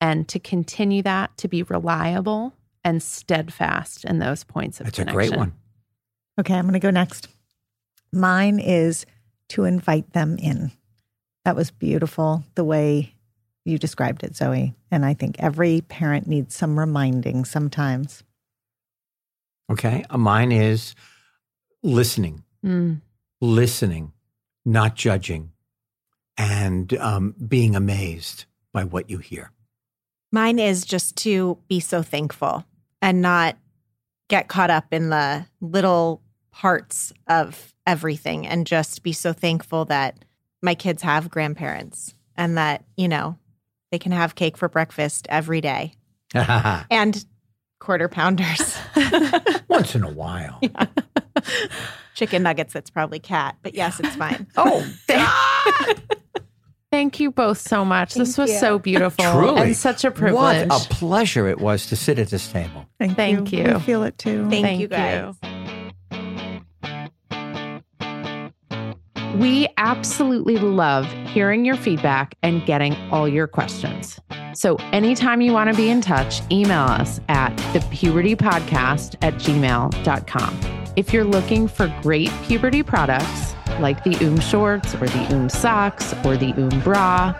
And 0.00 0.26
to 0.28 0.38
continue 0.38 1.02
that 1.02 1.36
to 1.38 1.48
be 1.48 1.62
reliable 1.62 2.54
and 2.82 3.02
steadfast 3.02 4.04
in 4.04 4.18
those 4.18 4.44
points 4.44 4.80
of 4.80 4.86
That's 4.86 4.98
a 4.98 5.04
great 5.04 5.36
one. 5.36 5.52
Okay, 6.38 6.54
I'm 6.54 6.64
going 6.64 6.72
to 6.72 6.78
go 6.78 6.90
next. 6.90 7.28
Mine 8.12 8.58
is 8.58 9.04
to 9.50 9.64
invite 9.64 10.12
them 10.12 10.38
in. 10.38 10.72
That 11.44 11.56
was 11.56 11.70
beautiful 11.70 12.44
the 12.54 12.64
way 12.64 13.14
you 13.64 13.78
described 13.78 14.22
it, 14.22 14.34
Zoe. 14.36 14.74
And 14.90 15.04
I 15.04 15.14
think 15.14 15.36
every 15.38 15.82
parent 15.82 16.26
needs 16.26 16.54
some 16.54 16.78
reminding 16.78 17.44
sometimes. 17.44 18.22
Okay. 19.70 20.04
Uh, 20.10 20.18
Mine 20.18 20.52
is 20.52 20.94
listening, 21.82 22.44
Mm, 22.64 23.00
listening, 23.40 24.12
not 24.64 24.94
judging, 24.94 25.52
and 26.36 26.92
um, 26.94 27.34
being 27.48 27.74
amazed 27.74 28.44
by 28.72 28.84
what 28.84 29.08
you 29.08 29.18
hear. 29.18 29.50
Mine 30.32 30.58
is 30.58 30.84
just 30.84 31.16
to 31.16 31.58
be 31.68 31.80
so 31.80 32.02
thankful 32.02 32.64
and 33.02 33.20
not 33.20 33.56
get 34.28 34.48
caught 34.48 34.70
up 34.70 34.86
in 34.92 35.10
the 35.10 35.44
little 35.60 36.22
parts 36.52 37.12
of 37.26 37.74
everything 37.86 38.46
and 38.46 38.66
just 38.66 39.02
be 39.02 39.12
so 39.12 39.32
thankful 39.32 39.84
that 39.86 40.24
my 40.62 40.74
kids 40.74 41.02
have 41.02 41.30
grandparents 41.30 42.14
and 42.36 42.56
that, 42.56 42.84
you 42.96 43.08
know, 43.08 43.36
they 43.90 43.98
can 43.98 44.12
have 44.12 44.34
cake 44.36 44.56
for 44.56 44.68
breakfast 44.68 45.26
every 45.30 45.60
day 45.60 45.94
and 46.34 47.24
quarter 47.80 48.08
pounders. 48.08 48.76
Once 49.68 49.94
in 49.94 50.04
a 50.04 50.10
while. 50.10 50.60
Chicken 52.14 52.42
nuggets, 52.42 52.72
that's 52.72 52.90
probably 52.90 53.18
cat, 53.18 53.56
but 53.62 53.74
yes, 53.74 53.98
it's 53.98 54.14
fine. 54.14 54.46
Oh, 54.56 54.86
Thank 56.90 57.20
you 57.20 57.30
both 57.30 57.58
so 57.58 57.84
much. 57.84 58.14
this 58.14 58.36
was 58.36 58.50
you. 58.50 58.58
so 58.58 58.78
beautiful 58.78 59.24
Truly. 59.32 59.60
and 59.60 59.76
such 59.76 60.04
a 60.04 60.10
privilege. 60.10 60.68
What 60.68 60.86
a 60.86 60.88
pleasure 60.88 61.46
it 61.46 61.60
was 61.60 61.86
to 61.86 61.96
sit 61.96 62.18
at 62.18 62.28
this 62.28 62.50
table. 62.50 62.84
Thank, 62.98 63.16
Thank 63.16 63.52
you. 63.52 63.64
I 63.64 63.78
feel 63.78 64.02
it 64.02 64.18
too. 64.18 64.48
Thank, 64.50 64.80
you 64.80 64.88
guys. 64.88 65.36
We 69.36 69.68
absolutely 69.76 70.58
love 70.58 71.06
hearing 71.28 71.64
your 71.64 71.76
feedback 71.76 72.34
and 72.42 72.66
getting 72.66 72.96
all 73.12 73.28
your 73.28 73.46
questions. 73.46 74.18
So, 74.54 74.74
anytime 74.92 75.40
you 75.40 75.52
want 75.52 75.70
to 75.70 75.76
be 75.76 75.88
in 75.88 76.00
touch, 76.00 76.42
email 76.50 76.82
us 76.82 77.20
at 77.28 77.56
thepubertypodcast 77.72 79.14
at 79.22 79.34
gmail.com. 79.34 80.60
If 80.96 81.12
you're 81.12 81.24
looking 81.24 81.68
for 81.68 81.86
great 82.02 82.30
puberty 82.42 82.82
products 82.82 83.54
like 83.80 84.04
the 84.04 84.16
Oom 84.24 84.40
shorts 84.40 84.94
or 84.94 85.06
the 85.06 85.34
Oom 85.34 85.48
socks 85.48 86.14
or 86.24 86.36
the 86.36 86.52
Oom 86.58 86.80
bra, 86.80 87.34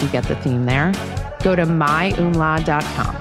you 0.00 0.08
get 0.08 0.24
the 0.24 0.36
theme 0.36 0.66
there, 0.66 0.92
go 1.42 1.54
to 1.54 1.64
myoomla.com. 1.64 3.16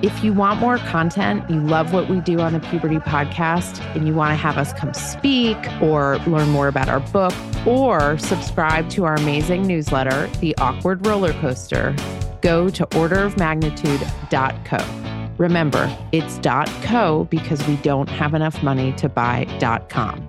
If 0.00 0.22
you 0.22 0.32
want 0.32 0.60
more 0.60 0.78
content, 0.78 1.50
you 1.50 1.60
love 1.60 1.92
what 1.92 2.08
we 2.08 2.20
do 2.20 2.38
on 2.38 2.52
the 2.52 2.60
Puberty 2.60 2.98
Podcast, 2.98 3.80
and 3.96 4.06
you 4.06 4.14
want 4.14 4.30
to 4.30 4.36
have 4.36 4.56
us 4.56 4.72
come 4.72 4.94
speak 4.94 5.56
or 5.82 6.18
learn 6.18 6.50
more 6.50 6.68
about 6.68 6.88
our 6.88 7.00
book 7.00 7.34
or 7.66 8.16
subscribe 8.18 8.88
to 8.90 9.04
our 9.04 9.16
amazing 9.16 9.66
newsletter, 9.66 10.28
The 10.40 10.56
Awkward 10.58 11.04
Roller 11.04 11.32
Coaster, 11.34 11.96
go 12.42 12.68
to 12.68 12.86
orderofmagnitude.co. 12.86 15.34
Remember, 15.38 15.98
it's 16.12 16.38
.co 16.84 17.24
because 17.24 17.66
we 17.66 17.74
don't 17.76 18.08
have 18.08 18.34
enough 18.34 18.62
money 18.62 18.92
to 18.92 19.08
buy 19.08 19.46
.com 19.88 20.28